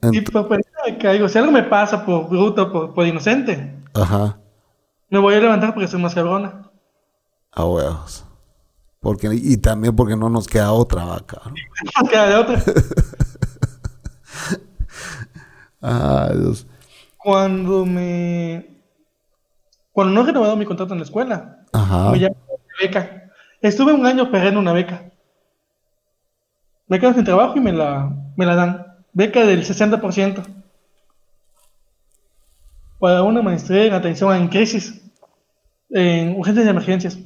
Y 0.02 0.20
Ent- 0.20 0.32
por 0.32 0.48
pendejo 0.50 0.70
me 0.86 0.98
caigo. 0.98 1.30
Si 1.30 1.38
algo 1.38 1.52
me 1.52 1.64
pasa 1.64 2.06
por 2.06 2.28
bruto, 2.28 2.72
por, 2.72 2.94
por 2.94 3.08
inocente, 3.08 3.83
Ajá, 3.94 4.40
me 5.10 5.20
voy 5.20 5.36
a 5.36 5.40
levantar 5.40 5.74
porque 5.74 5.88
soy 5.88 6.02
más 6.02 6.16
cabrona. 6.16 6.70
a 7.52 7.66
huevos. 7.66 8.26
Porque, 9.00 9.30
y 9.34 9.58
también 9.58 9.96
porque 9.96 10.16
no 10.16 10.30
nos 10.30 10.48
queda 10.48 10.72
otra 10.72 11.04
vaca. 11.04 11.42
No 11.46 12.04
queda 12.10 12.28
de 12.30 12.36
otra. 12.36 12.64
Ay, 15.82 16.38
Dios. 16.38 16.68
Cuando 17.18 17.86
me. 17.86 18.70
Cuando 19.92 20.14
no 20.14 20.22
he 20.22 20.26
renovado 20.26 20.56
mi 20.56 20.66
contrato 20.66 20.94
en 20.94 21.00
la 21.00 21.06
escuela, 21.06 21.66
Ajá. 21.74 22.12
me 22.12 22.20
llaman 22.20 22.38
de 22.48 22.88
beca. 22.88 23.32
Estuve 23.62 23.94
un 23.94 24.06
año 24.06 24.30
perdiendo 24.32 24.60
una 24.60 24.74
beca. 24.74 25.12
Me 26.88 27.00
quedo 27.00 27.14
sin 27.14 27.24
trabajo 27.24 27.56
y 27.58 27.62
me 27.62 27.72
la, 27.72 28.12
me 28.36 28.46
la 28.46 28.56
dan. 28.56 28.88
Beca 29.14 29.46
del 29.46 29.64
60%. 29.66 30.44
Para 33.04 33.22
una 33.22 33.42
maestría 33.42 33.88
en 33.88 33.94
atención 33.94 34.34
en 34.34 34.48
crisis. 34.48 35.04
En 35.90 36.38
urgencias 36.38 36.66
y 36.66 36.70
emergencias. 36.70 37.20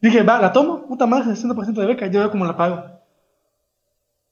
Dije, 0.00 0.22
va, 0.22 0.40
la 0.40 0.50
tomo, 0.54 0.86
puta 0.86 1.06
madre, 1.06 1.32
60% 1.32 1.74
de 1.74 1.86
beca, 1.86 2.06
yo 2.06 2.20
veo 2.20 2.30
cómo 2.30 2.46
la 2.46 2.56
pago. 2.56 2.82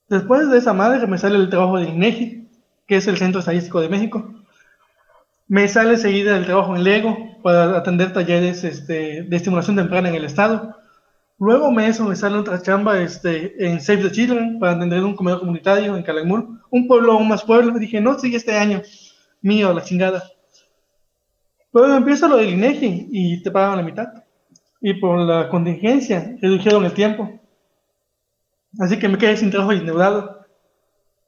Después 0.09 0.49
de 0.49 0.57
esa 0.57 0.73
madre 0.73 1.07
me 1.07 1.19
sale 1.19 1.37
el 1.37 1.51
trabajo 1.51 1.77
del 1.77 1.91
INEGI, 1.91 2.49
que 2.87 2.97
es 2.97 3.07
el 3.09 3.19
Centro 3.19 3.41
Estadístico 3.41 3.79
de 3.83 3.91
México. 3.91 4.27
Me 5.49 5.69
sale 5.69 5.99
seguida 5.99 6.39
el 6.39 6.47
trabajo 6.47 6.75
en 6.75 6.85
Lego 6.85 7.19
para 7.43 7.77
atender 7.77 8.15
talleres 8.15 8.65
este, 8.65 9.23
de 9.25 9.37
estimulación 9.37 9.77
temprana 9.77 10.09
en 10.09 10.15
el 10.15 10.25
estado. 10.25 10.77
Luego 11.39 11.71
me 11.71 11.89
eso 11.89 12.07
me 12.07 12.17
sale 12.17 12.39
otra 12.39 12.63
chamba 12.63 12.99
este, 13.01 13.67
en 13.67 13.83
Save 13.83 14.05
the 14.05 14.13
Children 14.13 14.61
para 14.61 14.77
atender 14.77 15.05
un 15.05 15.15
comedor 15.15 15.41
comunitario 15.41 15.95
en 15.95 16.03
Calakmul, 16.03 16.59
un 16.71 16.89
pueblo 16.89 17.13
aún 17.13 17.29
más 17.29 17.45
pueblo. 17.45 17.79
Dije, 17.79 18.01
no, 18.01 18.19
sigue 18.19 18.39
este 18.39 18.57
año, 18.57 18.81
mío, 19.43 19.73
la 19.73 19.83
chingada. 19.83 20.23
Luego 21.73 21.95
empieza 21.95 22.29
lo 22.29 22.37
del 22.37 22.51
INEGI 22.51 23.09
y 23.11 23.43
te 23.43 23.51
pagan 23.51 23.77
la 23.77 23.83
mitad. 23.83 24.09
Y 24.81 24.95
por 24.95 25.19
la 25.19 25.49
contingencia 25.49 26.37
redujeron 26.41 26.85
el 26.85 26.93
tiempo. 26.93 27.41
Así 28.79 28.99
que 28.99 29.09
me 29.09 29.19
quedé 29.19 29.37
sin 29.37 29.51
trabajo 29.51 29.73
y 29.73 29.79
endeudado. 29.79 30.45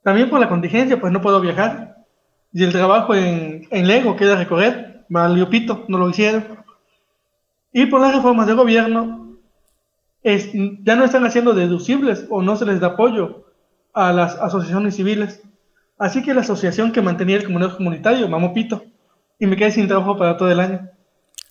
También 0.02 0.30
por 0.30 0.40
la 0.40 0.48
contingencia, 0.48 1.00
pues 1.00 1.12
no 1.12 1.20
puedo 1.20 1.40
viajar. 1.40 1.96
Y 2.52 2.64
el 2.64 2.72
trabajo 2.72 3.14
en, 3.14 3.66
en 3.70 3.86
Lego 3.86 4.16
queda 4.16 4.36
recorrer. 4.36 5.04
Valió 5.09 5.48
pito, 5.48 5.84
no 5.88 5.98
lo 5.98 6.11
hicieron. 6.11 6.44
Y 7.72 7.86
por 7.86 8.00
las 8.00 8.14
reformas 8.14 8.46
de 8.46 8.54
gobierno, 8.54 9.36
es- 10.22 10.50
ya 10.52 10.96
no 10.96 11.04
están 11.04 11.24
haciendo 11.24 11.54
deducibles 11.54 12.26
o 12.30 12.42
no 12.42 12.56
se 12.56 12.66
les 12.66 12.80
da 12.80 12.88
apoyo 12.88 13.46
a 13.94 14.12
las 14.12 14.36
asociaciones 14.36 14.96
civiles. 14.96 15.42
Así 15.99 16.22
que 16.22 16.34
la 16.34 16.42
asociación 16.42 16.92
que 16.92 17.03
mantenía 17.03 17.36
el 17.36 17.44
comedor 17.44 17.76
comunitario, 17.76 18.28
mamó 18.28 18.53
pito. 18.53 18.84
Y 19.38 19.46
me 19.46 19.57
quedé 19.57 19.70
sin 19.72 19.88
trabajo 19.88 20.16
para 20.16 20.36
todo 20.36 20.51
el 20.51 20.61
año. 20.61 20.88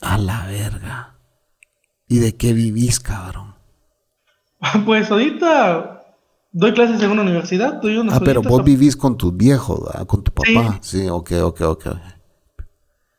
A 0.02 0.18
la 0.18 0.46
verga. 0.48 1.16
¿Y 2.08 2.20
de 2.20 2.36
qué 2.36 2.54
vivís, 2.54 3.00
cabrón? 3.00 3.56
Pues 4.86 5.12
ahorita 5.12 6.04
doy 6.52 6.74
clases 6.74 7.02
en 7.02 7.12
una 7.12 7.22
universidad, 7.22 7.82
doy 7.82 7.98
unas 7.98 8.16
Ah, 8.16 8.22
pero 8.24 8.42
vos 8.42 8.64
vivís 8.64 8.96
con 8.96 9.18
tus 9.18 9.36
viejos, 9.36 9.84
¿verdad? 9.86 10.08
Con 10.08 10.24
tu 10.24 10.32
papá. 10.32 10.80
Sí, 10.82 11.08
ok, 11.08 11.32
ok, 11.44 11.62
ok. 11.62 11.86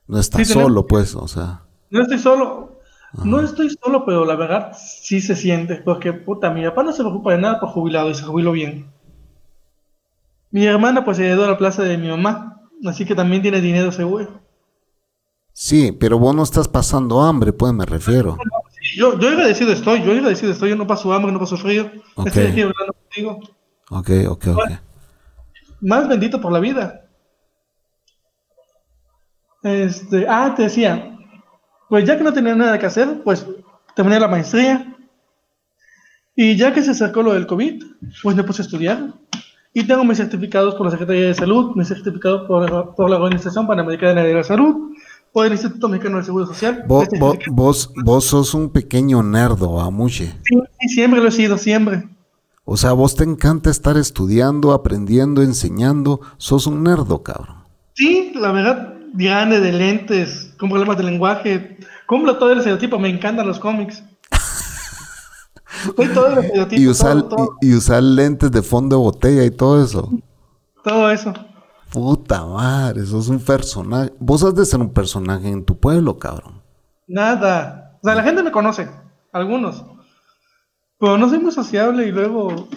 No 0.06 0.18
estás 0.18 0.46
Sí, 0.46 0.52
tenemos- 0.52 0.68
solo, 0.70 0.86
pues, 0.86 1.14
o 1.14 1.28
sea. 1.28 1.62
No 1.90 2.02
estoy 2.02 2.18
solo. 2.18 2.80
No 3.24 3.40
estoy 3.40 3.70
solo, 3.82 4.04
pero 4.04 4.24
la 4.26 4.34
verdad 4.36 4.72
sí 4.78 5.20
se 5.20 5.34
siente. 5.34 5.76
Porque, 5.76 6.12
puta, 6.12 6.50
mi 6.50 6.62
papá 6.64 6.82
no 6.82 6.92
se 6.92 7.02
preocupa 7.02 7.32
de 7.32 7.38
nada 7.38 7.58
por 7.60 7.70
jubilado 7.70 8.10
y 8.10 8.14
se 8.14 8.22
jubiló 8.24 8.52
bien. 8.52 8.90
Mi 10.50 10.64
hermana, 10.66 11.04
pues, 11.04 11.18
heredó 11.18 11.46
la 11.46 11.58
plaza 11.58 11.82
de 11.82 11.98
mi 11.98 12.08
mamá. 12.08 12.62
Así 12.86 13.04
que 13.04 13.14
también 13.14 13.42
tiene 13.42 13.60
dinero 13.60 13.92
seguro. 13.92 14.40
Sí, 15.52 15.92
pero 15.92 16.18
vos 16.18 16.34
no 16.34 16.42
estás 16.42 16.68
pasando 16.68 17.20
hambre, 17.20 17.52
pues, 17.52 17.72
me 17.72 17.84
refiero. 17.84 18.38
Sí, 18.80 18.98
Yo, 18.98 19.18
yo 19.18 19.28
agradecido 19.28 19.72
estoy, 19.72 20.02
yo 20.02 20.12
agradecido 20.12 20.52
estoy. 20.52 20.70
Yo 20.70 20.76
no 20.76 20.86
paso 20.86 21.12
hambre, 21.12 21.32
no 21.32 21.40
paso 21.40 21.56
frío. 21.56 21.90
Estoy 22.24 22.46
aquí 22.46 22.62
hablando 22.62 22.92
contigo. 22.92 23.40
Ok, 23.90 24.10
ok, 24.28 24.46
ok. 24.54 24.70
Más 25.80 26.08
bendito 26.08 26.40
por 26.40 26.52
la 26.52 26.60
vida. 26.60 27.08
Este, 29.62 30.26
ah, 30.28 30.54
te 30.56 30.64
decía, 30.64 31.16
pues 31.88 32.04
ya 32.04 32.16
que 32.16 32.24
no 32.24 32.32
tenía 32.32 32.54
nada 32.54 32.78
que 32.78 32.86
hacer, 32.86 33.22
pues 33.24 33.46
terminé 33.94 34.20
la 34.20 34.28
maestría. 34.28 34.94
Y 36.36 36.56
ya 36.56 36.72
que 36.72 36.82
se 36.82 36.92
acercó 36.92 37.22
lo 37.22 37.32
del 37.32 37.46
COVID, 37.46 37.82
pues 38.22 38.36
me 38.36 38.44
puse 38.44 38.62
a 38.62 38.64
estudiar. 38.64 39.14
Y 39.74 39.86
tengo 39.86 40.04
mis 40.04 40.16
certificados 40.18 40.74
por 40.74 40.86
la 40.86 40.90
Secretaría 40.92 41.26
de 41.26 41.34
Salud, 41.34 41.72
mis 41.76 41.88
certificados 41.88 42.46
por, 42.48 42.94
por 42.94 43.10
la 43.10 43.16
Organización 43.16 43.66
Panamericana 43.66 44.22
de 44.22 44.34
la 44.34 44.42
Salud, 44.42 44.92
por 45.32 45.46
el 45.46 45.52
Instituto 45.52 45.88
Mexicano 45.88 46.16
del 46.16 46.24
Seguro 46.24 46.46
Social. 46.46 46.84
Vos, 46.88 47.04
Este 47.04 47.18
vos, 47.18 47.32
certificado- 47.32 47.54
vos, 47.56 47.92
vos 48.04 48.24
sos 48.24 48.54
un 48.54 48.70
pequeño 48.70 49.22
nerdo, 49.22 49.80
amuche. 49.80 50.34
Sí, 50.44 50.88
siempre 50.88 51.20
lo 51.20 51.28
he 51.28 51.32
sido, 51.32 51.58
siempre. 51.58 52.08
O 52.64 52.76
sea, 52.76 52.92
vos 52.92 53.14
te 53.14 53.24
encanta 53.24 53.70
estar 53.70 53.96
estudiando, 53.96 54.72
aprendiendo, 54.72 55.42
enseñando. 55.42 56.20
Sos 56.38 56.66
un 56.66 56.82
nerdo, 56.82 57.22
cabrón. 57.22 57.56
Sí, 57.94 58.32
la 58.34 58.52
verdad, 58.52 58.94
grande 59.14 59.60
de 59.60 59.72
lentes, 59.72 60.54
con 60.58 60.70
problemas 60.70 60.96
de 60.98 61.04
lenguaje. 61.04 61.78
Cumplo 62.06 62.36
todo 62.38 62.52
el 62.52 62.58
estereotipo, 62.58 62.98
me 62.98 63.08
encantan 63.08 63.46
los 63.46 63.58
cómics. 63.58 64.02
Soy 65.96 66.08
todo 66.14 66.26
el 66.28 66.38
estereotipo, 66.44 66.80
Y 66.82 66.86
usar, 66.88 67.22
todo, 67.22 67.28
todo, 67.28 67.56
y, 67.60 67.70
y 67.70 67.74
usar 67.74 68.02
lentes 68.02 68.50
de 68.50 68.62
fondo 68.62 68.96
de 68.96 69.02
botella 69.02 69.44
y 69.44 69.50
todo 69.50 69.82
eso. 69.84 70.10
todo 70.84 71.10
eso. 71.10 71.32
Puta 71.90 72.44
madre, 72.44 73.04
sos 73.06 73.28
un 73.28 73.38
personaje. 73.40 74.12
Vos 74.20 74.42
has 74.44 74.54
de 74.54 74.64
ser 74.66 74.80
un 74.80 74.92
personaje 74.92 75.48
en 75.48 75.64
tu 75.64 75.78
pueblo, 75.78 76.18
cabrón. 76.18 76.62
Nada. 77.06 77.98
O 78.02 78.06
sea, 78.06 78.14
la 78.14 78.22
gente 78.22 78.42
me 78.42 78.52
conoce, 78.52 78.88
algunos. 79.32 79.84
Pero 81.00 81.16
no 81.16 81.28
soy 81.28 81.38
muy 81.38 81.52
sociable 81.52 82.06
y 82.06 82.12
luego... 82.12 82.68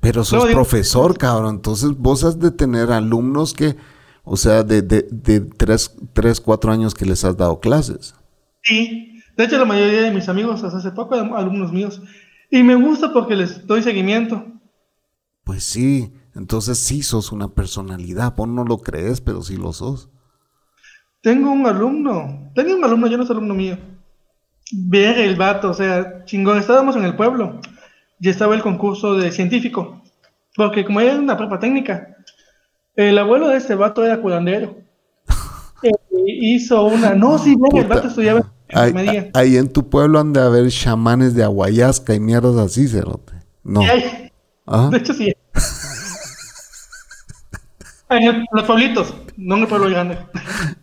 Pero 0.00 0.24
sos 0.24 0.44
digo- 0.44 0.54
profesor, 0.54 1.16
cabrón. 1.16 1.54
Entonces 1.56 1.90
vos 1.96 2.24
has 2.24 2.38
de 2.38 2.50
tener 2.50 2.92
alumnos 2.92 3.54
que, 3.54 3.76
o 4.24 4.36
sea, 4.36 4.62
de, 4.62 4.82
de, 4.82 5.08
de 5.10 5.40
tres, 5.40 5.96
tres, 6.12 6.40
cuatro 6.40 6.70
años 6.72 6.94
que 6.94 7.06
les 7.06 7.24
has 7.24 7.36
dado 7.36 7.60
clases. 7.60 8.14
Sí. 8.62 9.13
De 9.36 9.44
hecho, 9.44 9.58
la 9.58 9.64
mayoría 9.64 10.02
de 10.02 10.10
mis 10.10 10.28
amigos 10.28 10.62
hasta 10.62 10.78
hace 10.78 10.92
poco 10.92 11.14
eran 11.14 11.34
alumnos 11.34 11.72
míos. 11.72 12.00
Y 12.50 12.62
me 12.62 12.76
gusta 12.76 13.12
porque 13.12 13.34
les 13.34 13.66
doy 13.66 13.82
seguimiento. 13.82 14.44
Pues 15.42 15.64
sí, 15.64 16.12
entonces 16.34 16.78
sí 16.78 17.02
sos 17.02 17.32
una 17.32 17.48
personalidad. 17.48 18.34
Vos 18.36 18.48
no 18.48 18.64
lo 18.64 18.78
crees, 18.78 19.20
pero 19.20 19.42
sí 19.42 19.56
lo 19.56 19.72
sos. 19.72 20.08
Tengo 21.20 21.50
un 21.50 21.66
alumno. 21.66 22.50
Tenía 22.54 22.76
un 22.76 22.84
alumno, 22.84 23.08
yo 23.08 23.18
no 23.18 23.26
soy 23.26 23.36
alumno 23.36 23.54
mío. 23.54 23.78
Ver 24.72 25.18
el 25.18 25.36
vato, 25.36 25.70
o 25.70 25.74
sea, 25.74 26.24
chingón. 26.24 26.58
Estábamos 26.58 26.96
en 26.96 27.04
el 27.04 27.16
pueblo 27.16 27.60
y 28.20 28.28
estaba 28.28 28.54
el 28.54 28.62
concurso 28.62 29.14
de 29.14 29.32
científico. 29.32 30.02
Porque 30.54 30.84
como 30.84 31.00
era 31.00 31.18
una 31.18 31.36
prepa 31.36 31.58
técnica, 31.58 32.16
el 32.94 33.18
abuelo 33.18 33.48
de 33.48 33.56
este 33.56 33.74
vato 33.74 34.04
era 34.04 34.20
curandero. 34.20 34.76
Eh, 35.82 35.90
hizo 36.24 36.82
una. 36.84 37.14
No, 37.14 37.36
sí, 37.36 37.56
ver, 37.58 37.82
el 37.82 37.88
vato 37.88 38.08
estudiaba 38.08 38.53
Ahí, 38.72 39.56
en 39.56 39.72
tu 39.72 39.88
pueblo 39.88 40.18
han 40.18 40.32
de 40.32 40.40
haber 40.40 40.68
chamanes 40.68 41.34
de 41.34 41.44
aguayasca 41.44 42.14
y 42.14 42.20
mierdas 42.20 42.56
así, 42.56 42.88
cerote. 42.88 43.34
No. 43.62 43.82
Hay-. 43.82 44.32
De 44.90 44.96
hecho, 44.96 45.14
sí. 45.14 45.32
En 48.10 48.44
los 48.52 48.64
pueblitos, 48.64 49.14
no 49.36 49.56
en 49.56 49.62
el 49.62 49.66
pueblo 49.66 49.88
grande. 49.88 50.18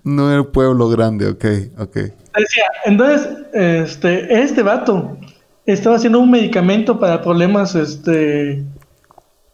No 0.03 0.36
el 0.36 0.47
pueblo 0.47 0.89
grande, 0.89 1.27
ok, 1.29 1.45
ok. 1.79 1.95
Decía, 1.95 2.63
entonces, 2.84 3.29
este, 3.53 4.41
este 4.41 4.63
vato 4.63 5.17
estaba 5.65 5.95
haciendo 5.95 6.19
un 6.19 6.32
medicamento 6.32 6.99
para 6.99 7.21
problemas 7.21 7.75
este, 7.75 8.63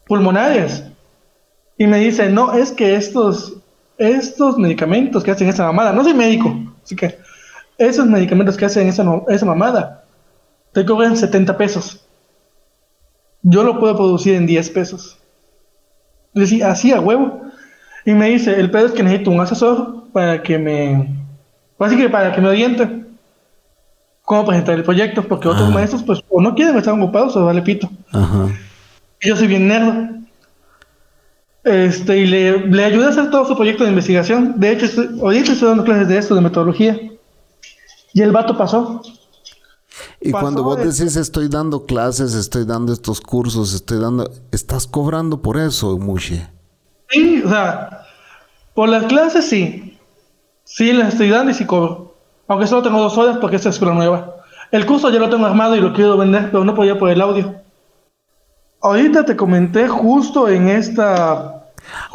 pulmonares. 0.08 0.86
Y 1.78 1.86
me 1.88 2.00
dice, 2.00 2.30
no, 2.30 2.54
es 2.54 2.72
que 2.72 2.96
estos, 2.96 3.58
estos 3.98 4.58
medicamentos 4.58 5.24
que 5.24 5.32
hacen 5.32 5.50
esa 5.50 5.66
mamada, 5.66 5.92
no 5.92 6.04
soy 6.04 6.14
médico, 6.14 6.56
así 6.84 6.96
que 6.96 7.20
esos 7.78 8.06
medicamentos 8.08 8.58
que 8.58 8.66
hacen 8.66 8.88
esa, 8.88 9.04
no- 9.04 9.26
esa 9.30 9.46
mamada, 9.46 10.04
te 10.74 10.86
cobran 10.86 11.16
70 11.18 11.58
pesos. 11.58 12.02
Yo 13.44 13.64
lo 13.64 13.80
puedo 13.80 13.96
producir 13.96 14.36
en 14.36 14.46
10 14.46 14.70
pesos. 14.72 15.18
Le 16.34 16.42
decía, 16.42 16.72
así 16.72 16.92
a 16.92 17.00
huevo. 17.00 17.42
Y 18.06 18.12
me 18.14 18.30
dice, 18.30 18.60
el 18.60 18.72
pedo 18.72 18.88
es 18.88 18.92
que 18.94 19.04
necesito 19.04 19.32
un 19.32 19.40
asesor 19.42 20.04
para 20.12 20.42
que 20.42 20.58
me, 20.58 21.16
Así 21.80 21.96
que 21.98 22.10
para 22.10 22.34
que 22.34 22.42
me 22.42 22.50
oriente 22.50 23.04
cómo 24.24 24.46
presentar 24.46 24.76
el 24.76 24.84
proyecto, 24.84 25.24
porque 25.24 25.48
otros 25.48 25.70
Ah. 25.70 25.74
maestros, 25.74 26.04
pues, 26.04 26.22
o 26.30 26.42
no 26.42 26.56
quieren 26.56 26.76
estar 26.78 26.94
ocupados 26.94 27.36
o 27.38 27.46
vale 27.46 27.62
pito. 27.62 27.90
Ajá. 28.12 28.48
Y 29.22 29.28
yo 29.30 29.36
soy 29.38 29.48
bien 29.48 29.68
nerdo. 29.68 29.94
Este, 31.64 32.18
y 32.20 32.26
le, 32.28 32.60
le 32.68 32.84
ayudé 32.86 33.06
a 33.06 33.10
hacer 33.10 33.30
todo 33.30 33.46
su 33.46 33.56
proyecto 33.56 33.84
de 33.84 33.90
investigación. 33.90 34.54
De 34.58 34.72
hecho, 34.72 34.86
estoy, 34.86 35.20
ahorita 35.22 35.52
estoy 35.52 35.68
dando 35.70 35.84
clases 35.84 36.08
de 36.08 36.18
esto, 36.18 36.34
de 36.36 36.42
metodología. 36.42 36.98
Y 38.18 38.22
el 38.24 38.32
vato 38.32 38.58
pasó. 38.58 39.00
Y 40.20 40.32
Pasó 40.32 40.44
cuando 40.44 40.64
vos 40.64 40.78
de- 40.78 40.86
decís 40.86 41.16
estoy 41.16 41.50
dando 41.50 41.86
clases, 41.86 42.34
estoy 42.34 42.66
dando 42.66 42.92
estos 42.92 43.22
cursos, 43.22 43.76
estoy 43.76 44.00
dando, 44.00 44.28
estás 44.52 44.88
cobrando 44.88 45.40
por 45.44 45.56
eso, 45.58 46.00
Mushi. 46.00 46.42
Sí, 47.12 47.44
o 47.46 47.50
sea, 47.50 48.08
por 48.74 48.90
las 48.90 49.04
clases 49.04 49.46
sí. 49.48 50.00
Sí, 50.64 50.94
las 50.94 51.10
estoy 51.14 51.30
dando 51.30 51.52
y 51.52 51.54
sí 51.54 51.66
cobro. 51.68 52.16
Aunque 52.48 52.66
solo 52.66 52.82
tengo 52.82 53.00
dos 53.00 53.16
horas 53.20 53.38
porque 53.38 53.58
esta 53.58 53.70
es 53.70 53.76
escuela 53.76 53.94
nueva. 53.94 54.38
El 54.72 54.88
curso 54.88 55.12
ya 55.12 55.20
lo 55.20 55.30
tengo 55.30 55.46
armado 55.46 55.76
y 55.76 55.80
lo 55.80 55.94
quiero 55.94 56.18
vender, 56.18 56.50
pero 56.50 56.66
no 56.66 56.74
podía 56.74 56.98
por 56.98 57.12
el 57.12 57.22
audio. 57.22 57.54
Ahorita 58.82 59.26
te 59.26 59.36
comenté 59.36 59.88
justo 59.88 60.48
en 60.50 60.70
esta. 60.70 61.57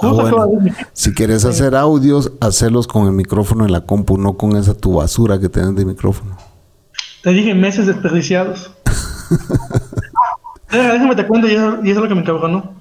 Ah, 0.03 0.09
bueno. 0.13 0.75
Si 0.93 1.13
quieres 1.15 1.45
hacer 1.45 1.75
audios, 1.75 2.33
hacerlos 2.41 2.87
con 2.87 3.07
el 3.07 3.13
micrófono 3.13 3.65
en 3.65 3.73
la 3.73 3.83
compu, 3.83 4.19
no 4.19 4.37
con 4.37 4.57
esa 4.57 4.75
tu 4.75 4.95
basura 4.95 5.39
que 5.39 5.49
tenés 5.49 5.75
de 5.77 5.85
micrófono. 5.85 6.37
Te 7.23 7.31
dije 7.31 7.55
meses 7.55 7.87
desperdiciados. 7.87 8.73
Deja- 10.71 10.93
Déjame 10.93 11.15
te 11.17 11.27
cuento 11.27 11.49
y 11.49 11.53
eso, 11.53 11.79
y 11.83 11.91
eso 11.91 11.99
es 12.01 12.03
lo 12.03 12.09
que 12.09 12.15
me 12.15 12.21
encabronó. 12.23 12.75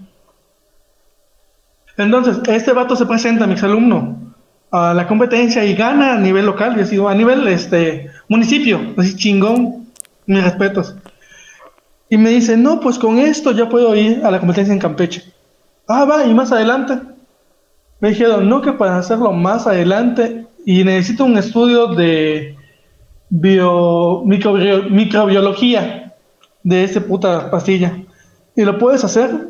Entonces, 1.98 2.38
este 2.48 2.72
vato 2.74 2.96
se 2.96 3.06
presenta, 3.06 3.46
mi 3.46 3.54
exalumno, 3.54 4.18
a 4.72 4.94
la 4.94 5.08
competencia 5.08 5.64
y 5.66 5.76
gana 5.76 6.14
a 6.14 6.18
nivel 6.18 6.46
local, 6.46 6.76
y 6.78 6.82
así, 6.82 6.98
a 7.06 7.14
nivel 7.14 7.48
este 7.48 8.10
municipio, 8.30 8.80
así 8.98 9.16
chingón, 9.16 9.88
mis 10.26 10.44
respetos. 10.44 10.96
Y 12.10 12.18
me 12.18 12.30
dice, 12.30 12.58
no, 12.58 12.80
pues 12.80 12.98
con 12.98 13.20
esto 13.20 13.52
ya 13.52 13.70
puedo 13.70 13.96
ir 13.96 14.26
a 14.26 14.32
la 14.32 14.40
competencia 14.40 14.74
en 14.74 14.80
Campeche. 14.80 15.32
Ah, 15.94 16.06
va, 16.06 16.26
y 16.26 16.34
más 16.34 16.52
adelante. 16.52 16.98
Me 18.00 18.10
dijeron, 18.10 18.48
no, 18.48 18.62
que 18.62 18.72
para 18.74 18.98
hacerlo 18.98 19.32
más 19.34 19.68
adelante, 19.68 20.48
y 20.66 20.84
necesito 20.84 21.26
un 21.26 21.38
estudio 21.38 21.88
de 21.88 22.56
bio, 23.30 24.24
microbio- 24.24 24.90
microbiología 24.90 26.14
de 26.64 26.84
esta 26.84 27.02
puta 27.02 27.50
pastilla. 27.52 27.98
Y 28.56 28.64
lo 28.64 28.78
puedes 28.78 29.04
hacer. 29.04 29.50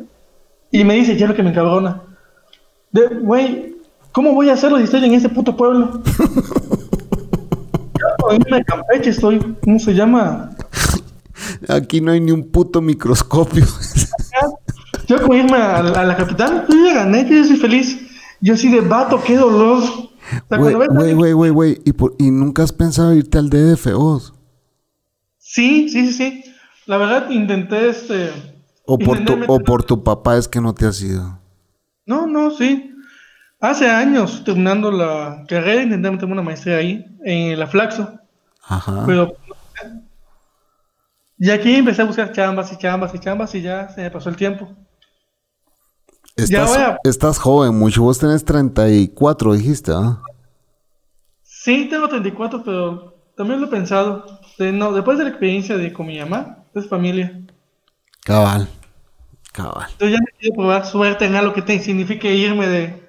Y 0.70 0.84
me 0.84 0.94
dice, 0.94 1.16
ya 1.16 1.26
lo 1.28 1.34
que 1.34 1.42
me 1.42 1.50
encabrona. 1.50 2.02
De, 2.90 3.06
güey, 3.20 3.76
¿cómo 4.12 4.32
voy 4.34 4.48
a 4.48 4.54
hacerlo 4.54 4.78
si 4.78 4.84
estoy 4.84 5.04
en 5.04 5.14
este 5.14 5.28
puto 5.28 5.56
pueblo? 5.56 6.02
Yo 7.98 8.56
a 8.56 8.62
Campeche 8.64 9.10
estoy, 9.10 9.38
¿cómo 9.62 9.78
se 9.78 9.94
llama? 9.94 10.50
Aquí 11.68 12.00
no 12.00 12.12
hay 12.12 12.20
ni 12.20 12.32
un 12.32 12.50
puto 12.50 12.80
microscopio. 12.80 13.64
Yo 15.18 15.26
por 15.26 15.36
irme 15.36 15.56
a, 15.58 15.82
la- 15.82 16.00
a 16.00 16.04
la 16.04 16.16
capital, 16.16 16.64
yo 16.68 16.86
ya 16.86 16.94
gané, 16.94 17.28
yo 17.28 17.36
ya 17.36 17.44
soy 17.44 17.56
feliz. 17.56 17.98
Yo 18.40 18.54
así 18.54 18.70
de 18.70 18.80
vato, 18.80 19.22
qué 19.22 19.36
dolor. 19.36 19.82
Güey, 20.48 20.74
güey, 21.12 21.32
güey, 21.32 21.50
güey. 21.50 21.80
¿Y, 21.84 21.92
por- 21.92 22.14
¿Y 22.18 22.30
nunca 22.30 22.62
has 22.62 22.72
pensado 22.72 23.12
irte 23.14 23.38
al 23.38 23.50
DF 23.50 23.92
vos? 23.94 24.32
Sí, 25.38 25.88
sí, 25.88 26.06
sí, 26.06 26.12
sí. 26.12 26.44
La 26.86 26.96
verdad 26.96 27.28
intenté 27.30 27.88
este. 27.90 28.30
¿O 28.86 28.98
por, 28.98 29.24
tu, 29.24 29.38
¿O 29.46 29.60
por 29.60 29.84
tu 29.84 30.02
papá 30.02 30.36
es 30.38 30.48
que 30.48 30.60
no 30.60 30.74
te 30.74 30.86
has 30.86 31.00
ido? 31.02 31.38
No, 32.06 32.26
no, 32.26 32.50
sí. 32.50 32.88
Hace 33.60 33.88
años, 33.88 34.42
terminando 34.44 34.90
la 34.90 35.44
carrera, 35.46 35.82
intenté 35.82 36.10
meterme 36.10 36.32
una 36.32 36.42
maestría 36.42 36.78
ahí, 36.78 37.04
en 37.24 37.58
la 37.58 37.66
Flaxo. 37.68 38.12
Ajá. 38.64 39.04
Pero. 39.06 39.36
Y 41.38 41.50
aquí 41.50 41.74
empecé 41.74 42.02
a 42.02 42.06
buscar 42.06 42.32
chambas 42.32 42.72
y 42.72 42.78
chambas 42.78 43.14
y 43.14 43.18
chambas 43.18 43.54
y 43.54 43.62
ya 43.62 43.88
se 43.88 44.02
me 44.02 44.10
pasó 44.10 44.28
el 44.28 44.36
tiempo. 44.36 44.68
Estás, 46.36 46.70
voy 46.70 46.78
a- 46.82 46.98
estás 47.04 47.38
joven 47.38 47.78
mucho. 47.78 48.02
Vos 48.02 48.18
tenés 48.18 48.44
34, 48.44 49.52
dijiste, 49.54 49.92
¿ah? 49.94 50.20
Sí, 51.42 51.86
tengo 51.90 52.08
34, 52.08 52.62
pero 52.64 53.14
también 53.36 53.60
lo 53.60 53.66
he 53.66 53.70
pensado. 53.70 54.24
De- 54.58 54.72
no, 54.72 54.92
después 54.92 55.18
de 55.18 55.24
la 55.24 55.30
experiencia 55.30 55.76
de 55.76 55.92
con 55.92 56.06
mi 56.06 56.18
mamá, 56.18 56.64
es 56.74 56.88
familia. 56.88 57.40
Cabal. 58.24 58.68
Cabal. 59.52 59.88
Yo 60.00 60.08
ya 60.08 60.18
no 60.18 60.24
quiero 60.38 60.54
probar 60.56 60.86
suerte 60.86 61.26
en 61.26 61.34
algo 61.34 61.52
que 61.52 61.62
te 61.62 61.78
signifique 61.78 62.34
irme 62.34 62.66
de. 62.66 63.08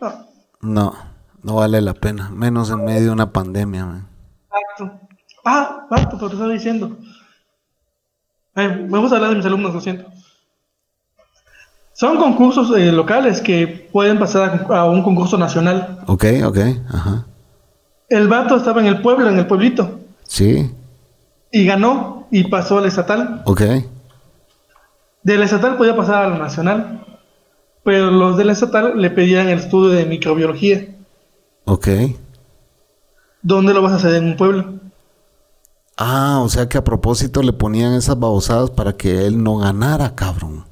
No, 0.00 0.12
No, 0.60 0.94
no 1.42 1.54
vale 1.56 1.80
la 1.80 1.94
pena. 1.94 2.28
Menos 2.30 2.70
en 2.70 2.84
medio 2.84 3.04
de 3.06 3.10
una 3.10 3.32
pandemia, 3.32 3.86
man. 3.86 4.08
exacto. 4.50 5.00
Ah, 5.46 5.86
exacto, 5.90 6.16
pero 6.16 6.28
te 6.28 6.34
estaba 6.36 6.52
diciendo. 6.52 6.96
Ay, 8.54 8.86
vamos 8.88 9.10
a 9.12 9.16
hablar 9.16 9.30
de 9.30 9.36
mis 9.36 9.46
alumnos, 9.46 9.74
lo 9.74 9.80
siento. 9.80 10.06
Son 11.94 12.18
concursos 12.18 12.76
eh, 12.76 12.90
locales 12.92 13.40
que 13.40 13.88
pueden 13.92 14.18
pasar 14.18 14.66
a, 14.68 14.78
a 14.80 14.84
un 14.86 15.02
concurso 15.02 15.38
nacional. 15.38 16.00
Ok, 16.06 16.24
ok. 16.44 16.58
Ajá. 16.92 17.24
El 18.08 18.28
vato 18.28 18.56
estaba 18.56 18.80
en 18.80 18.86
el 18.88 19.00
pueblo, 19.00 19.28
en 19.28 19.38
el 19.38 19.46
pueblito, 19.46 20.00
Sí. 20.26 20.70
y 21.50 21.64
ganó 21.64 22.26
y 22.30 22.44
pasó 22.44 22.78
al 22.78 22.86
estatal. 22.86 23.42
Ok. 23.46 23.62
Del 25.22 25.42
estatal 25.42 25.76
podía 25.76 25.96
pasar 25.96 26.24
al 26.26 26.38
nacional, 26.38 27.04
pero 27.82 28.10
los 28.10 28.36
del 28.36 28.50
estatal 28.50 29.00
le 29.00 29.10
pedían 29.10 29.48
el 29.48 29.58
estudio 29.60 29.90
de 29.94 30.04
microbiología. 30.04 30.86
Ok. 31.64 31.88
¿Dónde 33.40 33.72
lo 33.72 33.82
vas 33.82 33.92
a 33.92 33.96
hacer 33.96 34.14
en 34.14 34.24
un 34.24 34.36
pueblo? 34.36 34.74
Ah, 35.96 36.40
o 36.42 36.48
sea 36.48 36.68
que 36.68 36.76
a 36.76 36.84
propósito 36.84 37.40
le 37.42 37.52
ponían 37.52 37.92
esas 37.94 38.18
babosadas 38.18 38.70
para 38.70 38.94
que 38.94 39.26
él 39.26 39.42
no 39.42 39.58
ganara, 39.58 40.14
cabrón. 40.14 40.64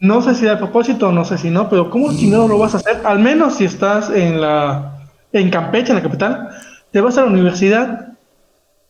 No 0.00 0.22
sé 0.22 0.34
si 0.34 0.48
a 0.48 0.58
propósito, 0.58 1.12
no 1.12 1.24
sé 1.24 1.38
si 1.38 1.50
no, 1.50 1.68
pero 1.68 1.90
¿cómo 1.90 2.10
chingado 2.12 2.48
lo 2.48 2.58
vas 2.58 2.74
a 2.74 2.78
hacer? 2.78 3.02
Al 3.04 3.18
menos 3.18 3.56
si 3.56 3.66
estás 3.66 4.10
en 4.10 4.40
la 4.40 4.96
en 5.32 5.50
Campeche, 5.50 5.90
en 5.90 5.96
la 5.96 6.02
capital, 6.02 6.48
te 6.90 7.00
vas 7.00 7.18
a 7.18 7.22
la 7.22 7.28
universidad, 7.28 8.08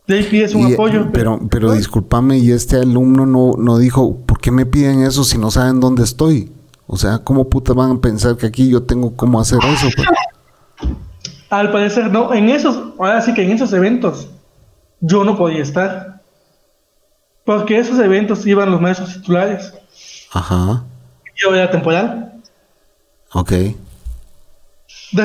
de 0.06 0.14
ahí 0.14 0.22
pides 0.24 0.54
un 0.54 0.68
Y, 0.68 0.74
apoyo. 0.74 1.11
Pero, 1.12 1.38
pero 1.50 1.72
discúlpame, 1.72 2.38
y 2.38 2.52
este 2.52 2.76
alumno 2.76 3.26
no, 3.26 3.52
no 3.58 3.78
dijo, 3.78 4.16
¿por 4.26 4.40
qué 4.40 4.50
me 4.50 4.66
piden 4.66 5.02
eso 5.02 5.24
si 5.24 5.36
no 5.38 5.50
saben 5.50 5.80
dónde 5.80 6.04
estoy? 6.04 6.52
O 6.86 6.96
sea, 6.96 7.18
¿cómo 7.18 7.48
puta 7.48 7.72
van 7.72 7.92
a 7.92 8.00
pensar 8.00 8.36
que 8.36 8.46
aquí 8.46 8.68
yo 8.68 8.82
tengo 8.82 9.14
cómo 9.14 9.40
hacer 9.40 9.58
eso? 9.64 9.88
pues? 9.94 10.08
Al 11.50 11.70
parecer 11.72 12.11
no, 12.11 12.32
en 12.32 12.48
esos, 12.48 12.94
ahora 12.98 13.20
sí 13.20 13.34
que 13.34 13.42
en 13.42 13.50
esos 13.50 13.72
eventos, 13.72 14.28
yo 15.00 15.24
no 15.24 15.36
podía 15.36 15.62
estar. 15.62 16.22
Porque 17.44 17.78
esos 17.78 17.98
eventos 17.98 18.46
iban 18.46 18.70
los 18.70 18.80
maestros 18.80 19.14
titulares. 19.14 19.72
Ajá. 20.32 20.84
Yo 21.36 21.54
era 21.54 21.70
temporal. 21.70 22.32
Ok. 23.32 23.52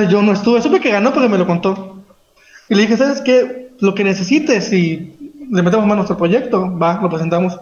Yo 0.09 0.21
no 0.21 0.31
estuve, 0.31 0.61
supe 0.61 0.79
que 0.79 0.91
ganó, 0.91 1.13
pero 1.13 1.29
me 1.29 1.37
lo 1.37 1.45
contó. 1.45 2.03
Y 2.69 2.75
le 2.75 2.81
dije, 2.81 2.97
¿sabes 2.97 3.21
qué? 3.21 3.71
Lo 3.79 3.93
que 3.93 4.03
necesites 4.03 4.71
y 4.73 5.15
le 5.51 5.61
metemos 5.61 5.85
manos 5.85 6.09
al 6.09 6.17
proyecto, 6.17 6.75
va, 6.77 6.99
lo 7.01 7.09
presentamos. 7.09 7.57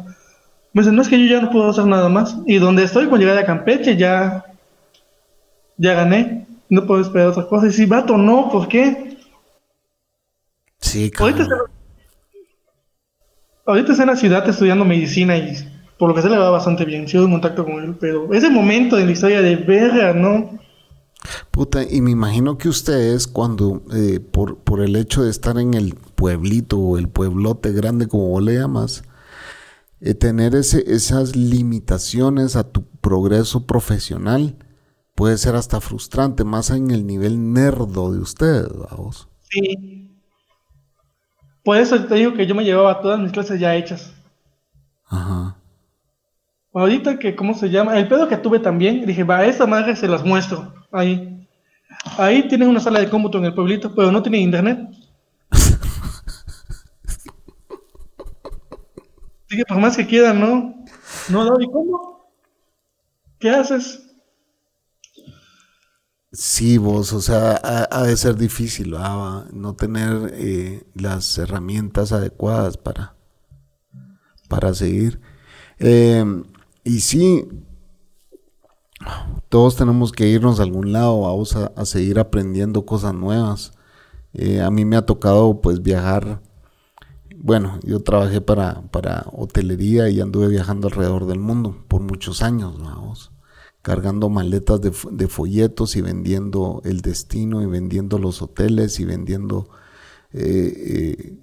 Me 0.73 0.81
dice, 0.81 0.93
no 0.93 1.01
es 1.01 1.07
que 1.07 1.19
yo 1.19 1.25
ya 1.35 1.41
no 1.41 1.51
puedo 1.51 1.69
hacer 1.69 1.85
nada 1.85 2.09
más. 2.09 2.37
Y 2.45 2.57
donde 2.57 2.83
estoy 2.83 3.07
con 3.07 3.19
llegar 3.19 3.37
a 3.37 3.45
Campeche 3.45 3.97
ya, 3.97 4.45
ya 5.77 5.93
gané. 5.93 6.47
No 6.69 6.85
puedo 6.87 7.01
esperar 7.01 7.27
otra 7.27 7.45
cosa. 7.47 7.67
Y 7.67 7.71
si, 7.71 7.85
vato, 7.85 8.17
no, 8.17 8.49
¿por 8.49 8.67
qué? 8.67 9.17
Sí, 10.79 11.11
Ahorita 11.17 11.39
cabrón. 11.47 11.59
está, 11.67 11.71
ahorita 13.65 13.91
está 13.91 14.03
en 14.03 14.09
la 14.09 14.15
ciudad 14.15 14.49
estudiando 14.49 14.85
medicina 14.85 15.37
y 15.37 15.55
por 16.03 16.09
lo 16.09 16.15
que 16.17 16.21
se 16.21 16.29
le 16.29 16.37
va 16.37 16.49
bastante 16.49 16.83
bien. 16.83 17.07
Sigo 17.07 17.23
en 17.23 17.31
contacto 17.31 17.63
con 17.63 17.81
él, 17.81 17.95
pero 17.97 18.33
ese 18.33 18.49
momento 18.49 18.97
de 18.97 19.05
la 19.05 19.13
historia 19.13 19.41
de 19.41 19.55
verga, 19.55 20.13
¿no? 20.13 20.59
Puta, 21.49 21.81
y 21.89 22.01
me 22.01 22.11
imagino 22.11 22.57
que 22.57 22.67
ustedes 22.67 23.25
cuando, 23.25 23.83
eh, 23.93 24.19
por, 24.19 24.57
por 24.57 24.81
el 24.81 24.97
hecho 24.97 25.23
de 25.23 25.29
estar 25.29 25.57
en 25.57 25.73
el 25.73 25.95
pueblito 26.15 26.77
o 26.77 26.97
el 26.97 27.07
pueblote 27.07 27.71
grande 27.71 28.09
como 28.09 28.27
vos 28.27 28.43
le 28.43 28.55
llamas, 28.55 29.03
eh, 30.01 30.13
tener 30.13 30.55
ese, 30.55 30.83
esas 30.93 31.37
limitaciones 31.37 32.57
a 32.57 32.69
tu 32.69 32.83
progreso 32.99 33.65
profesional 33.65 34.57
puede 35.15 35.37
ser 35.37 35.55
hasta 35.55 35.79
frustrante, 35.79 36.43
más 36.43 36.69
en 36.69 36.91
el 36.91 37.07
nivel 37.07 37.53
nerdo 37.53 38.11
de 38.11 38.19
ustedes, 38.19 38.67
vamos. 38.91 39.29
Sí. 39.49 40.11
Por 41.63 41.77
eso 41.77 42.03
te 42.03 42.15
digo 42.15 42.33
que 42.33 42.45
yo 42.45 42.55
me 42.55 42.65
llevaba 42.65 42.99
todas 42.99 43.21
mis 43.21 43.31
clases 43.31 43.57
ya 43.57 43.73
hechas. 43.73 44.13
Ajá. 45.05 45.62
Ahorita 46.73 47.19
que, 47.19 47.35
¿cómo 47.35 47.53
se 47.53 47.69
llama? 47.69 47.97
El 47.99 48.07
pedo 48.07 48.27
que 48.27 48.37
tuve 48.37 48.57
también, 48.59 49.05
dije, 49.05 49.23
va, 49.23 49.37
a 49.39 49.45
esta 49.45 49.67
madre 49.67 49.95
se 49.95 50.07
las 50.07 50.25
muestro. 50.25 50.73
Ahí. 50.91 51.47
Ahí 52.17 52.47
tienen 52.47 52.67
una 52.69 52.79
sala 52.79 52.99
de 52.99 53.09
cómputo 53.09 53.37
en 53.37 53.45
el 53.45 53.53
pueblito, 53.53 53.93
pero 53.93 54.11
no 54.11 54.23
tienen 54.23 54.41
internet. 54.41 54.79
Así 59.47 59.57
que 59.57 59.65
por 59.65 59.77
más 59.77 59.95
que 59.95 60.07
quieran, 60.07 60.39
¿no? 60.39 60.83
No, 61.29 61.61
¿y 61.61 61.67
cómo? 61.67 62.27
¿Qué 63.39 63.51
haces? 63.51 63.99
Sí, 66.31 66.79
vos, 66.79 67.13
o 67.13 67.21
sea, 67.21 67.59
ha, 67.63 67.87
ha 67.91 68.03
de 68.03 68.17
ser 68.17 68.35
difícil. 68.35 68.95
Va, 68.95 69.45
no 69.53 69.75
tener 69.75 70.33
eh, 70.33 70.83
las 70.95 71.37
herramientas 71.37 72.11
adecuadas 72.11 72.77
para, 72.77 73.15
para 74.49 74.73
seguir. 74.73 75.21
Eh, 75.77 76.25
y 76.83 76.99
sí, 77.01 77.47
Todos 79.49 79.75
tenemos 79.75 80.11
que 80.11 80.27
irnos 80.27 80.59
a 80.59 80.63
algún 80.63 80.93
lado, 80.93 81.21
vamos 81.21 81.55
a, 81.55 81.85
seguir 81.85 82.19
aprendiendo 82.19 82.85
cosas 82.85 83.13
nuevas. 83.13 83.73
Eh, 84.33 84.61
a 84.61 84.71
mí 84.71 84.85
me 84.85 84.95
ha 84.95 85.05
tocado 85.05 85.61
pues 85.61 85.81
viajar. 85.81 86.41
Bueno, 87.37 87.79
yo 87.83 88.01
trabajé 88.01 88.41
para, 88.41 88.81
para 88.91 89.25
hotelería 89.33 90.09
y 90.09 90.21
anduve 90.21 90.47
viajando 90.47 90.87
alrededor 90.87 91.25
del 91.27 91.39
mundo 91.39 91.83
por 91.87 92.01
muchos 92.01 92.41
años, 92.41 92.79
vamos 92.79 93.33
cargando 93.83 94.29
maletas 94.29 94.79
de, 94.79 94.93
de, 95.11 95.27
folletos 95.27 95.97
y 95.97 96.01
vendiendo 96.01 96.81
el 96.85 97.01
destino 97.01 97.61
y 97.61 97.65
vendiendo 97.65 98.17
los 98.17 98.41
hoteles 98.41 98.99
y 99.01 99.05
vendiendo 99.05 99.67
eh, 100.31 100.73
eh, 100.77 101.37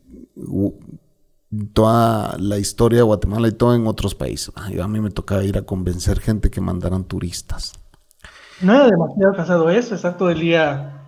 toda 1.73 2.37
la 2.39 2.59
historia 2.59 2.99
de 2.99 3.03
Guatemala 3.03 3.49
y 3.49 3.53
todo 3.53 3.75
en 3.75 3.87
otros 3.87 4.15
países. 4.15 4.53
a 4.57 4.89
mí 4.89 5.01
me 5.01 5.11
tocaba 5.11 5.45
ir 5.45 5.59
a 5.59 5.63
convencer 5.63 6.21
gente 6.21 6.51
que 6.51 6.61
mandaran 6.61 7.05
turistas. 7.05 7.73
No 8.61 8.75
era 8.75 8.87
demasiado 8.87 9.33
casado 9.35 9.71
eso, 9.71 9.95
exacto, 9.95 10.31
el 10.31 10.41
día 10.41 11.03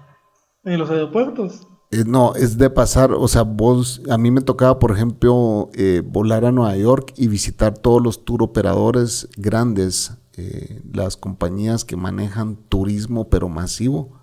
en 0.64 0.78
los 0.78 0.90
aeropuertos. 0.90 1.68
Eh, 1.90 2.04
no, 2.06 2.34
es 2.34 2.56
de 2.56 2.70
pasar, 2.70 3.12
o 3.12 3.28
sea, 3.28 3.42
vos, 3.42 4.02
a 4.08 4.16
mí 4.16 4.30
me 4.30 4.40
tocaba, 4.40 4.78
por 4.78 4.92
ejemplo, 4.92 5.68
volar 6.04 6.44
a 6.46 6.52
Nueva 6.52 6.76
York 6.76 7.12
y 7.16 7.28
visitar 7.28 7.76
todos 7.76 8.02
los 8.02 8.24
tour 8.24 8.42
operadores 8.42 9.28
grandes 9.36 10.12
eh, 10.34 10.80
las 10.90 11.18
compañías 11.18 11.84
que 11.84 11.96
manejan 11.96 12.56
turismo 12.56 13.28
pero 13.28 13.48
masivo. 13.48 14.21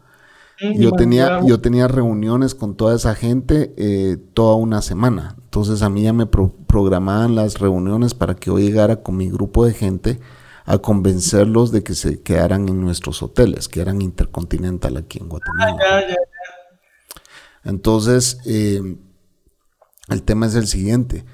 Yo 0.76 0.92
tenía, 0.92 1.42
yo 1.46 1.62
tenía 1.62 1.88
reuniones 1.88 2.56
con 2.56 2.76
toda 2.76 2.96
esa 2.96 3.16
gente 3.16 3.74
eh, 3.78 4.18
toda 4.34 4.56
una 4.56 4.82
semana. 4.82 5.36
Entonces 5.44 5.82
a 5.82 5.90
mí 5.90 6.04
ya 6.04 6.14
me 6.14 6.26
programaban 6.26 7.36
las 7.36 7.60
reuniones 7.60 8.14
para 8.14 8.36
que 8.36 8.48
yo 8.48 8.60
llegara 8.60 9.02
con 9.02 9.18
mi 9.18 9.30
grupo 9.30 9.66
de 9.66 9.74
gente 9.74 10.20
a 10.66 10.78
convencerlos 10.78 11.72
de 11.72 11.84
que 11.84 11.96
se 11.96 12.22
quedaran 12.22 12.70
en 12.70 12.82
nuestros 12.82 13.24
hoteles, 13.24 13.68
que 13.68 13.82
eran 13.82 14.02
Intercontinental 14.02 14.98
aquí 14.98 15.20
en 15.20 15.30
Guatemala. 15.30 15.78
Ah, 15.90 16.02
Entonces, 17.64 18.38
eh, 18.46 18.98
el 20.10 20.24
tema 20.24 20.46
es 20.46 20.56
el 20.56 20.68
siguiente, 20.68 21.26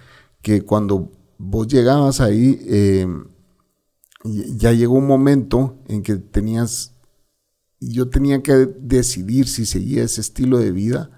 que 0.41 0.61
cuando 0.61 1.11
vos 1.37 1.67
llegabas 1.67 2.21
ahí, 2.21 2.59
ya 4.25 4.71
llegó 4.71 4.95
un 4.95 5.07
momento 5.07 5.77
en 5.87 6.01
que 6.01 6.15
tenías, 6.15 6.94
yo 7.79 8.09
tenía 8.09 8.41
que 8.41 8.53
decidir 8.79 9.47
si 9.47 9.65
seguía 9.65 10.03
ese 10.03 10.21
estilo 10.21 10.57
de 10.57 10.71
vida 10.71 11.11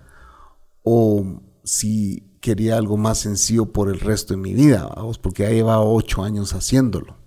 o 0.84 1.42
si 1.64 2.24
quería 2.42 2.78
algo 2.78 2.98
más 2.98 3.20
sencillo 3.20 3.72
por 3.72 3.90
el 3.90 4.00
resto 4.00 4.34
de 4.34 4.40
mi 4.40 4.54
vida, 4.54 4.90
vamos, 4.96 5.18
porque 5.18 5.44
ya 5.44 5.50
lleva 5.50 5.82
ocho 5.82 6.24
años 6.24 6.54
haciéndolo. 6.54 7.18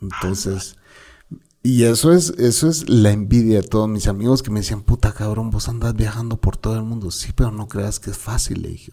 Entonces, 0.00 0.76
y 1.62 1.84
eso 1.84 2.12
es, 2.12 2.30
eso 2.38 2.68
es 2.68 2.88
la 2.88 3.12
envidia 3.12 3.62
de 3.62 3.68
todos 3.68 3.88
mis 3.88 4.08
amigos 4.08 4.42
que 4.42 4.50
me 4.50 4.60
decían, 4.60 4.82
puta 4.82 5.12
cabrón, 5.12 5.50
vos 5.50 5.68
andas 5.68 5.94
viajando 5.94 6.40
por 6.40 6.56
todo 6.56 6.76
el 6.76 6.82
mundo. 6.82 7.10
Sí, 7.10 7.32
pero 7.34 7.50
no 7.50 7.68
creas 7.68 8.00
que 8.00 8.10
es 8.10 8.18
fácil, 8.18 8.62
le 8.62 8.68
dije. 8.68 8.92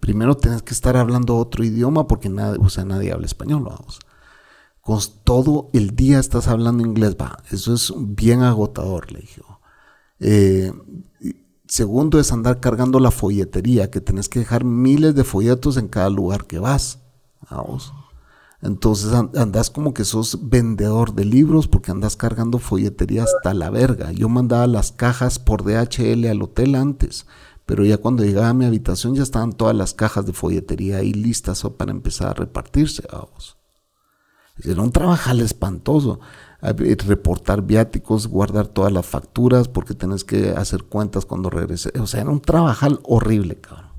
Primero 0.00 0.36
tenés 0.36 0.62
que 0.62 0.72
estar 0.74 0.96
hablando 0.96 1.36
otro 1.36 1.64
idioma 1.64 2.06
porque 2.06 2.28
nadie, 2.28 2.58
o 2.60 2.68
sea, 2.68 2.84
nadie 2.84 3.12
habla 3.12 3.26
español, 3.26 3.64
vamos 3.64 3.98
todo 5.24 5.70
el 5.72 5.94
día 5.94 6.18
estás 6.18 6.48
hablando 6.48 6.84
inglés, 6.84 7.16
va, 7.20 7.42
eso 7.50 7.74
es 7.74 7.92
bien 7.96 8.42
agotador, 8.42 9.12
le 9.12 9.20
dije. 9.20 9.42
Eh, 10.20 10.72
segundo 11.66 12.18
es 12.18 12.32
andar 12.32 12.60
cargando 12.60 12.98
la 12.98 13.10
folletería, 13.10 13.90
que 13.90 14.00
tenés 14.00 14.28
que 14.28 14.40
dejar 14.40 14.64
miles 14.64 15.14
de 15.14 15.24
folletos 15.24 15.76
en 15.76 15.88
cada 15.88 16.10
lugar 16.10 16.46
que 16.46 16.58
vas. 16.58 17.00
Vamos. 17.50 17.92
Entonces 18.60 19.12
andas 19.12 19.70
como 19.70 19.94
que 19.94 20.04
sos 20.04 20.48
vendedor 20.48 21.14
de 21.14 21.24
libros 21.24 21.68
porque 21.68 21.92
andas 21.92 22.16
cargando 22.16 22.58
folletería 22.58 23.24
hasta 23.24 23.54
la 23.54 23.70
verga. 23.70 24.10
Yo 24.12 24.28
mandaba 24.28 24.66
las 24.66 24.90
cajas 24.90 25.38
por 25.38 25.62
DHL 25.64 26.26
al 26.26 26.42
hotel 26.42 26.74
antes, 26.74 27.26
pero 27.66 27.84
ya 27.84 27.98
cuando 27.98 28.24
llegaba 28.24 28.48
a 28.48 28.54
mi 28.54 28.64
habitación 28.64 29.14
ya 29.14 29.22
estaban 29.22 29.52
todas 29.52 29.76
las 29.76 29.94
cajas 29.94 30.26
de 30.26 30.32
folletería 30.32 30.98
ahí 30.98 31.12
listas 31.12 31.62
para 31.76 31.92
empezar 31.92 32.28
a 32.28 32.34
repartirse. 32.34 33.04
Vamos. 33.12 33.57
Era 34.64 34.82
un 34.82 34.92
trabajo 34.92 35.30
espantoso. 35.32 36.20
Reportar 36.60 37.62
viáticos, 37.62 38.26
guardar 38.26 38.66
todas 38.66 38.92
las 38.92 39.06
facturas, 39.06 39.68
porque 39.68 39.94
tenés 39.94 40.24
que 40.24 40.50
hacer 40.50 40.84
cuentas 40.84 41.24
cuando 41.24 41.50
regreses. 41.50 41.92
O 42.00 42.06
sea, 42.06 42.22
era 42.22 42.30
un 42.30 42.40
trabajo 42.40 42.86
horrible, 43.04 43.60
cabrón. 43.60 43.92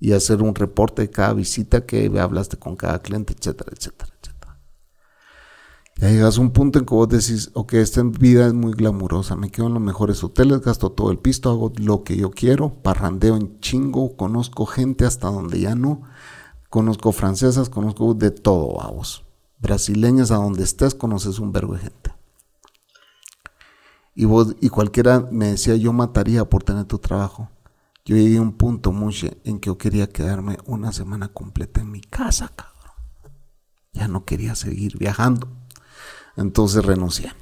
Y 0.00 0.12
hacer 0.12 0.42
un 0.42 0.54
reporte 0.54 1.02
de 1.02 1.10
cada 1.10 1.34
visita 1.34 1.84
que 1.84 2.10
hablaste 2.18 2.56
con 2.56 2.76
cada 2.76 3.00
cliente, 3.02 3.34
etcétera, 3.38 3.70
etcétera, 3.74 4.12
etcétera. 4.20 4.58
Ya 5.98 6.10
llegas 6.10 6.36
a 6.36 6.40
un 6.42 6.50
punto 6.50 6.78
en 6.78 6.84
que 6.84 6.94
vos 6.94 7.08
decís, 7.08 7.50
ok, 7.54 7.74
esta 7.74 8.02
vida 8.02 8.46
es 8.46 8.52
muy 8.52 8.72
glamurosa, 8.72 9.36
me 9.36 9.50
quedo 9.50 9.68
en 9.68 9.74
los 9.74 9.82
mejores 9.82 10.22
hoteles, 10.22 10.60
gasto 10.60 10.92
todo 10.92 11.10
el 11.10 11.18
pisto, 11.18 11.50
hago 11.50 11.72
lo 11.76 12.04
que 12.04 12.18
yo 12.18 12.30
quiero, 12.30 12.82
parrandeo 12.82 13.34
en 13.36 13.60
chingo, 13.60 14.14
conozco 14.14 14.66
gente 14.66 15.06
hasta 15.06 15.28
donde 15.28 15.58
ya 15.58 15.74
no, 15.74 16.02
conozco 16.68 17.12
francesas, 17.12 17.70
conozco 17.70 18.12
de 18.12 18.30
todo, 18.30 18.74
vamos 18.76 19.25
brasileñas, 19.58 20.30
a 20.30 20.36
donde 20.36 20.64
estés, 20.64 20.94
conoces 20.94 21.38
un 21.38 21.52
verbo 21.52 21.74
de 21.74 21.80
gente. 21.80 22.12
Y, 24.14 24.24
vos, 24.24 24.56
y 24.60 24.68
cualquiera 24.68 25.28
me 25.30 25.48
decía, 25.48 25.76
yo 25.76 25.92
mataría 25.92 26.44
por 26.44 26.62
tener 26.62 26.84
tu 26.84 26.98
trabajo. 26.98 27.50
Yo 28.04 28.16
llegué 28.16 28.38
a 28.38 28.42
un 28.42 28.52
punto, 28.52 28.92
Muche, 28.92 29.36
en 29.44 29.58
que 29.58 29.66
yo 29.66 29.78
quería 29.78 30.08
quedarme 30.08 30.58
una 30.64 30.92
semana 30.92 31.28
completa 31.28 31.80
en 31.80 31.90
mi 31.90 32.00
casa, 32.00 32.50
cabrón. 32.54 32.94
Ya 33.92 34.08
no 34.08 34.24
quería 34.24 34.54
seguir 34.54 34.96
viajando. 34.96 35.48
Entonces 36.36 36.84
renuncié. 36.84 37.32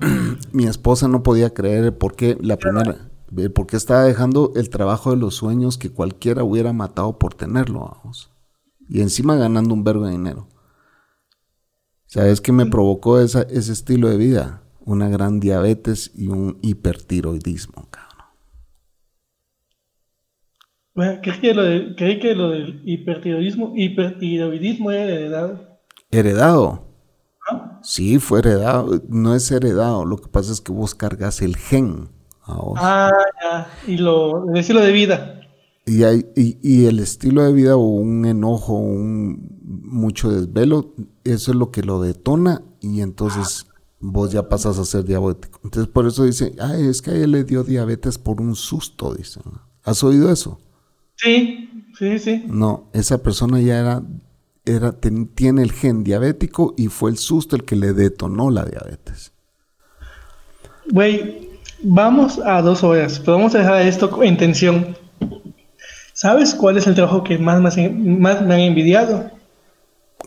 Mi 0.52 0.66
esposa 0.66 1.06
no 1.08 1.22
podía 1.22 1.54
creer 1.54 1.96
por 1.96 2.16
qué 2.16 2.36
la 2.40 2.56
primera, 2.56 3.10
porque 3.54 3.76
estaba 3.76 4.02
dejando 4.02 4.52
el 4.56 4.70
trabajo 4.70 5.10
de 5.10 5.18
los 5.18 5.34
sueños 5.34 5.78
que 5.78 5.90
cualquiera 5.90 6.42
hubiera 6.42 6.72
matado 6.72 7.18
por 7.18 7.34
tenerlo. 7.34 7.80
Vamos 8.02 8.31
y 8.92 9.00
encima 9.00 9.36
ganando 9.36 9.72
un 9.72 9.84
verbo 9.84 10.04
de 10.04 10.12
dinero. 10.12 10.48
¿Sabes 12.04 12.42
qué 12.42 12.52
me 12.52 12.66
provocó 12.66 13.20
esa, 13.20 13.40
ese 13.42 13.72
estilo 13.72 14.10
de 14.10 14.18
vida? 14.18 14.64
Una 14.84 15.08
gran 15.08 15.40
diabetes 15.40 16.10
y 16.14 16.28
un 16.28 16.58
hipertiroidismo, 16.60 17.88
cabrón. 17.90 18.26
Bueno, 20.94 21.20
creí 21.22 21.40
que 21.40 21.54
lo, 21.54 21.96
que 21.96 22.34
lo 22.34 22.50
del 22.50 22.82
hipertiroidismo, 22.84 23.72
hipertiroidismo 23.74 24.90
era 24.90 25.10
heredado. 25.10 25.78
¿Heredado? 26.10 26.84
¿Ah? 27.50 27.80
Sí, 27.82 28.18
fue 28.18 28.40
heredado. 28.40 29.00
No 29.08 29.34
es 29.34 29.50
heredado. 29.50 30.04
Lo 30.04 30.18
que 30.18 30.28
pasa 30.28 30.52
es 30.52 30.60
que 30.60 30.70
vos 30.70 30.94
cargas 30.94 31.40
el 31.40 31.56
gen. 31.56 32.10
Ah, 32.46 33.10
ya. 33.42 33.68
Y 33.86 33.96
lo, 33.96 34.50
el 34.50 34.58
estilo 34.58 34.80
de 34.80 34.92
vida. 34.92 35.41
Y, 35.84 36.04
hay, 36.04 36.26
y, 36.36 36.84
el 36.84 37.00
estilo 37.00 37.42
de 37.42 37.52
vida 37.52 37.74
o 37.74 37.80
un 37.80 38.24
enojo, 38.24 38.74
un 38.74 39.58
mucho 39.82 40.30
desvelo, 40.30 40.94
eso 41.24 41.50
es 41.50 41.56
lo 41.56 41.72
que 41.72 41.82
lo 41.82 42.00
detona 42.00 42.62
y 42.80 43.00
entonces 43.00 43.66
vos 43.98 44.30
ya 44.30 44.48
pasas 44.48 44.78
a 44.78 44.84
ser 44.84 45.04
diabético. 45.04 45.60
Entonces 45.64 45.92
por 45.92 46.06
eso 46.06 46.24
dice, 46.24 46.54
ay, 46.60 46.86
es 46.86 47.02
que 47.02 47.10
a 47.10 47.14
él 47.14 47.32
le 47.32 47.42
dio 47.42 47.64
diabetes 47.64 48.18
por 48.18 48.40
un 48.40 48.54
susto, 48.54 49.14
dicen. 49.14 49.42
¿Has 49.82 50.04
oído 50.04 50.30
eso? 50.30 50.60
Sí, 51.16 51.68
sí, 51.98 52.18
sí. 52.18 52.44
No, 52.46 52.88
esa 52.92 53.22
persona 53.22 53.60
ya 53.60 53.80
era, 53.80 54.02
era 54.64 54.92
tiene 54.92 55.62
el 55.62 55.72
gen 55.72 56.04
diabético 56.04 56.74
y 56.76 56.88
fue 56.88 57.10
el 57.10 57.18
susto 57.18 57.56
el 57.56 57.64
que 57.64 57.74
le 57.74 57.92
detonó 57.92 58.50
la 58.50 58.64
diabetes. 58.64 59.32
Güey, 60.90 61.50
vamos 61.82 62.38
a 62.38 62.62
dos 62.62 62.82
horas, 62.84 63.20
pero 63.20 63.36
vamos 63.36 63.54
a 63.54 63.58
dejar 63.58 63.82
esto 63.82 64.22
en 64.22 64.36
tensión. 64.36 64.96
¿Sabes 66.12 66.54
cuál 66.54 66.76
es 66.76 66.86
el 66.86 66.94
trabajo 66.94 67.24
que 67.24 67.38
más, 67.38 67.60
más, 67.60 67.76
me 67.76 68.54
han 68.54 68.60
envidiado? 68.60 69.30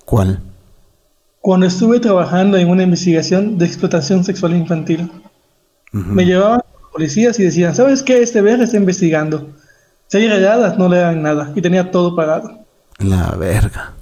¿Cuál? 0.05 0.39
Cuando 1.41 1.67
estuve 1.67 1.99
trabajando 1.99 2.57
en 2.57 2.69
una 2.69 2.83
investigación 2.83 3.57
de 3.57 3.65
explotación 3.65 4.23
sexual 4.23 4.55
infantil. 4.55 5.11
Me 5.91 6.25
llevaban 6.25 6.61
policías 6.91 7.39
y 7.39 7.43
decían, 7.43 7.75
¿sabes 7.75 8.03
qué? 8.03 8.21
Este 8.21 8.41
verga 8.41 8.63
está 8.63 8.77
investigando. 8.77 9.49
Si 10.07 10.17
hay 10.17 10.27
regadas, 10.27 10.77
no 10.77 10.89
le 10.89 10.97
dan 10.97 11.21
nada. 11.21 11.51
Y 11.55 11.61
tenía 11.61 11.91
todo 11.91 12.15
pagado. 12.15 12.65
La 12.99 13.31
verga. 13.31 13.93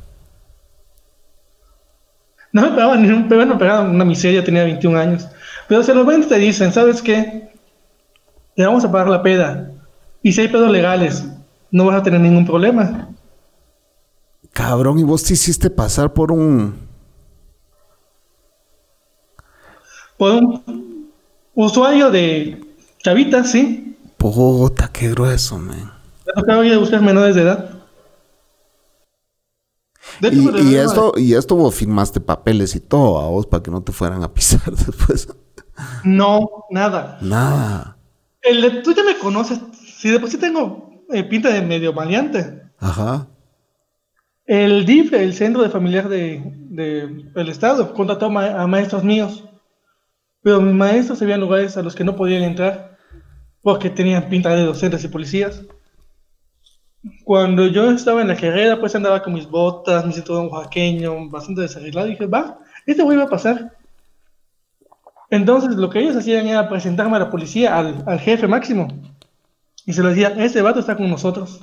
No 2.51 2.61
me 2.61 2.69
pagaban 2.69 3.01
ni 3.01 3.09
un 3.09 3.27
pero 3.27 3.45
no 3.45 3.57
pagaban 3.57 3.89
una 3.89 4.05
miseria, 4.05 4.43
tenía 4.43 4.63
21 4.63 4.97
años. 4.97 5.27
Pero 5.67 5.83
se 5.83 5.93
los 5.93 6.05
ven 6.05 6.23
y 6.23 6.25
te 6.27 6.37
dicen, 6.37 6.71
¿sabes 6.71 7.01
qué? 7.01 7.49
Te 8.55 8.65
vamos 8.65 8.85
a 8.85 8.91
pagar 8.91 9.09
la 9.09 9.23
peda. 9.23 9.71
Y 10.21 10.31
si 10.33 10.41
hay 10.41 10.47
pedos 10.47 10.71
legales, 10.71 11.25
no 11.73 11.85
vas 11.85 11.99
a 11.99 12.03
tener 12.03 12.21
ningún 12.21 12.45
problema. 12.45 13.09
Cabrón, 14.53 14.99
¿y 14.99 15.03
vos 15.03 15.23
te 15.23 15.33
hiciste 15.33 15.69
pasar 15.69 16.13
por 16.13 16.31
un... 16.31 16.75
Por 20.17 20.31
un 20.31 21.11
usuario 21.55 22.11
de 22.11 22.63
chavitas, 22.99 23.51
sí. 23.51 23.97
Puta, 24.17 24.87
qué 24.93 25.09
grueso, 25.09 25.57
man. 25.57 25.91
Me 26.25 26.33
tocaba 26.33 26.65
ir 26.65 26.73
a 26.73 26.77
buscar 26.77 27.01
menores 27.01 27.35
de 27.35 27.41
edad. 27.41 27.69
De 30.21 30.27
hecho, 30.27 30.57
Y, 30.59 30.73
y 30.73 30.75
esto, 30.75 31.13
y 31.17 31.33
esto 31.33 31.55
vos 31.55 31.73
firmaste 31.73 32.21
papeles 32.21 32.75
y 32.75 32.79
todo 32.79 33.19
a 33.19 33.27
vos 33.29 33.47
para 33.47 33.63
que 33.63 33.71
no 33.71 33.81
te 33.81 33.91
fueran 33.91 34.23
a 34.23 34.31
pisar 34.31 34.61
después. 34.71 35.27
No, 36.03 36.47
nada. 36.69 37.17
Nada. 37.21 37.97
El 38.43 38.61
de- 38.61 38.81
tú 38.83 38.93
ya 38.93 39.03
me 39.03 39.17
conoces. 39.17 39.59
Si 39.97 40.09
de 40.09 40.19
por 40.19 40.29
sí 40.29 40.37
tengo 40.37 40.92
eh, 41.13 41.23
pinta 41.23 41.49
de 41.49 41.61
medio 41.61 41.93
maleante. 41.93 42.61
Ajá. 42.79 43.27
El 44.45 44.85
DIF, 44.85 45.13
el 45.13 45.33
Centro 45.33 45.61
de 45.63 45.69
Familiar 45.69 46.09
de, 46.09 46.41
de- 46.69 47.07
del 47.33 47.49
Estado, 47.49 47.93
contrató 47.93 48.29
ma- 48.29 48.61
a 48.61 48.67
maestros 48.67 49.03
míos. 49.03 49.43
Pero 50.41 50.59
mis 50.59 50.73
maestros 50.75 51.21
habían 51.21 51.39
lugares 51.39 51.77
a 51.77 51.81
los 51.81 51.95
que 51.95 52.03
no 52.03 52.15
podían 52.17 52.43
entrar 52.43 52.97
porque 53.61 53.89
tenían 53.89 54.27
pinta 54.27 54.53
de 54.53 54.65
docentes 54.65 55.03
y 55.05 55.07
policías. 55.07 55.61
Cuando 57.23 57.67
yo 57.67 57.89
estaba 57.91 58.21
en 58.21 58.27
la 58.27 58.35
carrera, 58.35 58.79
pues 58.79 58.95
andaba 58.95 59.21
con 59.23 59.33
mis 59.33 59.47
botas, 59.47 60.05
mi 60.05 60.11
cinturón 60.13 60.49
oaxaqueño, 60.51 61.29
bastante 61.29 61.61
desarreglado. 61.61 62.07
Y 62.07 62.11
dije, 62.11 62.25
va, 62.25 62.59
este 62.85 63.03
güey 63.03 63.17
va 63.17 63.23
a 63.23 63.29
pasar. 63.29 63.71
Entonces, 65.29 65.75
lo 65.75 65.89
que 65.89 65.99
ellos 65.99 66.15
hacían 66.15 66.47
era 66.47 66.69
presentarme 66.69 67.15
a 67.15 67.19
la 67.19 67.29
policía, 67.31 67.77
al, 67.77 68.03
al 68.05 68.19
jefe 68.19 68.47
máximo. 68.47 68.87
Y 69.85 69.93
se 69.93 70.01
lo 70.01 70.09
decía, 70.09 70.29
este 70.37 70.61
vato 70.61 70.79
está 70.79 70.95
con 70.95 71.09
nosotros. 71.09 71.61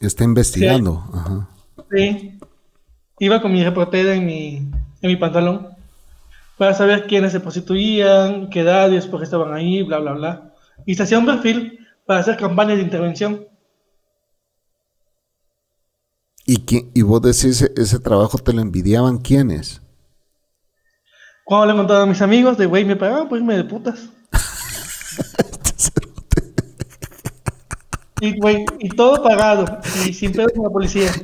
Está 0.00 0.24
investigando. 0.24 1.04
Ajá. 1.12 1.48
Sí. 1.94 2.38
Iba 3.18 3.40
con 3.42 3.52
mi 3.52 3.62
reportera 3.64 4.14
en 4.14 4.24
mi, 4.26 4.56
en 4.56 4.70
mi 5.02 5.16
pantalón 5.16 5.68
para 6.56 6.74
saber 6.74 7.06
quiénes 7.06 7.32
se 7.32 7.40
prostituían, 7.40 8.50
qué 8.50 8.60
edades, 8.60 9.06
por 9.06 9.20
qué 9.20 9.24
estaban 9.24 9.52
ahí, 9.54 9.82
bla, 9.82 9.98
bla, 9.98 10.12
bla. 10.12 10.54
Y 10.86 10.94
se 10.94 11.02
hacía 11.02 11.18
un 11.18 11.26
perfil 11.26 11.86
para 12.06 12.20
hacer 12.20 12.36
campañas 12.36 12.76
de 12.76 12.82
intervención. 12.82 13.46
¿Y, 16.46 16.58
quién- 16.64 16.90
y 16.94 17.02
vos 17.02 17.22
decís, 17.22 17.62
ese 17.76 17.98
trabajo 17.98 18.38
te 18.38 18.52
lo 18.52 18.60
envidiaban 18.60 19.18
quiénes? 19.18 19.80
Cuando 21.44 21.66
le 21.66 21.74
contaba 21.78 22.02
a 22.02 22.06
mis 22.06 22.20
amigos, 22.22 22.56
de 22.58 22.66
güey, 22.66 22.84
me 22.84 22.96
pagaban 22.96 23.28
por 23.28 23.38
irme 23.38 23.56
de 23.56 23.64
putas. 23.64 24.08
Y, 28.20 28.38
güey, 28.38 28.64
y 28.78 28.88
todo 28.90 29.22
pagado, 29.22 29.64
y 30.06 30.12
sin 30.12 30.32
pedo 30.32 30.48
con 30.54 30.64
la 30.64 30.70
policía. 30.70 31.10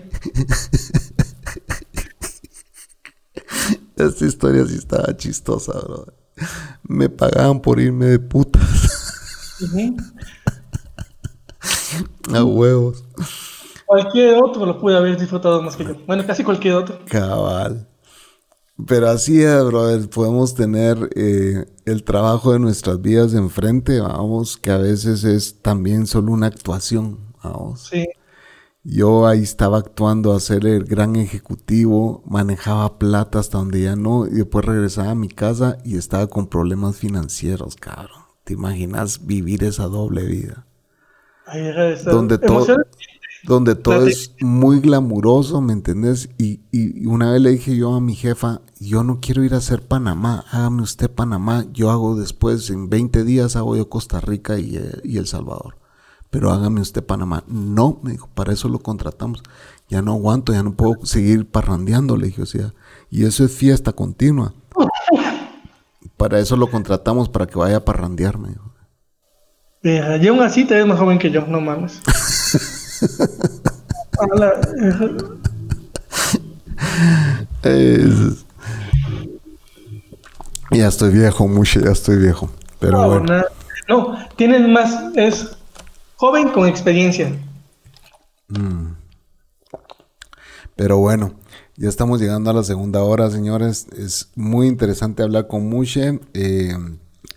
Esta 3.96 4.26
historia 4.26 4.66
sí 4.66 4.76
estaba 4.76 5.16
chistosa, 5.16 5.72
bro. 5.72 6.06
Me 6.82 7.08
pagaban 7.08 7.60
por 7.60 7.80
irme 7.80 8.06
de 8.06 8.18
putas. 8.18 8.62
A 12.32 12.44
huevos. 12.44 13.04
Cualquier 13.86 14.34
otro 14.42 14.66
lo 14.66 14.78
pude 14.78 14.96
haber 14.96 15.18
disfrutado 15.18 15.62
más 15.62 15.76
que 15.76 15.84
yo. 15.84 15.94
Bueno, 16.06 16.26
casi 16.26 16.44
cualquier 16.44 16.74
otro. 16.74 16.98
Cabal. 17.06 17.86
Pero 18.84 19.08
así 19.08 19.42
es, 19.42 19.64
brother. 19.64 20.08
Podemos 20.10 20.54
tener 20.54 21.10
eh, 21.14 21.64
el 21.86 22.04
trabajo 22.04 22.52
de 22.52 22.58
nuestras 22.58 23.00
vidas 23.00 23.32
enfrente, 23.32 24.00
vamos, 24.00 24.56
que 24.56 24.70
a 24.70 24.78
veces 24.78 25.24
es 25.24 25.62
también 25.62 26.06
solo 26.06 26.32
una 26.32 26.46
actuación, 26.46 27.18
vamos. 27.42 27.88
Sí. 27.90 28.06
Yo 28.88 29.26
ahí 29.26 29.42
estaba 29.42 29.78
actuando 29.78 30.32
a 30.32 30.40
ser 30.40 30.64
el 30.66 30.84
gran 30.84 31.16
ejecutivo, 31.16 32.22
manejaba 32.26 32.98
plata 32.98 33.40
hasta 33.40 33.58
donde 33.58 33.82
ya 33.82 33.96
no, 33.96 34.26
y 34.26 34.34
después 34.34 34.64
regresaba 34.64 35.10
a 35.10 35.16
mi 35.16 35.28
casa 35.28 35.78
y 35.82 35.96
estaba 35.96 36.28
con 36.28 36.46
problemas 36.46 36.96
financieros, 36.96 37.74
cabrón. 37.76 38.22
¿Te 38.44 38.52
imaginas 38.52 39.26
vivir 39.26 39.64
esa 39.64 39.84
doble 39.84 40.24
vida? 40.24 40.66
Ahí 41.46 41.64
Donde 42.04 42.38
todo. 42.38 42.64
Donde 43.46 43.74
todo 43.76 44.06
es 44.06 44.34
muy 44.40 44.80
glamuroso, 44.80 45.60
¿me 45.60 45.72
entendés? 45.72 46.28
Y, 46.38 46.60
y- 46.72 47.06
una 47.06 47.30
vez 47.32 47.40
le 47.40 47.50
dije 47.50 47.76
yo 47.76 47.94
a 47.94 48.00
mi 48.00 48.14
jefa, 48.14 48.60
yo 48.80 49.04
no 49.04 49.20
quiero 49.20 49.44
ir 49.44 49.54
a 49.54 49.58
hacer 49.58 49.86
Panamá, 49.86 50.44
hágame 50.50 50.82
usted 50.82 51.10
Panamá, 51.10 51.64
yo 51.72 51.90
hago 51.90 52.16
después, 52.16 52.68
en 52.70 52.88
20 52.90 53.24
días 53.24 53.56
hago 53.56 53.76
yo 53.76 53.88
Costa 53.88 54.20
Rica 54.20 54.58
y, 54.58 54.76
eh, 54.76 55.00
y 55.04 55.18
El 55.18 55.26
Salvador, 55.26 55.76
pero 56.30 56.50
hágame 56.50 56.80
usted 56.80 57.04
Panamá. 57.04 57.44
No, 57.46 58.00
me 58.02 58.12
dijo, 58.12 58.28
para 58.34 58.52
eso 58.52 58.68
lo 58.68 58.80
contratamos, 58.80 59.42
ya 59.88 60.02
no 60.02 60.12
aguanto, 60.12 60.52
ya 60.52 60.62
no 60.62 60.74
puedo 60.74 61.04
seguir 61.06 61.48
parrandeando, 61.48 62.16
le 62.16 62.26
dije, 62.26 62.42
o 62.42 62.46
sea, 62.46 62.74
y 63.10 63.24
eso 63.24 63.44
es 63.44 63.52
fiesta 63.52 63.92
continua. 63.92 64.52
Para 66.16 66.38
eso 66.40 66.56
lo 66.56 66.68
contratamos, 66.70 67.28
para 67.28 67.46
que 67.46 67.58
vaya 67.58 67.76
a 67.78 67.84
parrandear, 67.84 68.38
me 68.38 68.48
dijo. 68.48 68.72
Verga, 69.82 70.16
Y 70.16 70.26
aún 70.28 70.40
así 70.40 70.64
te 70.64 70.74
ves 70.74 70.86
más 70.86 70.98
joven 70.98 71.18
que 71.18 71.30
yo, 71.30 71.46
no 71.46 71.60
mames. 71.60 72.00
Es- 77.62 78.44
Ya 80.72 80.88
estoy 80.88 81.10
viejo, 81.12 81.46
mucho, 81.46 81.80
ya 81.80 81.90
estoy 81.92 82.16
viejo. 82.18 82.50
Pero 82.80 83.00
no, 83.02 83.08
bueno. 83.08 83.42
No, 83.88 84.16
tienes 84.36 84.68
más, 84.68 85.16
es 85.16 85.56
joven 86.16 86.48
con 86.50 86.66
experiencia. 86.66 87.32
Pero 90.74 90.98
bueno, 90.98 91.34
ya 91.76 91.88
estamos 91.88 92.20
llegando 92.20 92.50
a 92.50 92.54
la 92.54 92.64
segunda 92.64 93.02
hora, 93.02 93.30
señores. 93.30 93.86
Es 93.96 94.30
muy 94.34 94.66
interesante 94.66 95.22
hablar 95.22 95.46
con 95.46 95.68
Mushe. 95.68 96.20
Eh, 96.34 96.76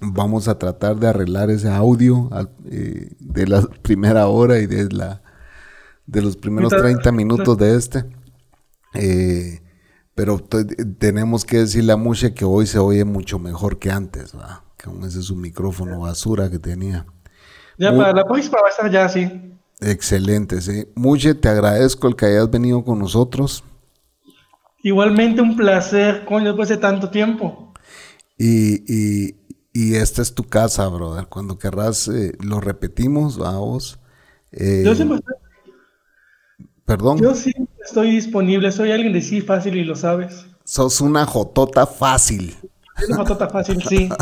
vamos 0.02 0.48
a 0.48 0.58
tratar 0.58 0.98
de 0.98 1.08
arreglar 1.08 1.50
ese 1.52 1.70
audio 1.70 2.30
eh, 2.70 3.12
de 3.20 3.48
la 3.48 3.62
primera 3.84 4.28
hora 4.28 4.58
y 4.60 4.66
de 4.66 4.90
la 4.92 5.22
de 6.12 6.22
los 6.22 6.36
primeros 6.38 6.74
Ahorita- 6.74 6.88
30 6.90 7.12
minutos 7.12 7.58
de 7.58 7.76
este. 7.76 8.06
Eh, 8.96 9.62
pero 10.16 10.40
te- 10.40 10.66
tenemos 10.66 11.46
que 11.46 11.58
decirle 11.60 11.94
a 11.94 11.98
Mushe 11.98 12.34
que 12.34 12.46
hoy 12.46 12.66
se 12.68 12.80
oye 12.80 13.06
mucho 13.06 13.38
mejor 13.40 13.78
que 13.80 13.92
antes. 13.92 14.34
Que 14.78 14.86
con 14.90 15.04
ese 15.04 15.22
su 15.22 15.36
micrófono 15.36 16.00
basura 16.00 16.50
que 16.50 16.60
tenía. 16.60 17.06
Ya 17.78 17.92
Muy- 17.92 18.00
para 18.02 18.14
la 18.14 18.26
próxima 18.26 18.58
va 18.62 18.68
a 18.68 18.72
estar 18.72 18.92
ya 18.92 19.06
así. 19.06 19.54
Excelente, 19.80 20.62
sí. 20.62 20.88
Muche, 20.96 21.36
te 21.36 21.48
agradezco 21.48 22.08
el 22.08 22.16
que 22.16 22.26
hayas 22.26 22.50
venido 22.50 22.84
con 22.84 23.00
nosotros. 23.00 23.64
Igualmente 24.84 25.42
un 25.42 25.56
placer, 25.56 26.26
coño, 26.26 26.48
después 26.48 26.70
de 26.70 26.78
tanto 26.78 27.10
tiempo. 27.10 27.74
Y, 28.38 28.84
y, 28.92 29.36
y 29.74 29.96
esta 29.96 30.22
es 30.22 30.34
tu 30.34 30.44
casa, 30.44 30.88
brother. 30.88 31.28
Cuando 31.28 31.58
querrás, 31.58 32.08
eh, 32.08 32.34
lo 32.40 32.60
repetimos, 32.62 33.38
vamos. 33.38 34.00
Eh, 34.52 34.84
Yo 34.86 34.96
siempre 34.96 35.18
estoy, 35.18 35.36
perdón, 36.90 37.20
yo 37.20 37.36
siempre 37.36 37.68
estoy 37.86 38.12
disponible, 38.12 38.72
soy 38.72 38.92
alguien 38.92 39.14
de 39.14 39.22
sí 39.22 39.42
fácil 39.42 39.78
y 39.78 39.84
lo 39.84 39.96
sabes. 39.96 40.46
sos 40.64 41.02
una 41.02 41.26
jotota 41.26 41.86
fácil. 41.86 42.58
Una 43.08 43.18
patata 43.24 43.48
fácil, 43.48 43.82
sí. 43.88 44.10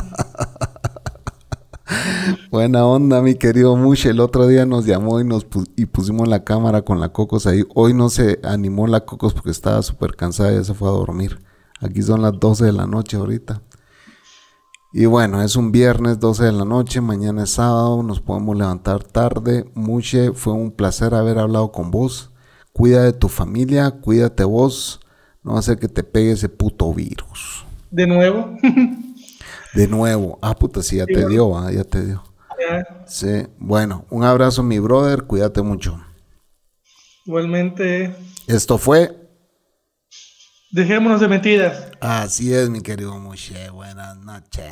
Buena 2.51 2.85
onda, 2.85 3.21
mi 3.21 3.35
querido 3.35 3.75
Muche. 3.77 4.09
El 4.09 4.19
otro 4.19 4.45
día 4.47 4.65
nos 4.65 4.85
llamó 4.85 5.19
y 5.21 5.23
nos 5.23 5.49
pu- 5.49 5.69
y 5.77 5.85
pusimos 5.85 6.27
la 6.27 6.43
cámara 6.43 6.81
con 6.81 6.99
la 6.99 7.09
Cocos 7.13 7.47
ahí. 7.47 7.63
Hoy 7.73 7.93
no 7.93 8.09
se 8.09 8.39
animó 8.43 8.87
la 8.87 9.05
Cocos 9.05 9.33
porque 9.33 9.51
estaba 9.51 9.81
súper 9.81 10.15
cansada 10.15 10.51
y 10.51 10.55
ya 10.55 10.63
se 10.65 10.73
fue 10.73 10.89
a 10.89 10.91
dormir. 10.91 11.39
Aquí 11.79 12.01
son 12.01 12.21
las 12.21 12.37
12 12.39 12.65
de 12.65 12.73
la 12.73 12.85
noche 12.87 13.15
ahorita. 13.17 13.61
Y 14.91 15.05
bueno, 15.05 15.41
es 15.41 15.55
un 15.55 15.71
viernes 15.71 16.19
12 16.19 16.45
de 16.45 16.51
la 16.51 16.65
noche, 16.65 16.99
mañana 17.01 17.43
es 17.43 17.51
sábado, 17.51 18.03
nos 18.03 18.19
podemos 18.19 18.57
levantar 18.57 19.03
tarde. 19.03 19.69
Muche, 19.73 20.33
fue 20.33 20.53
un 20.53 20.71
placer 20.71 21.13
haber 21.13 21.37
hablado 21.39 21.71
con 21.71 21.91
vos. 21.91 22.31
Cuida 22.77 23.05
de 23.05 23.13
tu 23.13 23.27
familia, 23.27 23.89
cuídate 23.89 24.43
vos. 24.43 24.99
No 25.41 25.53
va 25.53 25.59
a 25.59 25.63
ser 25.63 25.79
que 25.79 25.87
te 25.87 26.03
pegue 26.03 26.33
ese 26.33 26.47
puto 26.47 26.93
virus. 26.93 27.65
De 27.89 28.05
nuevo. 28.05 28.55
De 29.73 29.87
nuevo. 29.87 30.37
Ah, 30.43 30.53
puta, 30.55 30.83
sí, 30.83 30.97
ya 30.97 31.07
te 31.07 31.27
dio, 31.27 31.57
ah, 31.57 31.71
ya 31.71 31.83
te 31.83 32.05
dio. 32.05 32.23
Ya, 32.59 33.03
Sí, 33.07 33.47
bueno, 33.57 34.05
un 34.11 34.23
abrazo 34.23 34.61
mi 34.61 34.77
brother, 34.77 35.23
cuídate 35.23 35.63
mucho. 35.63 35.99
Igualmente, 37.25 38.15
Esto 38.45 38.77
fue, 38.77 39.15
dejémonos 40.71 41.19
de 41.19 41.27
mentiras. 41.27 41.91
así 41.99 42.53
es 42.53 42.69
mi 42.69 42.81
querido 42.81 43.17
Mushe, 43.19 43.69
buenas 43.71 44.17
noches. 44.17 44.71